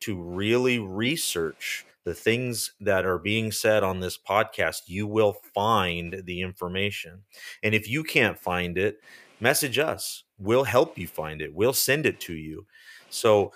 to 0.00 0.20
really 0.20 0.78
research 0.78 1.86
the 2.04 2.14
things 2.14 2.72
that 2.80 3.06
are 3.06 3.18
being 3.18 3.50
said 3.50 3.82
on 3.82 4.00
this 4.00 4.18
podcast, 4.18 4.82
you 4.86 5.06
will 5.06 5.36
find 5.54 6.22
the 6.24 6.42
information. 6.42 7.22
And 7.62 7.74
if 7.74 7.88
you 7.88 8.04
can't 8.04 8.38
find 8.38 8.76
it, 8.76 9.00
message 9.40 9.78
us. 9.78 10.24
We'll 10.38 10.64
help 10.64 10.98
you 10.98 11.06
find 11.08 11.40
it. 11.40 11.54
We'll 11.54 11.72
send 11.72 12.04
it 12.06 12.20
to 12.20 12.34
you. 12.34 12.66
So, 13.14 13.52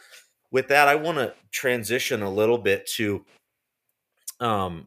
with 0.51 0.69
that, 0.69 0.89
I 0.89 0.95
want 0.95 1.19
to 1.19 1.35
transition 1.51 2.23
a 2.23 2.31
little 2.31 2.59
bit 2.59 2.87
to 2.97 3.25
um, 4.41 4.87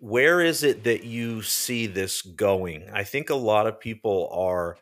where 0.00 0.40
is 0.40 0.62
it 0.62 0.84
that 0.84 1.04
you 1.04 1.42
see 1.42 1.86
this 1.86 2.22
going? 2.22 2.88
I 2.92 3.04
think 3.04 3.30
a 3.30 3.34
lot 3.34 3.66
of 3.66 3.80
people 3.80 4.28
are 4.32 4.76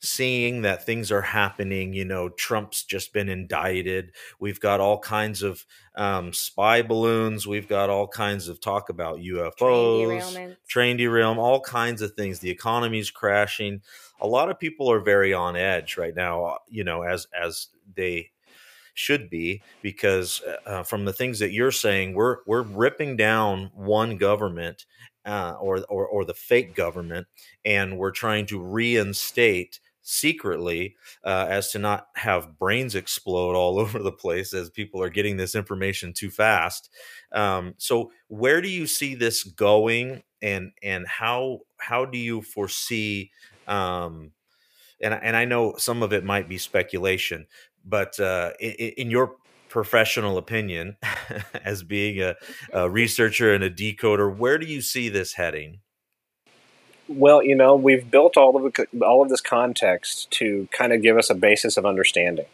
seeing 0.00 0.62
that 0.62 0.84
things 0.84 1.12
are 1.12 1.22
happening. 1.22 1.92
You 1.92 2.04
know, 2.04 2.28
Trump's 2.30 2.84
just 2.84 3.12
been 3.12 3.28
indicted. 3.28 4.12
We've 4.38 4.60
got 4.60 4.80
all 4.80 4.98
kinds 4.98 5.42
of 5.42 5.64
um, 5.94 6.32
spy 6.32 6.82
balloons. 6.82 7.46
We've 7.46 7.68
got 7.68 7.90
all 7.90 8.08
kinds 8.08 8.48
of 8.48 8.60
talk 8.60 8.88
about 8.88 9.18
UFOs, 9.18 10.32
train, 10.32 10.56
train 10.68 10.96
derailment, 10.96 11.40
all 11.40 11.60
kinds 11.60 12.02
of 12.02 12.14
things. 12.14 12.38
The 12.38 12.50
economy's 12.50 13.10
crashing. 13.10 13.82
A 14.20 14.26
lot 14.26 14.50
of 14.50 14.58
people 14.58 14.90
are 14.90 15.00
very 15.00 15.32
on 15.34 15.56
edge 15.56 15.96
right 15.96 16.14
now. 16.14 16.58
You 16.68 16.84
know, 16.84 17.02
as 17.02 17.26
as 17.38 17.68
they 17.94 18.30
should 18.94 19.30
be 19.30 19.62
because 19.82 20.42
uh, 20.42 20.68
uh, 20.68 20.82
from 20.82 21.04
the 21.04 21.12
things 21.12 21.38
that 21.38 21.52
you're 21.52 21.70
saying 21.70 22.14
we're 22.14 22.38
we're 22.46 22.62
ripping 22.62 23.16
down 23.16 23.70
one 23.74 24.16
government 24.16 24.84
uh, 25.24 25.54
or, 25.60 25.84
or 25.88 26.06
or 26.06 26.24
the 26.24 26.34
fake 26.34 26.74
government 26.74 27.26
and 27.64 27.96
we're 27.98 28.10
trying 28.10 28.46
to 28.46 28.60
reinstate 28.60 29.80
secretly 30.10 30.96
uh, 31.24 31.46
as 31.48 31.70
to 31.70 31.78
not 31.78 32.08
have 32.16 32.58
brains 32.58 32.94
explode 32.94 33.54
all 33.54 33.78
over 33.80 33.98
the 33.98 34.12
place 34.12 34.52
as 34.52 34.70
people 34.70 35.02
are 35.02 35.10
getting 35.10 35.36
this 35.36 35.54
information 35.54 36.12
too 36.12 36.30
fast 36.30 36.90
um, 37.32 37.74
so 37.78 38.10
where 38.28 38.60
do 38.60 38.68
you 38.68 38.86
see 38.86 39.14
this 39.14 39.44
going 39.44 40.22
and 40.42 40.72
and 40.82 41.06
how 41.06 41.60
how 41.78 42.04
do 42.04 42.18
you 42.18 42.42
foresee 42.42 43.30
um, 43.66 44.32
and 45.00 45.14
and 45.14 45.36
I 45.36 45.44
know 45.44 45.74
some 45.76 46.02
of 46.02 46.12
it 46.12 46.24
might 46.24 46.48
be 46.48 46.58
speculation, 46.58 47.46
but 47.84 48.18
uh, 48.20 48.52
in, 48.60 48.72
in, 48.72 49.10
your 49.10 49.36
professional 49.68 50.36
opinion, 50.38 50.96
as 51.64 51.82
being 51.82 52.20
a, 52.20 52.34
a, 52.72 52.90
researcher 52.90 53.54
and 53.54 53.64
a 53.64 53.70
decoder, 53.70 54.36
where 54.36 54.58
do 54.58 54.66
you 54.66 54.82
see 54.82 55.08
this 55.08 55.34
heading? 55.34 55.80
Well, 57.12 57.42
you 57.42 57.56
know, 57.56 57.74
we've 57.74 58.08
built 58.08 58.36
all 58.36 58.56
of 58.56 58.76
all 59.02 59.20
of 59.20 59.30
this 59.30 59.40
context 59.40 60.30
to 60.30 60.68
kind 60.70 60.92
of 60.92 61.02
give 61.02 61.18
us 61.18 61.28
a 61.28 61.34
basis 61.34 61.76
of 61.76 61.84
understanding. 61.84 62.46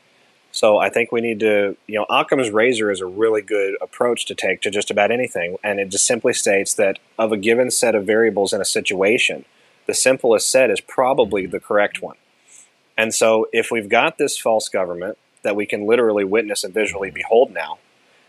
So 0.51 0.79
I 0.79 0.89
think 0.89 1.13
we 1.13 1.21
need 1.21 1.41
to, 1.41 1.77
you 1.87 1.97
know, 1.97 2.07
Occam's 2.09 2.49
razor 2.49 2.91
is 2.91 3.03
a 3.03 3.07
really 3.07 3.43
good 3.43 3.77
approach 3.83 4.25
to 4.25 4.35
take 4.35 4.63
to 4.63 4.71
just 4.71 4.91
about 4.91 5.11
anything, 5.11 5.59
and 5.63 5.79
it 5.79 5.91
just 5.91 6.07
simply 6.07 6.33
states 6.33 6.73
that 6.73 6.99
of 7.19 7.33
a 7.33 7.37
given 7.37 7.71
set 7.71 7.95
of 7.95 8.07
variables 8.07 8.55
in 8.55 8.63
a 8.63 8.65
situation, 8.65 9.45
the 9.87 9.93
simplest 9.93 10.51
set 10.51 10.71
is 10.71 10.81
probably 10.81 11.45
the 11.45 11.61
correct 11.61 12.01
one. 12.01 12.17
And 12.97 13.13
so 13.13 13.49
if 13.53 13.71
we've 13.71 13.91
got 13.91 14.17
this 14.17 14.39
false 14.39 14.71
government 14.71 15.19
that 15.43 15.55
we 15.55 15.67
can 15.67 15.87
literally 15.87 16.25
witness 16.25 16.65
and 16.65 16.73
visually 16.73 17.11
behold 17.11 17.53
now, 17.53 17.79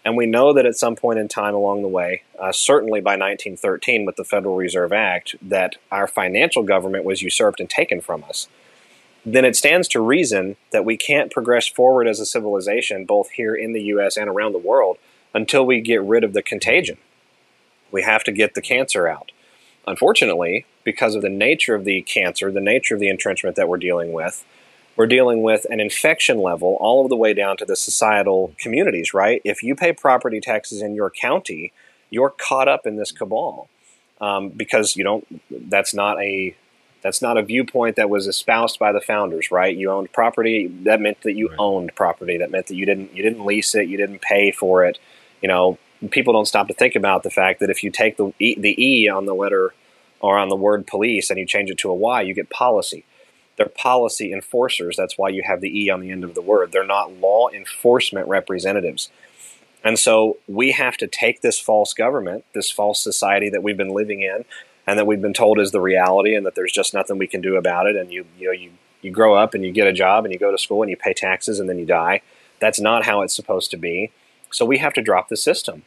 and 0.08 0.16
we 0.16 0.26
know 0.26 0.54
that 0.54 0.66
at 0.66 0.78
some 0.78 0.96
point 0.96 1.20
in 1.20 1.28
time 1.28 1.54
along 1.54 1.82
the 1.82 1.90
way, 1.90 2.22
uh, 2.40 2.54
certainly 2.54 3.02
by 3.02 3.18
1913 3.18 4.06
with 4.06 4.16
the 4.16 4.24
Federal 4.24 4.56
Reserve 4.56 4.94
Act, 4.94 5.36
that 5.42 5.76
our 5.92 6.08
financial 6.08 6.64
government 6.64 7.04
was 7.04 7.22
usurped 7.22 7.60
and 7.60 7.70
taken 7.70 8.00
from 8.00 8.24
us, 8.24 8.48
then 9.26 9.44
it 9.44 9.58
stands 9.58 9.90
to 9.90 10.00
reason 10.00 10.56
that 10.72 10.86
we 10.86 10.96
can't 10.96 11.30
progress 11.30 11.68
forward 11.68 12.08
as 12.08 12.22
a 12.22 12.26
civilization, 12.26 13.04
both 13.04 13.32
here 13.32 13.54
in 13.54 13.74
the 13.74 13.82
US 13.82 14.16
and 14.16 14.30
around 14.30 14.54
the 14.54 14.60
world, 14.60 14.98
until 15.34 15.66
we 15.66 15.82
get 15.82 16.02
rid 16.02 16.24
of 16.24 16.32
the 16.32 16.42
contagion. 16.42 17.00
We 17.92 18.04
have 18.04 18.24
to 18.24 18.32
get 18.32 18.54
the 18.54 18.62
cancer 18.62 19.10
out. 19.10 19.34
Unfortunately, 19.86 20.66
because 20.86 21.16
of 21.16 21.22
the 21.22 21.28
nature 21.28 21.76
of 21.76 21.84
the 21.84 22.02
cancer, 22.04 22.50
the 22.50 22.62
nature 22.62 22.94
of 22.94 23.02
the 23.02 23.10
entrenchment 23.10 23.58
that 23.58 23.68
we're 23.68 23.76
dealing 23.76 24.14
with, 24.14 24.46
we're 24.98 25.08
dealing 25.08 25.44
with 25.44 25.66
an 25.70 25.80
infection 25.80 26.40
level 26.40 26.76
all 26.82 27.04
of 27.04 27.10
the 27.10 27.16
way 27.16 27.34
down 27.34 27.56
to 27.58 27.66
the 27.66 27.76
societal 27.76 28.54
communities, 28.58 29.14
right? 29.14 29.42
If 29.46 29.62
you 29.64 29.76
pay 29.76 29.94
property 29.94 30.42
taxes 30.42 30.82
in 30.82 30.96
your 30.96 31.12
county, 31.12 31.72
you're 32.10 32.32
caught 32.32 32.68
up 32.68 32.88
in 32.88 32.96
this 32.98 33.12
cabal 33.12 33.70
um, 34.20 34.50
because 34.50 34.96
you 34.96 35.04
don't. 35.04 35.42
That's 35.52 35.94
not 35.94 36.22
a 36.22 36.56
that's 37.04 37.22
not 37.22 37.38
a 37.38 37.44
viewpoint 37.44 37.96
that 37.98 38.10
was 38.10 38.28
espoused 38.28 38.80
by 38.80 38.92
the 38.92 39.00
founders, 39.00 39.52
right? 39.52 39.76
You 39.76 39.92
owned 39.92 40.12
property. 40.12 40.68
That 40.84 41.00
meant 41.00 41.22
that 41.22 41.34
you 41.34 41.50
right. 41.50 41.60
owned 41.60 41.96
property. 41.96 42.38
That 42.38 42.50
meant 42.50 42.68
that 42.68 42.76
you 42.76 42.86
didn't 42.86 43.16
you 43.16 43.22
didn't 43.22 43.46
lease 43.46 43.76
it. 43.76 43.88
You 43.88 43.98
didn't 43.98 44.22
pay 44.22 44.52
for 44.52 44.84
it. 44.84 44.98
You 45.42 45.48
know, 45.48 45.78
people 46.10 46.34
don't 46.34 46.48
stop 46.48 46.68
to 46.70 46.74
think 46.74 46.96
about 46.96 47.22
the 47.22 47.30
fact 47.30 47.60
that 47.60 47.70
if 47.70 47.84
you 47.84 47.92
take 47.92 48.18
the 48.18 48.34
e, 48.40 48.60
the 48.60 48.84
e 48.84 49.08
on 49.08 49.26
the 49.26 49.36
letter 49.36 49.76
or 50.20 50.40
on 50.40 50.50
the 50.50 50.56
word 50.56 50.88
police 50.88 51.30
and 51.30 51.38
you 51.38 51.46
change 51.46 51.70
it 51.70 51.78
to 51.78 51.92
a 51.92 51.94
y, 51.94 52.22
you 52.22 52.34
get 52.34 52.50
policy 52.50 53.06
they're 53.58 53.68
policy 53.68 54.32
enforcers. 54.32 54.96
That's 54.96 55.18
why 55.18 55.30
you 55.30 55.44
have 55.44 55.62
the 55.62 55.86
E 55.86 55.90
on 55.90 56.00
the 56.00 56.12
end 56.12 56.24
of 56.24 56.36
the 56.36 56.42
word. 56.42 56.72
They're 56.72 56.86
not 56.86 57.14
law 57.14 57.50
enforcement 57.50 58.28
representatives. 58.28 59.10
And 59.84 59.98
so 60.00 60.38
we 60.48 60.72
have 60.72 60.98
to 60.98 61.08
take 61.08 61.42
this 61.42 61.60
false 61.60 61.94
government, 61.94 62.46
this 62.54 62.72
false 62.72 63.02
society 63.02 63.50
that 63.50 63.64
we've 63.64 63.78
been 63.78 63.94
living 63.94 64.22
in, 64.22 64.46
and 64.86 64.98
that 64.98 65.06
we've 65.06 65.22
been 65.22 65.34
told 65.34 65.60
is 65.60 65.72
the 65.72 65.82
reality, 65.82 66.34
and 66.36 66.46
that 66.46 66.56
there's 66.56 66.72
just 66.72 66.94
nothing 66.94 67.18
we 67.18 67.28
can 67.28 67.42
do 67.42 67.56
about 67.56 67.88
it. 67.88 67.96
And 67.96 68.12
you, 68.12 68.26
you 68.38 68.48
know, 68.48 68.54
you 68.54 68.72
you 69.02 69.12
grow 69.12 69.36
up 69.36 69.54
and 69.54 69.64
you 69.64 69.72
get 69.72 69.88
a 69.88 69.94
job 69.94 70.26
and 70.26 70.34
you 70.34 70.40
go 70.40 70.52
to 70.52 70.58
school 70.58 70.82
and 70.82 70.90
you 70.90 70.98
pay 70.98 71.14
taxes 71.14 71.60
and 71.60 71.70
then 71.70 71.78
you 71.78 71.86
die. 71.86 72.22
That's 72.60 72.80
not 72.80 73.06
how 73.06 73.22
it's 73.22 73.36
supposed 73.36 73.70
to 73.72 73.78
be. 73.78 74.12
So 74.52 74.66
we 74.66 74.80
have 74.80 74.94
to 74.94 75.02
drop 75.02 75.30
the 75.30 75.38
system. 75.38 75.84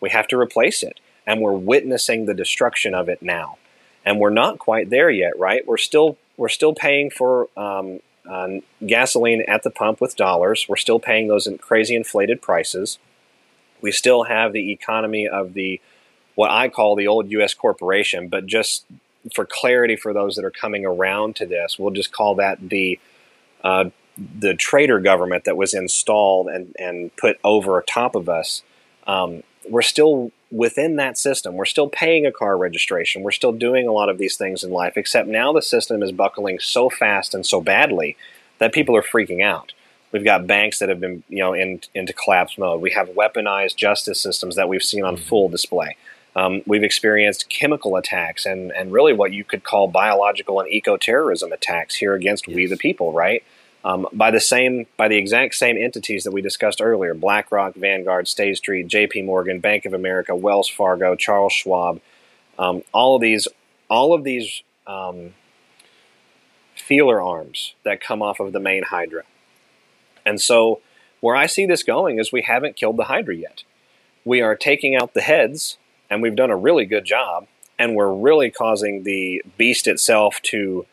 We 0.00 0.10
have 0.10 0.28
to 0.28 0.38
replace 0.38 0.82
it, 0.82 1.00
and 1.26 1.40
we're 1.40 1.52
witnessing 1.52 2.26
the 2.26 2.34
destruction 2.34 2.94
of 2.94 3.08
it 3.08 3.22
now. 3.22 3.58
And 4.04 4.18
we're 4.18 4.30
not 4.30 4.58
quite 4.58 4.90
there 4.90 5.10
yet, 5.10 5.38
right? 5.38 5.66
We're 5.66 5.76
still 5.76 6.18
we're 6.42 6.48
still 6.48 6.74
paying 6.74 7.08
for 7.08 7.48
um, 7.56 8.00
uh, 8.28 8.48
gasoline 8.84 9.44
at 9.46 9.62
the 9.62 9.70
pump 9.70 10.00
with 10.00 10.16
dollars. 10.16 10.66
We're 10.68 10.74
still 10.74 10.98
paying 10.98 11.28
those 11.28 11.48
crazy 11.60 11.94
inflated 11.94 12.42
prices. 12.42 12.98
We 13.80 13.92
still 13.92 14.24
have 14.24 14.52
the 14.52 14.72
economy 14.72 15.28
of 15.28 15.54
the 15.54 15.80
what 16.34 16.50
I 16.50 16.68
call 16.68 16.96
the 16.96 17.06
old 17.06 17.30
U.S. 17.30 17.54
corporation, 17.54 18.26
but 18.26 18.46
just 18.46 18.86
for 19.32 19.46
clarity 19.46 19.94
for 19.94 20.12
those 20.12 20.34
that 20.34 20.44
are 20.44 20.50
coming 20.50 20.84
around 20.84 21.36
to 21.36 21.46
this, 21.46 21.78
we'll 21.78 21.92
just 21.92 22.10
call 22.10 22.34
that 22.34 22.58
the 22.70 22.98
uh, 23.62 23.90
the 24.18 24.54
traitor 24.54 24.98
government 24.98 25.44
that 25.44 25.56
was 25.56 25.72
installed 25.72 26.48
and, 26.48 26.74
and 26.76 27.14
put 27.14 27.38
over 27.44 27.80
top 27.86 28.16
of 28.16 28.28
us. 28.28 28.62
Um, 29.06 29.44
we're 29.70 29.82
still 29.82 30.32
within 30.52 30.96
that 30.96 31.16
system. 31.16 31.54
We're 31.54 31.64
still 31.64 31.88
paying 31.88 32.26
a 32.26 32.30
car 32.30 32.56
registration. 32.56 33.22
We're 33.22 33.32
still 33.32 33.52
doing 33.52 33.88
a 33.88 33.92
lot 33.92 34.10
of 34.10 34.18
these 34.18 34.36
things 34.36 34.62
in 34.62 34.70
life, 34.70 34.96
except 34.96 35.26
now 35.26 35.52
the 35.52 35.62
system 35.62 36.02
is 36.02 36.12
buckling 36.12 36.60
so 36.60 36.90
fast 36.90 37.34
and 37.34 37.44
so 37.44 37.60
badly 37.60 38.16
that 38.58 38.72
people 38.72 38.94
are 38.94 39.02
freaking 39.02 39.42
out. 39.42 39.72
We've 40.12 40.22
got 40.22 40.46
banks 40.46 40.78
that 40.78 40.90
have 40.90 41.00
been, 41.00 41.24
you 41.30 41.38
know, 41.38 41.54
in, 41.54 41.80
into 41.94 42.12
collapse 42.12 42.58
mode. 42.58 42.82
We 42.82 42.90
have 42.90 43.08
weaponized 43.08 43.76
justice 43.76 44.20
systems 44.20 44.56
that 44.56 44.68
we've 44.68 44.82
seen 44.82 45.04
on 45.04 45.16
mm-hmm. 45.16 45.24
full 45.24 45.48
display. 45.48 45.96
Um, 46.36 46.62
we've 46.66 46.82
experienced 46.82 47.48
chemical 47.48 47.96
attacks 47.96 48.44
and, 48.46 48.72
and 48.72 48.92
really 48.92 49.14
what 49.14 49.32
you 49.32 49.44
could 49.44 49.64
call 49.64 49.88
biological 49.88 50.60
and 50.60 50.68
eco 50.68 50.96
terrorism 50.96 51.52
attacks 51.52 51.94
here 51.94 52.14
against 52.14 52.46
yes. 52.46 52.54
we 52.54 52.66
the 52.66 52.76
people, 52.76 53.12
right? 53.12 53.42
Um, 53.84 54.06
by 54.12 54.30
the 54.30 54.40
same 54.40 54.86
by 54.96 55.08
the 55.08 55.16
exact 55.16 55.54
same 55.54 55.76
entities 55.76 56.24
that 56.24 56.30
we 56.30 56.40
discussed 56.40 56.80
earlier: 56.80 57.14
BlackRock, 57.14 57.74
Vanguard, 57.74 58.28
State 58.28 58.56
Street, 58.56 58.86
J.P. 58.86 59.22
Morgan, 59.22 59.60
Bank 59.60 59.84
of 59.84 59.92
America, 59.92 60.34
Wells 60.36 60.68
Fargo, 60.68 61.16
Charles 61.16 61.52
Schwab. 61.52 62.00
Um, 62.58 62.82
all 62.92 63.16
of 63.16 63.22
these, 63.22 63.48
all 63.88 64.14
of 64.14 64.24
these 64.24 64.62
um, 64.86 65.34
feeler 66.76 67.20
arms 67.20 67.74
that 67.84 68.00
come 68.00 68.22
off 68.22 68.40
of 68.40 68.52
the 68.52 68.60
main 68.60 68.84
Hydra. 68.84 69.22
And 70.24 70.40
so, 70.40 70.80
where 71.20 71.34
I 71.34 71.46
see 71.46 71.66
this 71.66 71.82
going 71.82 72.18
is 72.18 72.32
we 72.32 72.42
haven't 72.42 72.76
killed 72.76 72.96
the 72.96 73.04
Hydra 73.04 73.34
yet. 73.34 73.64
We 74.24 74.40
are 74.40 74.54
taking 74.54 74.94
out 74.94 75.14
the 75.14 75.20
heads, 75.20 75.78
and 76.08 76.22
we've 76.22 76.36
done 76.36 76.50
a 76.50 76.56
really 76.56 76.86
good 76.86 77.04
job. 77.04 77.46
And 77.78 77.96
we're 77.96 78.12
really 78.12 78.50
causing 78.50 79.02
the 79.02 79.42
beast 79.56 79.88
itself 79.88 80.40
to 80.42 80.86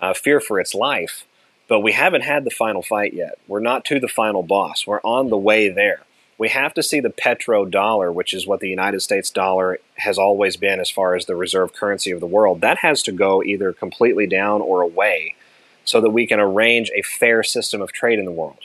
uh, 0.00 0.14
fear 0.14 0.38
for 0.38 0.60
its 0.60 0.74
life 0.74 1.24
but 1.68 1.80
we 1.80 1.92
haven't 1.92 2.22
had 2.22 2.44
the 2.44 2.50
final 2.50 2.82
fight 2.82 3.12
yet. 3.12 3.38
We're 3.48 3.60
not 3.60 3.84
to 3.86 4.00
the 4.00 4.08
final 4.08 4.42
boss. 4.42 4.86
We're 4.86 5.00
on 5.00 5.30
the 5.30 5.38
way 5.38 5.68
there. 5.68 6.00
We 6.38 6.50
have 6.50 6.74
to 6.74 6.82
see 6.82 7.00
the 7.00 7.10
petrodollar, 7.10 8.12
which 8.12 8.34
is 8.34 8.46
what 8.46 8.60
the 8.60 8.68
United 8.68 9.00
States 9.00 9.30
dollar 9.30 9.78
has 9.96 10.18
always 10.18 10.56
been 10.56 10.80
as 10.80 10.90
far 10.90 11.14
as 11.14 11.24
the 11.24 11.34
reserve 11.34 11.72
currency 11.72 12.10
of 12.10 12.20
the 12.20 12.26
world. 12.26 12.60
That 12.60 12.78
has 12.78 13.02
to 13.04 13.12
go 13.12 13.42
either 13.42 13.72
completely 13.72 14.26
down 14.26 14.60
or 14.60 14.82
away 14.82 15.34
so 15.84 16.00
that 16.00 16.10
we 16.10 16.26
can 16.26 16.38
arrange 16.38 16.90
a 16.94 17.02
fair 17.02 17.42
system 17.42 17.80
of 17.80 17.92
trade 17.92 18.18
in 18.18 18.26
the 18.26 18.32
world. 18.32 18.58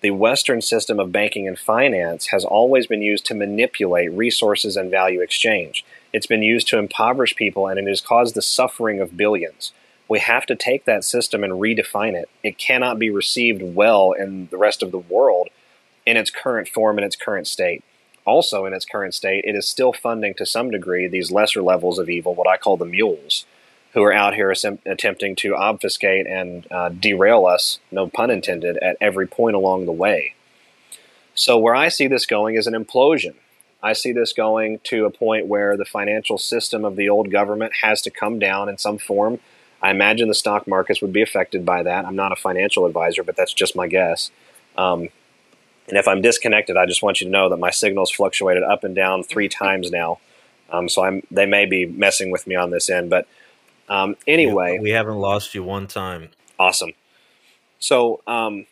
The 0.00 0.10
Western 0.10 0.60
system 0.60 0.98
of 0.98 1.12
banking 1.12 1.46
and 1.46 1.58
finance 1.58 2.26
has 2.26 2.44
always 2.44 2.86
been 2.86 3.02
used 3.02 3.24
to 3.26 3.34
manipulate 3.34 4.12
resources 4.12 4.76
and 4.76 4.90
value 4.90 5.20
exchange. 5.20 5.84
It's 6.12 6.26
been 6.26 6.42
used 6.42 6.68
to 6.68 6.78
impoverish 6.78 7.36
people 7.36 7.66
and 7.66 7.78
it 7.78 7.86
has 7.86 8.00
caused 8.00 8.34
the 8.34 8.42
suffering 8.42 9.00
of 9.00 9.16
billions 9.16 9.72
we 10.08 10.20
have 10.20 10.46
to 10.46 10.54
take 10.54 10.84
that 10.84 11.04
system 11.04 11.42
and 11.42 11.54
redefine 11.54 12.14
it. 12.14 12.28
It 12.42 12.58
cannot 12.58 12.98
be 12.98 13.10
received 13.10 13.62
well 13.62 14.12
in 14.12 14.48
the 14.50 14.56
rest 14.56 14.82
of 14.82 14.92
the 14.92 14.98
world 14.98 15.48
in 16.04 16.16
its 16.16 16.30
current 16.30 16.68
form, 16.68 16.98
in 16.98 17.04
its 17.04 17.16
current 17.16 17.46
state. 17.46 17.82
Also, 18.24 18.64
in 18.64 18.72
its 18.72 18.84
current 18.84 19.14
state, 19.14 19.44
it 19.44 19.54
is 19.54 19.68
still 19.68 19.92
funding 19.92 20.34
to 20.34 20.46
some 20.46 20.70
degree 20.70 21.06
these 21.06 21.30
lesser 21.30 21.62
levels 21.62 21.98
of 21.98 22.08
evil, 22.08 22.34
what 22.34 22.48
I 22.48 22.56
call 22.56 22.76
the 22.76 22.84
mules, 22.84 23.44
who 23.94 24.02
are 24.02 24.12
out 24.12 24.34
here 24.34 24.52
attempting 24.84 25.36
to 25.36 25.56
obfuscate 25.56 26.26
and 26.26 26.66
uh, 26.70 26.88
derail 26.88 27.46
us, 27.46 27.78
no 27.90 28.08
pun 28.08 28.30
intended, 28.30 28.76
at 28.78 28.96
every 29.00 29.26
point 29.26 29.56
along 29.56 29.86
the 29.86 29.92
way. 29.92 30.34
So, 31.34 31.58
where 31.58 31.74
I 31.74 31.88
see 31.88 32.06
this 32.06 32.26
going 32.26 32.56
is 32.56 32.66
an 32.66 32.74
implosion. 32.74 33.34
I 33.82 33.92
see 33.92 34.10
this 34.10 34.32
going 34.32 34.80
to 34.84 35.04
a 35.04 35.10
point 35.10 35.46
where 35.46 35.76
the 35.76 35.84
financial 35.84 36.38
system 36.38 36.84
of 36.84 36.96
the 36.96 37.08
old 37.08 37.30
government 37.30 37.74
has 37.82 38.02
to 38.02 38.10
come 38.10 38.38
down 38.38 38.68
in 38.68 38.78
some 38.78 38.98
form 38.98 39.38
I 39.82 39.90
imagine 39.90 40.28
the 40.28 40.34
stock 40.34 40.66
markets 40.66 41.02
would 41.02 41.12
be 41.12 41.22
affected 41.22 41.64
by 41.64 41.82
that. 41.82 42.04
I'm 42.04 42.16
not 42.16 42.32
a 42.32 42.36
financial 42.36 42.86
advisor, 42.86 43.22
but 43.22 43.36
that's 43.36 43.52
just 43.52 43.76
my 43.76 43.86
guess. 43.86 44.30
Um, 44.76 45.08
and 45.88 45.96
if 45.96 46.08
I'm 46.08 46.20
disconnected, 46.20 46.76
I 46.76 46.86
just 46.86 47.02
want 47.02 47.20
you 47.20 47.26
to 47.26 47.30
know 47.30 47.48
that 47.48 47.58
my 47.58 47.70
signal's 47.70 48.10
fluctuated 48.10 48.62
up 48.62 48.84
and 48.84 48.94
down 48.94 49.22
three 49.22 49.48
times 49.48 49.90
now. 49.90 50.18
Um, 50.70 50.88
so 50.88 51.04
I'm 51.04 51.22
they 51.30 51.46
may 51.46 51.64
be 51.64 51.86
messing 51.86 52.30
with 52.30 52.46
me 52.46 52.56
on 52.56 52.70
this 52.70 52.90
end, 52.90 53.08
but 53.08 53.28
um, 53.88 54.16
anyway, 54.26 54.78
we 54.80 54.90
haven't 54.90 55.16
lost 55.16 55.54
you 55.54 55.62
one 55.62 55.86
time. 55.86 56.30
Awesome. 56.58 56.92
So 57.78 58.20
um, 58.26 58.66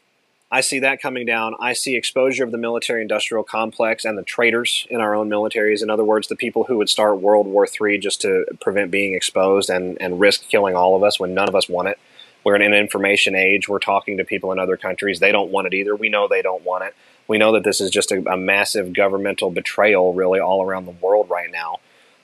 I 0.55 0.61
see 0.61 0.79
that 0.79 1.03
coming 1.03 1.27
down. 1.27 1.57
I 1.59 1.73
see 1.73 1.97
exposure 1.97 2.45
of 2.45 2.53
the 2.53 2.59
military 2.59 3.03
industrial 3.03 3.43
complex 3.43 4.05
and 4.05 4.17
the 4.17 4.23
traitors 4.23 4.87
in 4.89 5.01
our 5.01 5.13
own 5.13 5.29
militaries. 5.29 5.83
In 5.83 5.91
other 5.91 6.05
words, 6.05 6.29
the 6.29 6.37
people 6.37 6.63
who 6.63 6.77
would 6.77 6.89
start 6.89 7.21
World 7.21 7.49
War 7.49 7.67
III 7.67 7.99
just 7.99 8.21
to 8.21 8.45
prevent 8.61 8.93
being 8.93 9.15
exposed 9.15 9.69
and, 9.69 10.01
and 10.01 10.21
risk 10.21 10.49
killing 10.49 10.77
all 10.77 10.95
of 10.95 11.03
us 11.03 11.19
when 11.19 11.35
none 11.35 11.49
of 11.49 11.57
us 11.57 11.69
want 11.69 11.89
it. 11.89 11.99
We're 12.45 12.55
in 12.55 12.63
an 12.63 12.73
information 12.73 13.35
age. 13.35 13.69
We're 13.69 13.81
talking 13.81 14.19
to 14.19 14.25
people 14.25 14.53
in 14.53 14.61
other 14.61 14.77
countries. 14.77 15.19
They 15.19 15.33
don't 15.33 15.51
want 15.51 15.67
it 15.67 15.75
either. 15.75 15.97
We 15.97 16.09
know 16.09 16.29
they 16.29 16.41
don't 16.41 16.63
want 16.63 16.85
it. 16.85 16.95
We 17.27 17.37
know 17.37 17.51
that 17.55 17.65
this 17.65 17.81
is 17.81 17.91
just 17.91 18.13
a, 18.13 18.23
a 18.33 18.37
massive 18.37 18.93
governmental 18.93 19.51
betrayal, 19.51 20.15
really, 20.15 20.39
all 20.39 20.63
around 20.63 20.87
the 20.87 20.93
world 20.93 21.29
right 21.29 21.51
now. 21.51 21.81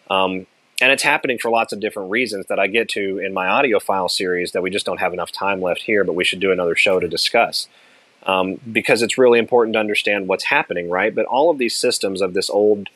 Um, 0.08 0.46
and 0.80 0.92
it's 0.92 1.02
happening 1.02 1.38
for 1.38 1.50
lots 1.50 1.72
of 1.72 1.80
different 1.80 2.12
reasons 2.12 2.46
that 2.46 2.60
I 2.60 2.68
get 2.68 2.90
to 2.90 3.18
in 3.18 3.34
my 3.34 3.48
audio 3.48 3.80
file 3.80 4.08
series 4.08 4.52
that 4.52 4.62
we 4.62 4.70
just 4.70 4.86
don't 4.86 5.00
have 5.00 5.12
enough 5.12 5.32
time 5.32 5.60
left 5.60 5.82
here, 5.82 6.04
but 6.04 6.14
we 6.14 6.22
should 6.22 6.38
do 6.38 6.52
another 6.52 6.76
show 6.76 7.00
to 7.00 7.08
discuss 7.08 7.66
um, 8.24 8.60
because 8.70 9.02
it's 9.02 9.18
really 9.18 9.38
important 9.38 9.74
to 9.74 9.80
understand 9.80 10.28
what's 10.28 10.44
happening, 10.44 10.90
right? 10.90 11.14
But 11.14 11.26
all 11.26 11.50
of 11.50 11.58
these 11.58 11.74
systems 11.74 12.20
of 12.20 12.34
this 12.34 12.50
old 12.50 12.88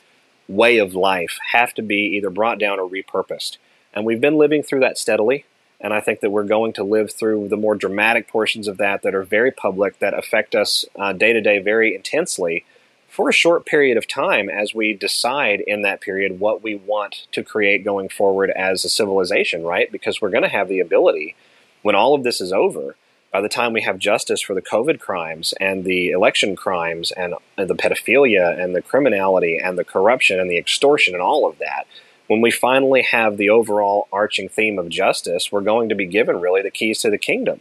way 0.48 0.78
of 0.78 0.94
life 0.94 1.38
have 1.52 1.74
to 1.74 1.82
be 1.82 2.16
either 2.16 2.30
brought 2.30 2.58
down 2.58 2.78
or 2.78 2.88
repurposed. 2.88 3.56
And 3.94 4.04
we've 4.04 4.20
been 4.20 4.36
living 4.36 4.62
through 4.62 4.80
that 4.80 4.98
steadily. 4.98 5.44
And 5.80 5.92
I 5.92 6.00
think 6.00 6.20
that 6.20 6.30
we're 6.30 6.44
going 6.44 6.72
to 6.74 6.84
live 6.84 7.12
through 7.12 7.48
the 7.48 7.56
more 7.56 7.74
dramatic 7.74 8.28
portions 8.28 8.68
of 8.68 8.78
that 8.78 9.02
that 9.02 9.14
are 9.14 9.22
very 9.22 9.50
public, 9.50 9.98
that 9.98 10.16
affect 10.16 10.54
us 10.54 10.84
day 11.16 11.32
to 11.32 11.40
day 11.40 11.58
very 11.58 11.94
intensely 11.94 12.64
for 13.08 13.28
a 13.28 13.32
short 13.32 13.64
period 13.64 13.96
of 13.96 14.08
time 14.08 14.48
as 14.48 14.74
we 14.74 14.92
decide 14.92 15.60
in 15.60 15.82
that 15.82 16.00
period 16.00 16.40
what 16.40 16.62
we 16.62 16.74
want 16.74 17.26
to 17.30 17.44
create 17.44 17.84
going 17.84 18.08
forward 18.08 18.50
as 18.50 18.84
a 18.84 18.88
civilization, 18.88 19.62
right? 19.62 19.92
Because 19.92 20.20
we're 20.20 20.30
going 20.30 20.42
to 20.42 20.48
have 20.48 20.68
the 20.68 20.80
ability 20.80 21.36
when 21.82 21.94
all 21.94 22.14
of 22.14 22.24
this 22.24 22.40
is 22.40 22.52
over 22.52 22.96
by 23.34 23.40
the 23.40 23.48
time 23.48 23.72
we 23.72 23.82
have 23.82 23.98
justice 23.98 24.40
for 24.40 24.54
the 24.54 24.62
COVID 24.62 25.00
crimes 25.00 25.54
and 25.60 25.82
the 25.82 26.10
election 26.10 26.54
crimes 26.54 27.10
and 27.10 27.34
the 27.56 27.74
pedophilia 27.74 28.56
and 28.56 28.76
the 28.76 28.80
criminality 28.80 29.58
and 29.58 29.76
the 29.76 29.82
corruption 29.82 30.38
and 30.38 30.48
the 30.48 30.56
extortion 30.56 31.14
and 31.14 31.20
all 31.20 31.44
of 31.44 31.58
that, 31.58 31.88
when 32.28 32.40
we 32.40 32.52
finally 32.52 33.02
have 33.02 33.36
the 33.36 33.50
overall 33.50 34.06
arching 34.12 34.48
theme 34.48 34.78
of 34.78 34.88
justice, 34.88 35.50
we're 35.50 35.62
going 35.62 35.88
to 35.88 35.96
be 35.96 36.06
given 36.06 36.40
really 36.40 36.62
the 36.62 36.70
keys 36.70 37.00
to 37.00 37.10
the 37.10 37.18
kingdom. 37.18 37.58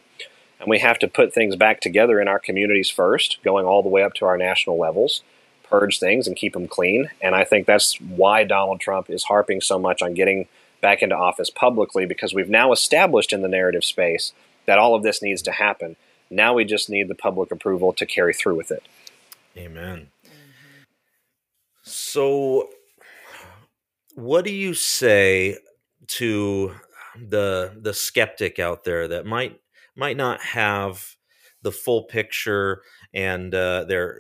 And 0.60 0.70
we 0.70 0.78
have 0.78 1.00
to 1.00 1.08
put 1.08 1.34
things 1.34 1.56
back 1.56 1.82
together 1.82 2.22
in 2.22 2.28
our 2.28 2.38
communities 2.38 2.92
first, 2.92 3.40
going 3.44 3.66
all 3.66 3.82
the 3.82 3.90
way 3.90 4.04
up 4.04 4.14
to 4.16 4.26
our 4.26 4.38
national 4.38 4.78
levels, 4.78 5.24
purge 5.64 5.98
things 5.98 6.28
and 6.28 6.36
keep 6.36 6.54
them 6.54 6.68
clean. 6.68 7.10
And 7.20 7.34
I 7.34 7.46
think 7.46 7.66
that's 7.66 8.00
why 8.00 8.44
Donald 8.44 8.80
Trump 8.80 9.10
is 9.10 9.24
harping 9.24 9.62
so 9.62 9.80
much 9.80 10.04
on 10.04 10.14
getting 10.14 10.48
back 10.82 11.02
into 11.02 11.18
office 11.18 11.50
publicly, 11.50 12.06
because 12.06 12.32
we've 12.32 12.48
now 12.48 12.72
established 12.72 13.34
in 13.34 13.42
the 13.42 13.48
narrative 13.48 13.84
space 13.84 14.34
that 14.66 14.78
all 14.78 14.96
of 14.96 15.04
this 15.04 15.22
needs 15.22 15.42
to 15.44 15.52
happen. 15.52 15.96
Now 16.30 16.54
we 16.54 16.66
just 16.66 16.90
need 16.90 17.08
the 17.08 17.16
public 17.16 17.52
approval 17.52 17.94
to 17.94 18.06
carry 18.06 18.34
through 18.34 18.56
with 18.56 18.72
it. 18.72 18.84
Amen. 19.58 20.08
So, 21.84 22.70
what 24.16 24.46
do 24.46 24.54
you 24.54 24.74
say 24.74 25.58
to 26.08 26.74
the 27.16 27.78
the 27.80 27.94
skeptic 27.94 28.58
out 28.58 28.84
there 28.84 29.08
that 29.10 29.26
might 29.26 29.60
might 29.96 30.18
not 30.18 30.42
have 30.42 31.16
the 31.62 31.72
full 31.72 32.04
picture 32.04 32.82
and 33.14 33.54
uh, 33.54 33.86
they're 33.88 34.18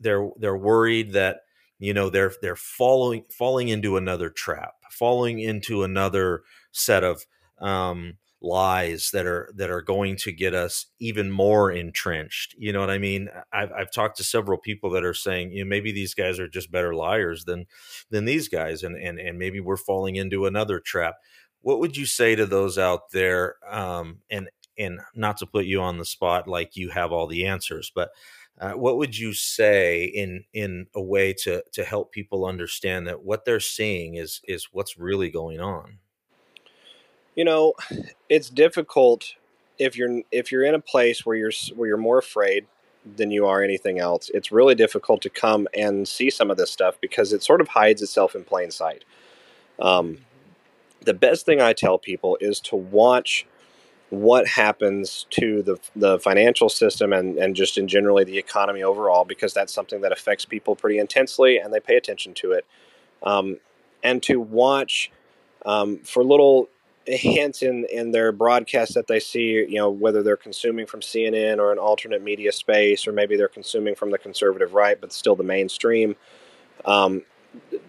they're 0.00 0.28
they're 0.38 0.56
worried 0.56 1.12
that 1.12 1.40
you 1.78 1.94
know 1.94 2.10
they're 2.10 2.32
they're 2.42 2.56
falling 2.56 3.24
falling 3.30 3.68
into 3.68 3.96
another 3.96 4.30
trap, 4.30 4.74
falling 4.90 5.38
into 5.38 5.82
another 5.82 6.42
set 6.72 7.04
of 7.04 7.24
um, 7.60 8.14
lies 8.40 9.10
that 9.12 9.26
are 9.26 9.50
that 9.56 9.70
are 9.70 9.82
going 9.82 10.16
to 10.16 10.32
get 10.32 10.54
us 10.54 10.86
even 11.00 11.30
more 11.30 11.70
entrenched. 11.72 12.54
You 12.58 12.72
know 12.72 12.80
what 12.80 12.90
I 12.90 12.98
mean? 12.98 13.28
I've 13.52 13.72
I've 13.72 13.92
talked 13.92 14.16
to 14.18 14.24
several 14.24 14.58
people 14.58 14.90
that 14.90 15.04
are 15.04 15.14
saying, 15.14 15.52
you 15.52 15.64
know, 15.64 15.68
maybe 15.68 15.92
these 15.92 16.14
guys 16.14 16.38
are 16.38 16.48
just 16.48 16.70
better 16.70 16.94
liars 16.94 17.44
than 17.44 17.66
than 18.10 18.24
these 18.24 18.48
guys, 18.48 18.82
and 18.82 18.96
and 18.96 19.18
and 19.18 19.38
maybe 19.38 19.60
we're 19.60 19.76
falling 19.76 20.16
into 20.16 20.46
another 20.46 20.80
trap. 20.80 21.14
What 21.62 21.80
would 21.80 21.96
you 21.96 22.06
say 22.06 22.34
to 22.36 22.46
those 22.46 22.76
out 22.78 23.10
there? 23.12 23.56
Um, 23.68 24.18
and 24.30 24.48
and 24.76 25.00
not 25.14 25.38
to 25.38 25.46
put 25.46 25.64
you 25.66 25.80
on 25.80 25.98
the 25.98 26.04
spot 26.04 26.48
like 26.48 26.76
you 26.76 26.90
have 26.90 27.12
all 27.12 27.26
the 27.26 27.46
answers, 27.46 27.90
but 27.94 28.10
uh, 28.60 28.72
what 28.72 28.96
would 28.96 29.18
you 29.18 29.32
say 29.32 30.04
in 30.04 30.44
in 30.52 30.86
a 30.94 31.02
way 31.02 31.32
to 31.32 31.62
to 31.72 31.84
help 31.84 32.12
people 32.12 32.44
understand 32.44 33.06
that 33.06 33.22
what 33.22 33.44
they're 33.44 33.60
seeing 33.60 34.14
is 34.16 34.40
is 34.46 34.68
what's 34.72 34.96
really 34.98 35.30
going 35.30 35.60
on? 35.60 35.98
You 37.34 37.44
know, 37.44 37.74
it's 38.28 38.50
difficult 38.50 39.34
if 39.78 39.96
you're 39.96 40.22
if 40.30 40.52
you're 40.52 40.64
in 40.64 40.74
a 40.74 40.80
place 40.80 41.26
where 41.26 41.36
you're 41.36 41.52
where 41.74 41.88
you're 41.88 41.96
more 41.96 42.18
afraid 42.18 42.66
than 43.16 43.30
you 43.30 43.46
are 43.46 43.62
anything 43.62 43.98
else. 43.98 44.30
It's 44.32 44.50
really 44.50 44.74
difficult 44.74 45.20
to 45.22 45.30
come 45.30 45.68
and 45.74 46.08
see 46.08 46.30
some 46.30 46.50
of 46.50 46.56
this 46.56 46.70
stuff 46.70 46.96
because 47.00 47.32
it 47.32 47.42
sort 47.42 47.60
of 47.60 47.68
hides 47.68 48.00
itself 48.02 48.34
in 48.34 48.44
plain 48.44 48.70
sight. 48.70 49.04
Um, 49.78 50.18
the 51.02 51.12
best 51.14 51.44
thing 51.44 51.60
I 51.60 51.74
tell 51.74 51.98
people 51.98 52.38
is 52.40 52.60
to 52.60 52.76
watch 52.76 53.46
what 54.10 54.46
happens 54.46 55.26
to 55.30 55.62
the 55.62 55.76
the 55.96 56.18
financial 56.20 56.68
system 56.68 57.12
and 57.12 57.36
and 57.36 57.56
just 57.56 57.76
in 57.76 57.88
generally 57.88 58.24
the 58.24 58.38
economy 58.38 58.82
overall 58.82 59.24
because 59.24 59.52
that's 59.52 59.72
something 59.72 60.02
that 60.02 60.12
affects 60.12 60.44
people 60.44 60.76
pretty 60.76 60.98
intensely 60.98 61.58
and 61.58 61.72
they 61.74 61.80
pay 61.80 61.96
attention 61.96 62.32
to 62.34 62.52
it. 62.52 62.64
Um, 63.22 63.58
and 64.02 64.22
to 64.24 64.38
watch 64.38 65.10
um, 65.64 65.98
for 66.04 66.22
little 66.22 66.68
hints 67.06 67.62
in 67.62 67.86
in 67.90 68.12
their 68.12 68.32
broadcasts 68.32 68.94
that 68.94 69.06
they 69.06 69.20
see, 69.20 69.64
you 69.68 69.76
know, 69.76 69.90
whether 69.90 70.22
they're 70.22 70.36
consuming 70.36 70.86
from 70.86 71.00
CNN 71.00 71.58
or 71.58 71.72
an 71.72 71.78
alternate 71.78 72.22
media 72.22 72.52
space, 72.52 73.06
or 73.06 73.12
maybe 73.12 73.36
they're 73.36 73.48
consuming 73.48 73.94
from 73.94 74.10
the 74.10 74.18
conservative 74.18 74.74
right, 74.74 75.00
but 75.00 75.12
still 75.12 75.36
the 75.36 75.44
mainstream. 75.44 76.16
Um, 76.84 77.22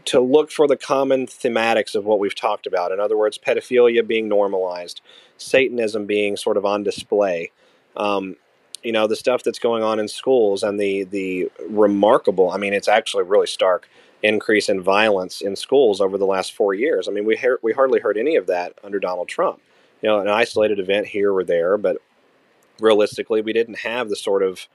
to 0.05 0.19
look 0.19 0.51
for 0.51 0.67
the 0.67 0.77
common 0.77 1.25
thematics 1.25 1.95
of 1.95 2.05
what 2.05 2.19
we've 2.19 2.35
talked 2.35 2.67
about. 2.67 2.91
In 2.91 2.99
other 2.99 3.17
words, 3.17 3.39
pedophilia 3.39 4.05
being 4.05 4.29
normalized, 4.29 5.01
Satanism 5.37 6.05
being 6.05 6.37
sort 6.37 6.57
of 6.57 6.65
on 6.65 6.83
display. 6.83 7.51
Um, 7.97 8.35
you 8.83 8.91
know, 8.91 9.07
the 9.07 9.15
stuff 9.15 9.41
that's 9.43 9.57
going 9.57 9.81
on 9.81 9.99
in 9.99 10.07
schools 10.07 10.61
and 10.61 10.79
the 10.79 11.03
the 11.05 11.49
remarkable. 11.67 12.51
I 12.51 12.57
mean, 12.57 12.73
it's 12.73 12.87
actually 12.87 13.23
really 13.23 13.47
stark 13.47 13.89
increase 14.25 14.69
in 14.69 14.81
violence 14.81 15.41
in 15.41 15.55
schools 15.55 16.01
over 16.01 16.17
the 16.17 16.25
last 16.25 16.53
four 16.53 16.73
years. 16.73 17.07
I 17.07 17.11
mean, 17.11 17.25
we 17.25 17.39
we 17.61 17.73
hardly 17.73 17.99
heard 17.99 18.17
any 18.17 18.35
of 18.35 18.47
that 18.47 18.73
under 18.83 18.99
Donald 18.99 19.27
Trump. 19.27 19.61
You 20.01 20.09
know, 20.09 20.19
an 20.19 20.27
isolated 20.27 20.79
event 20.79 21.07
here 21.07 21.33
or 21.33 21.43
there, 21.43 21.77
but 21.77 21.97
realistically, 22.79 23.41
we 23.41 23.53
didn't 23.53 23.79
have 23.79 24.09
the 24.09 24.15
sort 24.15 24.43
of 24.43 24.67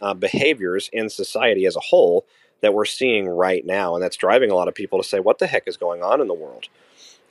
uh, 0.00 0.14
behaviors 0.14 0.88
in 0.92 1.10
society 1.10 1.66
as 1.66 1.76
a 1.76 1.80
whole 1.80 2.24
that 2.60 2.74
we're 2.74 2.84
seeing 2.84 3.28
right 3.28 3.64
now, 3.64 3.94
and 3.94 4.02
that's 4.02 4.16
driving 4.16 4.50
a 4.50 4.54
lot 4.54 4.68
of 4.68 4.74
people 4.74 5.00
to 5.00 5.08
say, 5.08 5.20
"What 5.20 5.38
the 5.38 5.46
heck 5.46 5.68
is 5.68 5.76
going 5.76 6.02
on 6.02 6.20
in 6.20 6.28
the 6.28 6.34
world?" 6.34 6.68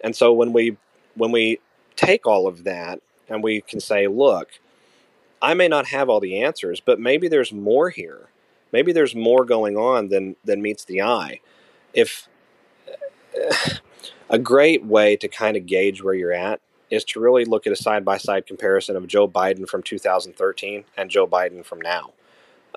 And 0.01 0.15
so 0.15 0.31
when 0.31 0.53
we 0.53 0.77
when 1.15 1.31
we 1.31 1.59
take 1.95 2.27
all 2.27 2.47
of 2.47 2.63
that 2.65 3.01
and 3.27 3.43
we 3.43 3.61
can 3.61 3.79
say, 3.79 4.07
"Look, 4.07 4.59
I 5.41 5.53
may 5.53 5.67
not 5.67 5.87
have 5.87 6.07
all 6.07 6.19
the 6.19 6.41
answers, 6.41 6.79
but 6.79 6.99
maybe 6.99 7.27
there's 7.27 7.51
more 7.51 7.89
here." 7.89 8.29
Maybe 8.71 8.91
there's 8.91 9.15
more 9.15 9.45
going 9.45 9.77
on 9.77 10.09
than 10.09 10.35
than 10.43 10.61
meets 10.61 10.85
the 10.85 11.01
eye. 11.01 11.39
If 11.93 12.27
a 14.29 14.39
great 14.39 14.85
way 14.85 15.15
to 15.17 15.27
kind 15.27 15.57
of 15.57 15.65
gauge 15.65 16.03
where 16.03 16.13
you're 16.13 16.33
at 16.33 16.61
is 16.89 17.03
to 17.03 17.19
really 17.19 17.45
look 17.45 17.67
at 17.67 17.73
a 17.73 17.77
side 17.77 18.05
by 18.05 18.17
side 18.17 18.45
comparison 18.45 18.95
of 18.95 19.07
Joe 19.07 19.27
Biden 19.27 19.67
from 19.67 19.83
2013 19.83 20.85
and 20.95 21.09
Joe 21.09 21.27
Biden 21.27 21.65
from 21.65 21.81
now. 21.81 22.13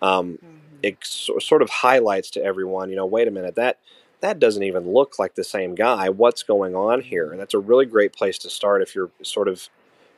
Um, 0.03 0.32
mm-hmm. 0.32 0.57
It 0.82 0.99
so, 1.03 1.38
sort 1.38 1.62
of 1.62 1.70
highlights 1.70 2.30
to 2.30 2.43
everyone, 2.43 2.91
you 2.91 2.97
know, 2.97 3.07
wait 3.07 3.28
a 3.28 3.30
minute, 3.30 3.55
that 3.57 3.78
that 4.20 4.38
doesn't 4.38 4.62
even 4.62 4.93
look 4.93 5.18
like 5.18 5.34
the 5.34 5.45
same 5.45 5.74
guy. 5.74 6.09
What's 6.09 6.43
going 6.43 6.74
on 6.74 7.03
here? 7.03 7.30
And 7.30 7.41
that's 7.41 7.55
a 7.55 7.59
really 7.59 7.86
great 7.86 8.12
place 8.12 8.38
to 8.38 8.51
start 8.51 8.82
if 8.82 8.95
you're 8.95 9.11
sort 9.22 9.49
of 9.49 9.68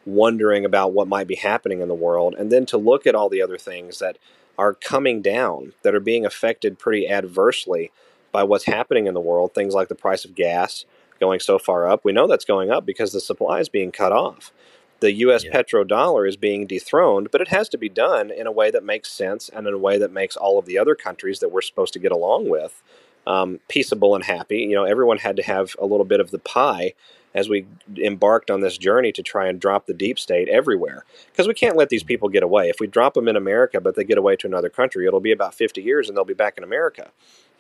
wondering 0.05 0.65
about 0.65 0.93
what 0.93 1.07
might 1.07 1.29
be 1.29 1.37
happening 1.37 1.81
in 1.81 1.89
the 1.89 1.95
world, 1.95 2.35
and 2.37 2.51
then 2.51 2.67
to 2.67 2.77
look 2.77 3.07
at 3.07 3.15
all 3.15 3.29
the 3.29 3.43
other 3.43 3.59
things 3.59 3.99
that 4.01 4.19
are 4.59 4.75
coming 4.75 5.23
down 5.23 5.73
that 5.83 5.95
are 5.95 6.01
being 6.01 6.25
affected 6.25 6.79
pretty 6.79 7.09
adversely 7.09 7.91
by 8.31 8.43
what's 8.43 8.65
happening 8.65 9.07
in 9.07 9.15
the 9.15 9.21
world. 9.21 9.55
Things 9.55 9.75
like 9.75 9.89
the 9.89 9.95
price 9.95 10.25
of 10.25 10.35
gas 10.35 10.85
going 11.21 11.41
so 11.41 11.59
far 11.59 11.89
up. 11.89 12.05
We 12.05 12.13
know 12.13 12.27
that's 12.27 12.45
going 12.45 12.71
up 12.71 12.85
because 12.85 13.13
the 13.13 13.21
supply 13.21 13.61
is 13.61 13.69
being 13.69 13.93
cut 13.93 14.13
off. 14.13 14.53
The 15.01 15.13
U.S. 15.13 15.45
Yeah. 15.45 15.51
petrodollar 15.51 16.29
is 16.29 16.37
being 16.37 16.67
dethroned, 16.67 17.31
but 17.33 17.41
it 17.41 17.49
has 17.49 17.69
to 17.71 17.79
be 17.79 17.89
done 17.89 18.31
in 18.31 18.47
a 18.47 18.53
way 18.53 18.71
that 18.71 18.85
makes 18.85 19.11
sense 19.11 19.49
and 19.49 19.67
in 19.67 19.75
a 19.75 19.79
way 19.79 19.99
that 19.99 20.13
makes 20.13 20.37
all 20.37 20.59
of 20.59 20.67
the 20.67 20.79
other 20.79 20.95
countries 20.95 21.41
that 21.41 21.51
we're 21.51 21.61
supposed 21.61 21.93
to 21.95 21.99
get 21.99 22.13
along 22.13 22.49
with 22.49 22.83
um, 23.27 23.61
peaceable 23.69 24.15
and 24.15 24.25
happy. 24.25 24.59
You 24.59 24.75
know, 24.75 24.85
everyone 24.85 25.19
had 25.19 25.37
to 25.37 25.43
have 25.43 25.75
a 25.81 25.87
little 25.87 26.05
bit 26.05 26.21
of 26.21 26.31
the 26.31 26.39
pie 26.39 26.95
as 27.35 27.49
we 27.49 27.67
embarked 27.97 28.51
on 28.51 28.61
this 28.61 28.79
journey 28.79 29.13
to 29.13 29.23
try 29.23 29.47
and 29.47 29.61
drop 29.61 29.87
the 29.87 29.95
deep 29.95 30.19
state 30.19 30.49
everywhere. 30.49 31.05
Because 31.31 31.49
we 31.49 31.55
can't 31.55 31.77
let 31.77 31.89
these 31.89 32.03
people 32.03 32.29
get 32.29 32.43
away. 32.43 32.69
If 32.69 32.81
we 32.81 32.87
drop 32.87 33.15
them 33.15 33.29
in 33.29 33.37
America, 33.37 33.81
but 33.81 33.97
they 33.97 34.05
get 34.05 34.19
away 34.19 34.37
to 34.37 34.47
another 34.47 34.69
country, 34.69 35.07
it'll 35.07 35.21
be 35.21 35.33
about 35.33 35.55
50 35.55 35.83
years 35.83 36.09
and 36.09 36.17
they'll 36.17 36.25
be 36.25 36.35
back 36.35 36.59
in 36.59 36.65
America. 36.65 37.11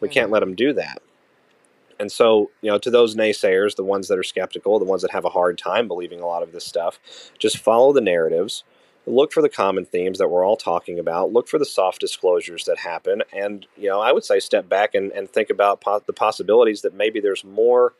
We 0.00 0.08
can't 0.08 0.30
let 0.30 0.40
them 0.40 0.54
do 0.54 0.72
that. 0.74 1.00
And 1.98 2.10
so, 2.10 2.50
you 2.60 2.70
know, 2.70 2.78
to 2.78 2.90
those 2.90 3.14
naysayers, 3.14 3.76
the 3.76 3.84
ones 3.84 4.08
that 4.08 4.18
are 4.18 4.24
skeptical, 4.24 4.78
the 4.80 4.84
ones 4.84 5.02
that 5.02 5.12
have 5.12 5.24
a 5.24 5.30
hard 5.30 5.56
time 5.56 5.86
believing 5.86 6.20
a 6.20 6.26
lot 6.26 6.42
of 6.42 6.50
this 6.50 6.66
stuff, 6.66 6.98
just 7.38 7.58
follow 7.58 7.92
the 7.92 8.00
narratives. 8.00 8.64
Look 9.06 9.32
for 9.32 9.42
the 9.42 9.48
common 9.48 9.84
themes 9.84 10.18
that 10.18 10.28
we're 10.28 10.44
all 10.44 10.56
talking 10.56 10.98
about. 10.98 11.32
Look 11.32 11.48
for 11.48 11.58
the 11.58 11.64
soft 11.64 12.00
disclosures 12.00 12.64
that 12.64 12.78
happen. 12.78 13.22
And, 13.32 13.66
you 13.76 13.88
know, 13.88 14.00
I 14.00 14.12
would 14.12 14.24
say 14.24 14.40
step 14.40 14.68
back 14.68 14.94
and, 14.94 15.12
and 15.12 15.30
think 15.30 15.50
about 15.50 15.80
po- 15.80 16.02
the 16.04 16.12
possibilities 16.12 16.82
that 16.82 16.94
maybe 16.94 17.20
there's 17.20 17.44
more 17.44 17.94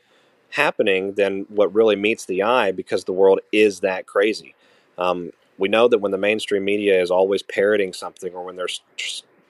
happening 0.52 1.14
than 1.14 1.46
what 1.48 1.74
really 1.74 1.96
meets 1.96 2.26
the 2.26 2.42
eye 2.42 2.72
because 2.72 3.04
the 3.04 3.12
world 3.12 3.40
is 3.52 3.80
that 3.80 4.06
crazy. 4.06 4.54
Um, 4.98 5.32
we 5.58 5.68
know 5.68 5.88
that 5.88 5.98
when 5.98 6.12
the 6.12 6.18
mainstream 6.18 6.64
media 6.64 7.00
is 7.00 7.10
always 7.10 7.42
parroting 7.42 7.92
something 7.92 8.34
or 8.34 8.44
when 8.44 8.56
they're 8.56 8.68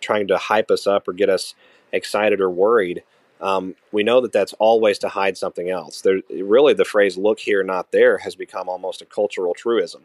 trying 0.01 0.29
to 0.29 0.39
hype 0.39 0.71
us 0.71 0.87
up 0.87 1.09
or 1.09 1.13
get 1.13 1.29
us 1.29 1.55
excited 1.93 2.41
or 2.41 2.51
worried, 2.51 3.03
um, 3.41 3.75
we 3.91 4.05
know 4.05 4.21
that 4.21 4.33
that's 4.33 4.53
always 4.55 4.99
to 5.01 5.09
hide 5.09 5.37
something 5.37 5.69
else. 5.69 6.03
There, 6.03 6.21
really, 6.31 6.75
the 6.75 6.85
phrase 6.85 7.17
"look 7.17 7.41
here, 7.41 7.65
not 7.65 7.91
there" 7.91 8.19
has 8.19 8.37
become 8.37 8.69
almost 8.69 9.03
a 9.03 9.07
cultural 9.07 9.55
truism. 9.55 10.03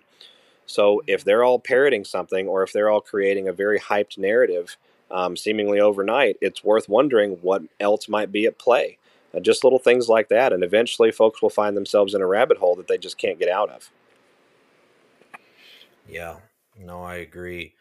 So, 0.65 1.03
if 1.05 1.23
they're 1.23 1.43
all 1.43 1.59
parroting 1.59 2.03
something, 2.03 2.47
or 2.47 2.63
if 2.63 2.73
they're 2.73 2.89
all 2.89 3.01
creating 3.01 3.47
a 3.47 3.53
very 3.53 3.79
hyped 3.79 4.17
narrative, 4.17 4.77
um, 5.11 5.37
seemingly 5.37 5.79
overnight, 5.79 6.37
it's 6.41 6.63
worth 6.63 6.89
wondering 6.89 7.33
what 7.43 7.61
else 7.79 8.09
might 8.09 8.31
be 8.31 8.47
at 8.47 8.57
play 8.57 8.97
Uh, 9.37 9.39
just 9.39 9.63
little 9.63 9.79
things 9.79 10.09
like 10.09 10.29
that, 10.29 10.51
and 10.51 10.63
eventually, 10.63 11.11
folks 11.11 11.41
will 11.41 11.49
find 11.49 11.77
themselves 11.77 12.13
in 12.13 12.21
a 12.21 12.27
rabbit 12.27 12.57
hole 12.57 12.75
that 12.75 12.87
they 12.87 12.97
just 12.97 13.17
can't 13.17 13.39
get 13.39 13.49
out 13.49 13.69
of. 13.69 13.91
Yeah, 16.07 16.37
no, 16.79 17.03
I 17.03 17.15
agree. 17.15 17.75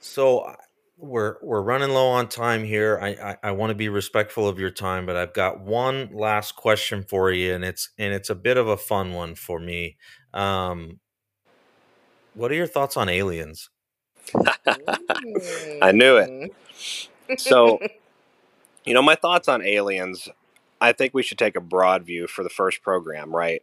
So 0.00 0.54
we're 0.96 1.36
we're 1.42 1.62
running 1.62 1.90
low 1.90 2.08
on 2.08 2.28
time 2.28 2.64
here. 2.64 2.98
I 3.00 3.08
I, 3.08 3.36
I 3.44 3.50
want 3.52 3.70
to 3.70 3.74
be 3.74 3.88
respectful 3.88 4.48
of 4.48 4.58
your 4.58 4.70
time, 4.70 5.06
but 5.06 5.16
I've 5.16 5.34
got 5.34 5.60
one 5.60 6.10
last 6.12 6.56
question 6.56 7.04
for 7.08 7.30
you, 7.30 7.54
and 7.54 7.64
it's 7.64 7.90
and 7.98 8.14
it's 8.14 8.30
a 8.30 8.34
bit 8.34 8.56
of 8.56 8.68
a 8.68 8.76
fun 8.76 9.12
one 9.12 9.34
for 9.34 9.60
me. 9.60 9.96
Um, 10.32 11.00
what 12.34 12.50
are 12.50 12.54
your 12.54 12.66
thoughts 12.66 12.96
on 12.96 13.08
aliens? 13.08 13.68
I 15.82 15.92
knew 15.92 16.16
it. 16.16 16.54
So, 17.38 17.78
you 18.84 18.94
know, 18.94 19.02
my 19.02 19.14
thoughts 19.14 19.48
on 19.48 19.62
aliens, 19.62 20.28
I 20.80 20.92
think 20.92 21.14
we 21.14 21.22
should 21.22 21.38
take 21.38 21.56
a 21.56 21.60
broad 21.60 22.04
view 22.04 22.26
for 22.26 22.42
the 22.42 22.48
first 22.50 22.82
program, 22.82 23.34
right? 23.34 23.62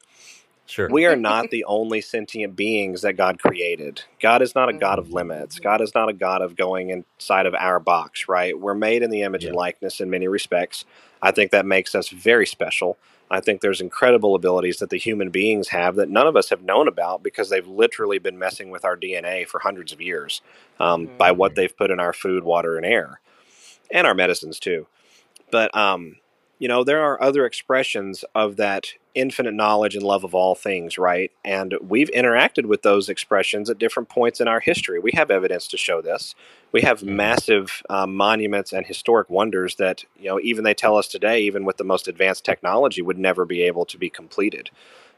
Sure. 0.68 0.90
We 0.90 1.06
are 1.06 1.16
not 1.32 1.50
the 1.50 1.64
only 1.64 2.02
sentient 2.02 2.56
beings 2.56 3.02
that 3.02 3.14
God 3.14 3.40
created. 3.40 4.04
God 4.20 4.42
is 4.42 4.54
not 4.54 4.70
a 4.70 4.74
God 4.74 5.00
of 5.00 5.12
limits. 5.12 5.60
God 5.60 5.82
is 5.82 5.96
not 5.96 6.10
a 6.10 6.14
God 6.14 6.42
of 6.42 6.56
going 6.56 6.90
inside 6.90 7.46
of 7.46 7.56
our 7.56 7.80
box, 7.80 8.28
right? 8.28 8.58
We're 8.60 8.76
made 8.76 9.02
in 9.02 9.10
the 9.10 9.24
image 9.24 9.46
and 9.46 9.56
likeness 9.56 10.00
in 10.00 10.10
many 10.10 10.28
respects. 10.28 10.86
I 11.22 11.32
think 11.32 11.52
that 11.52 11.66
makes 11.66 11.96
us 11.96 12.10
very 12.10 12.46
special. 12.46 12.98
I 13.30 13.42
think 13.42 13.62
there's 13.62 13.82
incredible 13.82 14.36
abilities 14.36 14.78
that 14.78 14.90
the 14.90 14.98
human 14.98 15.32
beings 15.32 15.70
have 15.70 15.96
that 15.96 16.10
none 16.10 16.28
of 16.28 16.36
us 16.38 16.50
have 16.50 16.62
known 16.62 16.88
about 16.88 17.24
because 17.24 17.50
they've 17.50 17.68
literally 17.68 18.20
been 18.20 18.40
messing 18.40 18.70
with 18.70 18.86
our 18.86 18.96
DNA 18.96 19.46
for 19.48 19.60
hundreds 19.60 19.92
of 19.92 20.00
years 20.00 20.42
um, 20.80 21.10
by 21.18 21.32
what 21.32 21.56
they've 21.56 21.76
put 21.76 21.92
in 21.92 22.00
our 22.00 22.14
food, 22.14 22.44
water, 22.44 22.78
and 22.78 22.86
air, 22.86 23.20
and 23.92 24.08
our 24.08 24.14
medicines 24.14 24.60
too. 24.60 24.88
But 25.52 25.76
um, 25.76 26.18
you 26.60 26.68
know, 26.68 26.84
there 26.84 27.02
are 27.04 27.22
other 27.22 27.46
expressions 27.46 28.26
of 28.34 28.56
that 28.58 28.88
infinite 29.14 29.54
knowledge 29.54 29.96
and 29.96 30.04
love 30.04 30.24
of 30.24 30.36
all 30.36 30.56
things, 30.56 30.98
right? 30.98 31.32
And 31.46 31.76
we've 31.82 32.10
interacted 32.12 32.66
with 32.66 32.82
those 32.84 33.10
expressions 33.10 33.70
at 33.70 33.80
different 33.80 34.10
points 34.10 34.40
in 34.40 34.48
our 34.48 34.60
history. 34.60 35.00
We 35.00 35.12
have 35.16 35.32
evidence 35.32 35.68
to 35.70 35.78
show 35.78 36.02
this. 36.02 36.36
We 36.72 36.82
have 36.82 37.02
Mhm. 37.02 37.08
massive 37.16 37.84
um, 37.90 38.16
monuments 38.16 38.74
and 38.74 38.86
historic 38.86 39.30
wonders 39.30 39.76
that, 39.76 40.04
you 40.20 40.30
know, 40.30 40.40
even 40.42 40.64
they 40.64 40.74
tell 40.74 40.98
us 40.98 41.08
today, 41.08 41.42
even 41.42 41.64
with 41.66 41.78
the 41.78 41.84
most 41.84 42.08
advanced 42.08 42.46
technology, 42.46 43.02
would 43.02 43.18
never 43.18 43.46
be 43.46 43.64
able 43.64 43.86
to 43.86 43.98
be 43.98 44.10
completed. 44.10 44.70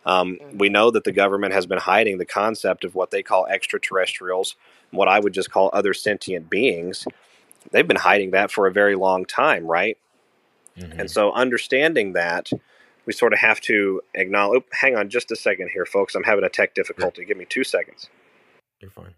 Um, 0.05 0.39
we 0.53 0.69
know 0.69 0.91
that 0.91 1.03
the 1.03 1.11
government 1.11 1.53
has 1.53 1.65
been 1.65 1.80
hiding 1.80 2.17
the 2.17 2.25
concept 2.25 2.84
of 2.86 2.95
what 2.95 3.11
they 3.11 3.21
call 3.21 3.45
extraterrestrials, 3.47 4.55
what 4.91 5.07
I 5.09 5.19
would 5.19 5.34
just 5.34 5.51
call 5.51 5.69
other 5.73 5.93
sentient 5.93 6.49
beings. 6.49 7.05
They've 7.71 7.88
been 7.88 7.97
hiding 7.97 8.32
that 8.32 8.51
for 8.51 8.67
a 8.67 8.71
very 8.71 8.95
long 8.95 9.25
time, 9.25 9.65
right? 9.65 9.97
Mhm. 10.80 10.99
And 10.99 11.11
so, 11.11 11.32
understanding 11.34 12.13
that, 12.13 12.51
we 13.05 13.13
sort 13.13 13.34
of 13.34 13.39
have 13.39 13.59
to 13.61 14.01
acknowledge. 14.13 14.63
Oh, 14.63 14.75
hang 14.75 14.95
on 14.95 15.09
just 15.09 15.32
a 15.32 15.36
second 15.36 15.69
here, 15.73 15.86
folks. 15.86 16.15
I'm 16.15 16.23
having 16.23 16.43
a 16.43 16.49
tech 16.49 16.73
difficulty. 16.73 17.25
Give 17.25 17.38
me 17.38 17.45
two 17.45 17.63
seconds. 17.63 18.09
You're 18.80 18.91
fine. 18.91 19.15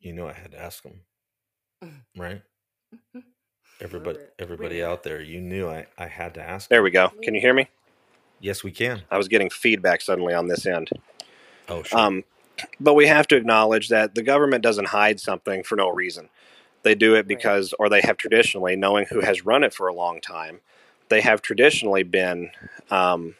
You 0.00 0.12
know 0.12 0.28
I 0.28 0.32
had 0.32 0.52
to 0.52 0.62
ask 0.62 0.84
him, 0.84 1.00
right? 2.16 2.42
Everybody, 3.80 4.20
everybody 4.38 4.82
out 4.82 5.02
there, 5.02 5.20
you 5.20 5.40
knew 5.40 5.68
I, 5.68 5.86
I 5.98 6.06
had 6.06 6.34
to 6.34 6.42
ask. 6.42 6.70
There 6.70 6.82
we 6.82 6.90
go. 6.90 7.08
Can 7.22 7.34
you 7.34 7.40
hear 7.40 7.52
me? 7.52 7.68
Yes, 8.40 8.62
we 8.62 8.70
can. 8.70 9.02
I 9.10 9.18
was 9.18 9.28
getting 9.28 9.50
feedback 9.50 10.00
suddenly 10.00 10.32
on 10.32 10.46
this 10.46 10.64
end. 10.64 10.90
Oh, 11.68 11.82
sure. 11.82 11.98
Um, 11.98 12.24
but 12.78 12.94
we 12.94 13.06
have 13.06 13.26
to 13.28 13.36
acknowledge 13.36 13.88
that 13.88 14.14
the 14.14 14.22
government 14.22 14.62
doesn't 14.62 14.88
hide 14.88 15.18
something 15.20 15.62
for 15.62 15.76
no 15.76 15.90
reason. 15.90 16.28
They 16.86 16.94
do 16.94 17.16
it 17.16 17.26
because, 17.26 17.74
or 17.80 17.88
they 17.88 18.00
have 18.02 18.16
traditionally, 18.16 18.76
knowing 18.76 19.06
who 19.06 19.20
has 19.20 19.44
run 19.44 19.64
it 19.64 19.74
for 19.74 19.88
a 19.88 19.92
long 19.92 20.20
time, 20.20 20.60
they 21.08 21.20
have 21.20 21.42
traditionally 21.42 22.04
been, 22.04 22.52
um, 22.92 23.34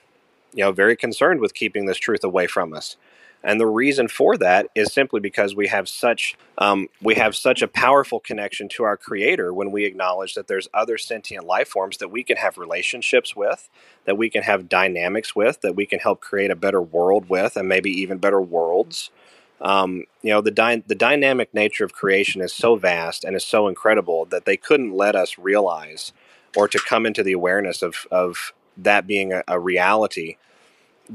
you 0.52 0.64
know, 0.64 0.72
very 0.72 0.96
concerned 0.96 1.38
with 1.38 1.54
keeping 1.54 1.86
this 1.86 1.96
truth 1.96 2.24
away 2.24 2.48
from 2.48 2.74
us. 2.74 2.96
And 3.44 3.60
the 3.60 3.66
reason 3.68 4.08
for 4.08 4.36
that 4.38 4.66
is 4.74 4.92
simply 4.92 5.20
because 5.20 5.54
we 5.54 5.68
have 5.68 5.88
such 5.88 6.36
um, 6.58 6.88
we 7.00 7.14
have 7.14 7.36
such 7.36 7.62
a 7.62 7.68
powerful 7.68 8.18
connection 8.18 8.68
to 8.70 8.82
our 8.82 8.96
Creator 8.96 9.54
when 9.54 9.70
we 9.70 9.84
acknowledge 9.84 10.34
that 10.34 10.48
there's 10.48 10.66
other 10.74 10.98
sentient 10.98 11.46
life 11.46 11.68
forms 11.68 11.98
that 11.98 12.10
we 12.10 12.24
can 12.24 12.38
have 12.38 12.58
relationships 12.58 13.36
with, 13.36 13.68
that 14.06 14.18
we 14.18 14.28
can 14.28 14.42
have 14.42 14.68
dynamics 14.68 15.36
with, 15.36 15.60
that 15.60 15.76
we 15.76 15.86
can 15.86 16.00
help 16.00 16.20
create 16.20 16.50
a 16.50 16.56
better 16.56 16.82
world 16.82 17.28
with, 17.28 17.56
and 17.56 17.68
maybe 17.68 17.90
even 17.90 18.18
better 18.18 18.40
worlds. 18.40 19.12
Um, 19.60 20.04
you 20.22 20.30
know, 20.30 20.40
the 20.40 20.50
dy- 20.50 20.82
the 20.86 20.94
dynamic 20.94 21.54
nature 21.54 21.84
of 21.84 21.92
creation 21.92 22.42
is 22.42 22.52
so 22.52 22.76
vast 22.76 23.24
and 23.24 23.36
is 23.36 23.44
so 23.44 23.68
incredible 23.68 24.26
that 24.26 24.44
they 24.44 24.56
couldn't 24.56 24.94
let 24.94 25.16
us 25.16 25.38
realize 25.38 26.12
or 26.56 26.68
to 26.68 26.78
come 26.78 27.06
into 27.06 27.22
the 27.22 27.32
awareness 27.32 27.82
of 27.82 28.06
of 28.10 28.52
that 28.76 29.06
being 29.06 29.32
a, 29.32 29.42
a 29.48 29.58
reality 29.58 30.36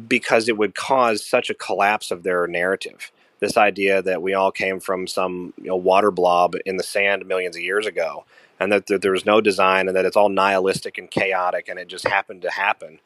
because 0.07 0.49
it 0.49 0.57
would 0.57 0.75
cause 0.75 1.25
such 1.25 1.49
a 1.49 1.55
collapse 1.55 2.11
of 2.11 2.23
their 2.23 2.47
narrative. 2.47 3.11
This 3.39 3.57
idea 3.57 4.01
that 4.01 4.21
we 4.21 4.33
all 4.33 4.51
came 4.51 4.79
from 4.79 5.07
some 5.07 5.53
you 5.57 5.67
know, 5.69 5.75
water 5.75 6.11
blob 6.11 6.55
in 6.65 6.77
the 6.77 6.83
sand 6.83 7.25
millions 7.27 7.55
of 7.55 7.63
years 7.63 7.87
ago, 7.87 8.25
and 8.59 8.71
that, 8.71 8.87
that 8.87 9.01
there 9.01 9.11
was 9.11 9.25
no 9.25 9.41
design, 9.41 9.87
and 9.87 9.97
that 9.97 10.05
it's 10.05 10.17
all 10.17 10.29
nihilistic 10.29 10.97
and 10.97 11.11
chaotic, 11.11 11.67
and 11.67 11.79
it 11.79 11.87
just 11.87 12.07
happened 12.07 12.43
to 12.43 12.51
happen. 12.51 12.99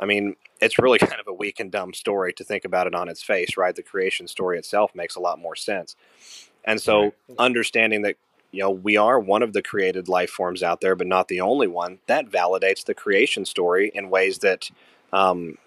I 0.00 0.06
mean, 0.06 0.36
it's 0.60 0.78
really 0.78 0.98
kind 1.00 1.20
of 1.20 1.28
a 1.28 1.32
weak 1.32 1.60
and 1.60 1.70
dumb 1.70 1.94
story 1.94 2.32
to 2.34 2.44
think 2.44 2.64
about 2.64 2.88
it 2.88 2.94
on 2.94 3.08
its 3.08 3.22
face, 3.22 3.56
right? 3.56 3.76
The 3.76 3.82
creation 3.82 4.26
story 4.26 4.58
itself 4.58 4.94
makes 4.94 5.14
a 5.16 5.20
lot 5.20 5.38
more 5.38 5.54
sense. 5.56 5.96
And 6.64 6.80
so, 6.80 7.02
Right. 7.02 7.14
understanding 7.38 8.02
that 8.02 8.16
you 8.52 8.60
know 8.60 8.70
we 8.70 8.96
are 8.96 9.20
one 9.20 9.42
of 9.42 9.52
the 9.52 9.62
created 9.62 10.08
life 10.08 10.30
forms 10.30 10.62
out 10.62 10.80
there, 10.80 10.96
but 10.96 11.06
not 11.06 11.28
the 11.28 11.40
only 11.40 11.68
one, 11.68 11.98
that 12.06 12.30
validates 12.30 12.84
the 12.84 12.94
creation 12.94 13.44
story 13.44 13.92
in 13.94 14.10
ways 14.10 14.38
that 14.38 14.70
um, 15.12 15.58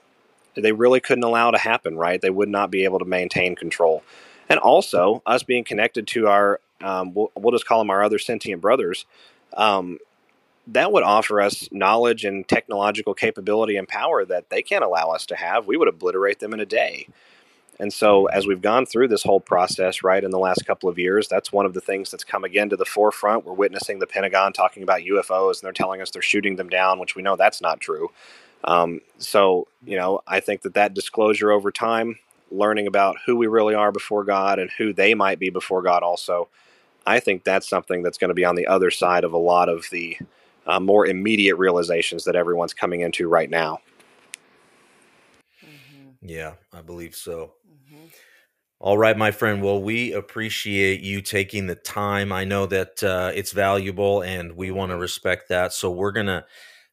they 0.55 0.71
really 0.71 0.99
couldn't 0.99 1.23
allow 1.23 1.51
to 1.51 1.57
happen, 1.57 1.97
right? 1.97 2.21
They 2.21 2.29
would 2.29 2.49
not 2.49 2.71
be 2.71 2.83
able 2.83 2.99
to 2.99 3.05
maintain 3.05 3.55
control. 3.55 4.03
And 4.49 4.59
also, 4.59 5.21
us 5.25 5.43
being 5.43 5.63
connected 5.63 6.05
to 6.07 6.27
our, 6.27 6.59
um, 6.81 7.13
we'll, 7.13 7.31
we'll 7.35 7.53
just 7.53 7.65
call 7.65 7.79
them 7.79 7.89
our 7.89 8.03
other 8.03 8.19
sentient 8.19 8.61
brothers, 8.61 9.05
um, 9.55 9.99
that 10.67 10.91
would 10.91 11.03
offer 11.03 11.41
us 11.41 11.67
knowledge 11.71 12.23
and 12.23 12.47
technological 12.47 13.13
capability 13.13 13.75
and 13.75 13.87
power 13.87 14.23
that 14.25 14.49
they 14.49 14.61
can't 14.61 14.83
allow 14.83 15.09
us 15.09 15.25
to 15.27 15.35
have. 15.35 15.67
We 15.67 15.77
would 15.77 15.87
obliterate 15.87 16.39
them 16.39 16.53
in 16.53 16.59
a 16.59 16.65
day. 16.65 17.07
And 17.79 17.91
so, 17.91 18.27
as 18.27 18.45
we've 18.45 18.61
gone 18.61 18.85
through 18.85 19.07
this 19.07 19.23
whole 19.23 19.39
process, 19.39 20.03
right, 20.03 20.23
in 20.23 20.31
the 20.31 20.39
last 20.39 20.65
couple 20.65 20.89
of 20.89 20.99
years, 20.99 21.27
that's 21.27 21.51
one 21.51 21.65
of 21.65 21.73
the 21.73 21.81
things 21.81 22.11
that's 22.11 22.23
come 22.23 22.43
again 22.43 22.69
to 22.69 22.77
the 22.77 22.85
forefront. 22.85 23.45
We're 23.45 23.53
witnessing 23.53 23.99
the 23.99 24.07
Pentagon 24.07 24.53
talking 24.53 24.83
about 24.83 25.01
UFOs, 25.01 25.59
and 25.59 25.61
they're 25.63 25.73
telling 25.73 25.99
us 25.99 26.11
they're 26.11 26.21
shooting 26.21 26.55
them 26.55 26.69
down, 26.69 26.99
which 26.99 27.15
we 27.15 27.23
know 27.23 27.35
that's 27.35 27.61
not 27.61 27.79
true. 27.79 28.11
Um, 28.63 29.01
so, 29.17 29.67
you 29.83 29.97
know, 29.97 30.21
I 30.27 30.39
think 30.39 30.61
that 30.61 30.75
that 30.75 30.93
disclosure 30.93 31.51
over 31.51 31.71
time, 31.71 32.19
learning 32.51 32.85
about 32.85 33.17
who 33.25 33.35
we 33.35 33.47
really 33.47 33.73
are 33.73 33.91
before 33.91 34.23
God 34.23 34.59
and 34.59 34.69
who 34.77 34.93
they 34.93 35.15
might 35.15 35.39
be 35.39 35.49
before 35.49 35.81
God, 35.81 36.03
also, 36.03 36.47
I 37.05 37.19
think 37.19 37.43
that's 37.43 37.67
something 37.67 38.03
that's 38.03 38.19
going 38.19 38.29
to 38.29 38.35
be 38.35 38.45
on 38.45 38.55
the 38.55 38.67
other 38.67 38.91
side 38.91 39.23
of 39.23 39.33
a 39.33 39.37
lot 39.37 39.67
of 39.67 39.87
the 39.91 40.17
uh, 40.67 40.79
more 40.79 41.05
immediate 41.05 41.55
realizations 41.55 42.23
that 42.25 42.35
everyone's 42.35 42.73
coming 42.73 43.01
into 43.01 43.27
right 43.27 43.49
now. 43.49 43.79
yeah, 46.21 46.53
I 46.73 46.81
believe 46.81 47.15
so. 47.15 47.53
All 48.79 48.97
right, 48.97 49.17
my 49.17 49.31
friend. 49.31 49.63
Well, 49.63 49.81
we 49.81 50.11
appreciate 50.11 50.99
you 50.99 51.21
taking 51.21 51.67
the 51.67 51.75
time. 51.75 52.33
I 52.33 52.43
know 52.43 52.65
that 52.65 53.01
uh, 53.01 53.31
it's 53.33 53.53
valuable, 53.53 54.21
and 54.21 54.57
we 54.57 54.71
want 54.71 54.91
to 54.91 54.97
respect 54.97 55.47
that. 55.49 55.71
So 55.71 55.89
we're 55.89 56.11
gonna 56.11 56.45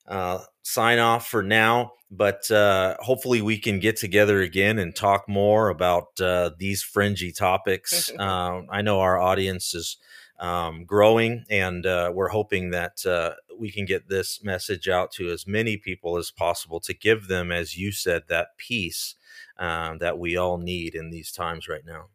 uh, 0.07 0.39
sign 0.63 1.01
off 1.01 1.27
for 1.27 1.43
now, 1.43 1.95
but 2.09 2.49
uh, 2.51 2.97
hopefully 3.01 3.43
we 3.43 3.59
can 3.59 3.81
get 3.81 3.97
together 3.97 4.41
again 4.41 4.79
and 4.79 4.95
talk 4.95 5.29
more 5.29 5.69
about 5.69 6.21
uh, 6.21 6.51
these 6.59 6.81
fringy 6.83 7.33
topics. 7.33 8.13
um, 8.19 8.69
I 8.71 8.83
know 8.83 9.01
our 9.01 9.19
audience 9.19 9.75
is 9.75 9.97
um, 10.41 10.85
growing, 10.85 11.45
and 11.51 11.87
uh, 11.87 12.11
we're 12.13 12.29
hoping 12.29 12.71
that 12.71 13.05
uh, 13.07 13.35
we 13.59 13.71
can 13.71 13.85
get 13.85 14.09
this 14.09 14.43
message 14.43 14.89
out 14.89 15.13
to 15.13 15.31
as 15.31 15.47
many 15.47 15.77
people 15.77 16.17
as 16.17 16.31
possible 16.31 16.81
to 16.81 16.95
give 16.95 17.29
them, 17.29 17.53
as 17.53 17.77
you 17.77 17.93
said, 17.93 18.25
that 18.29 18.57
peace 18.57 19.15
um, 19.59 19.99
that 19.99 20.19
we 20.19 20.37
all 20.37 20.57
need 20.57 20.95
in 20.95 21.11
these 21.11 21.31
times 21.31 21.69
right 21.69 21.85
now. 21.87 22.07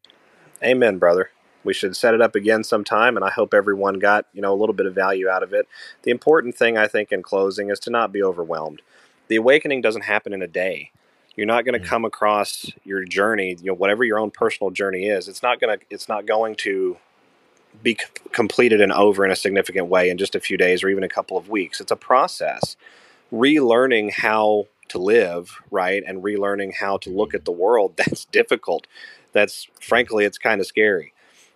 Amen, 0.63 0.97
brother. 0.97 1.30
We 1.63 1.73
should 1.73 1.95
set 1.95 2.13
it 2.13 2.21
up 2.21 2.36
again 2.36 2.63
sometime, 2.63 3.15
and 3.15 3.23
I 3.23 3.30
hope 3.30 3.53
everyone 3.53 3.99
got 3.99 4.26
you 4.34 4.41
know 4.41 4.53
a 4.53 4.57
little 4.59 4.73
bit 4.76 4.86
of 4.86 4.95
value 4.95 5.30
out 5.30 5.43
of 5.43 5.53
it. 5.53 5.67
The 6.03 6.11
important 6.11 6.55
thing, 6.55 6.78
I 6.78 6.88
think, 6.88 7.11
in 7.11 7.21
closing, 7.21 7.69
is 7.69 7.80
to 7.82 7.89
not 7.89 8.11
be 8.11 8.23
overwhelmed. 8.23 8.82
The 9.28 9.36
awakening 9.36 9.82
doesn't 9.82 10.03
happen 10.03 10.34
in 10.34 10.41
a 10.41 10.47
day. 10.47 10.91
You're 11.36 11.47
not 11.47 11.65
going 11.65 11.73
to 11.73 11.86
Mm. 11.86 11.89
come 11.89 12.05
across 12.05 12.71
your 12.84 13.03
journey, 13.03 13.57
you 13.59 13.65
know, 13.65 13.73
whatever 13.73 14.03
your 14.03 14.19
own 14.19 14.32
personal 14.32 14.71
journey 14.71 15.07
is. 15.07 15.28
It's 15.28 15.43
not 15.43 15.59
going 15.59 15.78
to. 15.78 15.86
It's 15.89 16.07
not 16.07 16.26
going 16.26 16.55
to 16.57 16.97
be 17.84 17.95
c- 17.99 18.05
completed 18.32 18.82
and 18.82 18.91
over 18.93 19.26
in 19.26 19.32
a 19.32 19.36
significant 19.36 19.88
way 19.88 20.09
in 20.09 20.17
just 20.17 20.36
a 20.36 20.39
few 20.39 20.57
days 20.57 20.84
or 20.84 20.89
even 20.89 21.03
a 21.03 21.09
couple 21.09 21.38
of 21.38 21.49
weeks. 21.49 21.82
It's 21.82 21.91
a 21.91 21.95
process. 21.97 22.76
Relearning 23.34 24.11
how 24.13 24.65
to 24.89 24.99
live, 24.99 25.51
right, 25.71 26.03
and 26.07 26.23
relearning 26.23 26.73
how 26.76 26.97
to 26.99 27.09
look 27.09 27.34
at 27.36 27.45
the 27.45 27.51
world, 27.51 27.93
that's 27.97 28.26
difficult. 28.26 28.88
That's 29.34 29.67
frankly, 29.82 30.26
it's 30.26 30.38
kind 30.39 30.61
of 30.61 30.67
scary. 30.67 31.13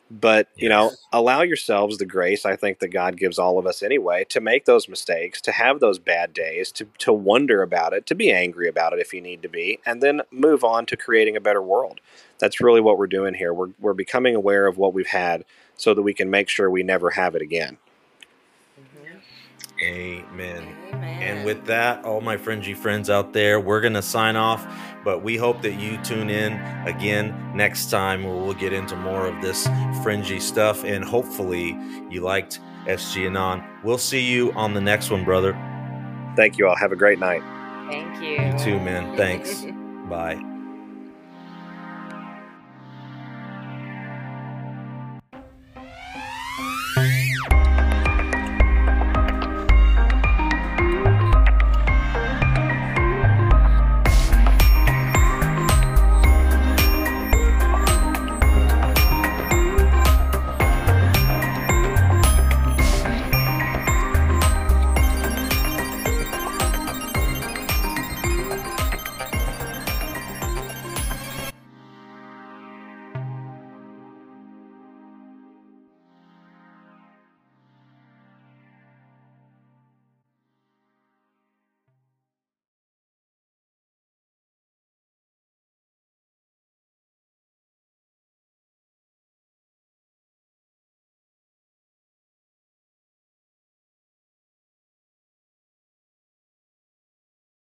but 0.09 0.47
you 0.57 0.69
know 0.69 0.91
allow 1.13 1.41
yourselves 1.43 1.97
the 1.99 2.05
grace 2.05 2.45
i 2.45 2.55
think 2.55 2.79
that 2.79 2.89
god 2.89 3.17
gives 3.17 3.39
all 3.39 3.59
of 3.59 3.67
us 3.67 3.83
anyway 3.83 4.25
to 4.29 4.41
make 4.41 4.65
those 4.65 4.89
mistakes 4.89 5.41
to 5.41 5.51
have 5.51 5.79
those 5.81 5.99
bad 5.99 6.33
days 6.33 6.71
to, 6.71 6.85
to 6.97 7.13
wonder 7.13 7.61
about 7.61 7.93
it 7.93 8.05
to 8.07 8.15
be 8.15 8.31
angry 8.31 8.69
about 8.69 8.93
it 8.93 8.99
if 8.99 9.13
you 9.13 9.21
need 9.21 9.41
to 9.43 9.49
be 9.49 9.79
and 9.85 10.01
then 10.01 10.21
move 10.31 10.63
on 10.63 10.85
to 10.85 10.97
creating 10.97 11.35
a 11.35 11.41
better 11.41 11.61
world 11.61 11.99
that's 12.39 12.61
really 12.61 12.81
what 12.81 12.97
we're 12.97 13.07
doing 13.07 13.33
here 13.35 13.53
we're, 13.53 13.71
we're 13.79 13.93
becoming 13.93 14.35
aware 14.35 14.67
of 14.67 14.77
what 14.77 14.93
we've 14.93 15.07
had 15.07 15.45
so 15.79 15.93
that 15.93 16.01
we 16.01 16.13
can 16.13 16.29
make 16.29 16.49
sure 16.49 16.69
we 16.69 16.83
never 16.83 17.09
have 17.09 17.35
it 17.35 17.41
again 17.41 17.77
mm-hmm. 18.79 19.17
Amen. 19.81 20.75
Amen. 20.93 21.23
And 21.23 21.45
with 21.45 21.65
that, 21.67 22.03
all 22.03 22.19
my 22.19 22.35
fringy 22.35 22.73
friends 22.73 23.09
out 23.09 23.31
there, 23.31 23.61
we're 23.61 23.79
going 23.79 23.93
to 23.93 24.01
sign 24.01 24.35
off. 24.35 24.67
But 25.05 25.23
we 25.23 25.37
hope 25.37 25.61
that 25.61 25.75
you 25.75 25.97
tune 26.03 26.29
in 26.29 26.53
again 26.85 27.33
next 27.55 27.89
time 27.89 28.25
where 28.25 28.35
we'll 28.35 28.53
get 28.53 28.73
into 28.73 28.97
more 28.97 29.25
of 29.25 29.41
this 29.41 29.69
fringy 30.03 30.41
stuff. 30.41 30.83
And 30.83 31.01
hopefully, 31.05 31.77
you 32.09 32.19
liked 32.19 32.59
SG 32.87 33.27
Anon. 33.27 33.63
We'll 33.85 33.97
see 33.97 34.21
you 34.21 34.51
on 34.51 34.73
the 34.73 34.81
next 34.81 35.11
one, 35.11 35.23
brother. 35.23 35.53
thank 36.35 36.57
you 36.57 36.67
all 36.67 36.75
have 36.75 36.91
a 36.91 36.97
great 36.97 37.19
night 37.19 37.41
Thank 37.89 38.21
you. 38.21 38.45
You 38.45 38.57
too, 38.59 38.79
man. 38.79 39.17
Thanks. 39.17 39.65
Bye. 40.09 40.58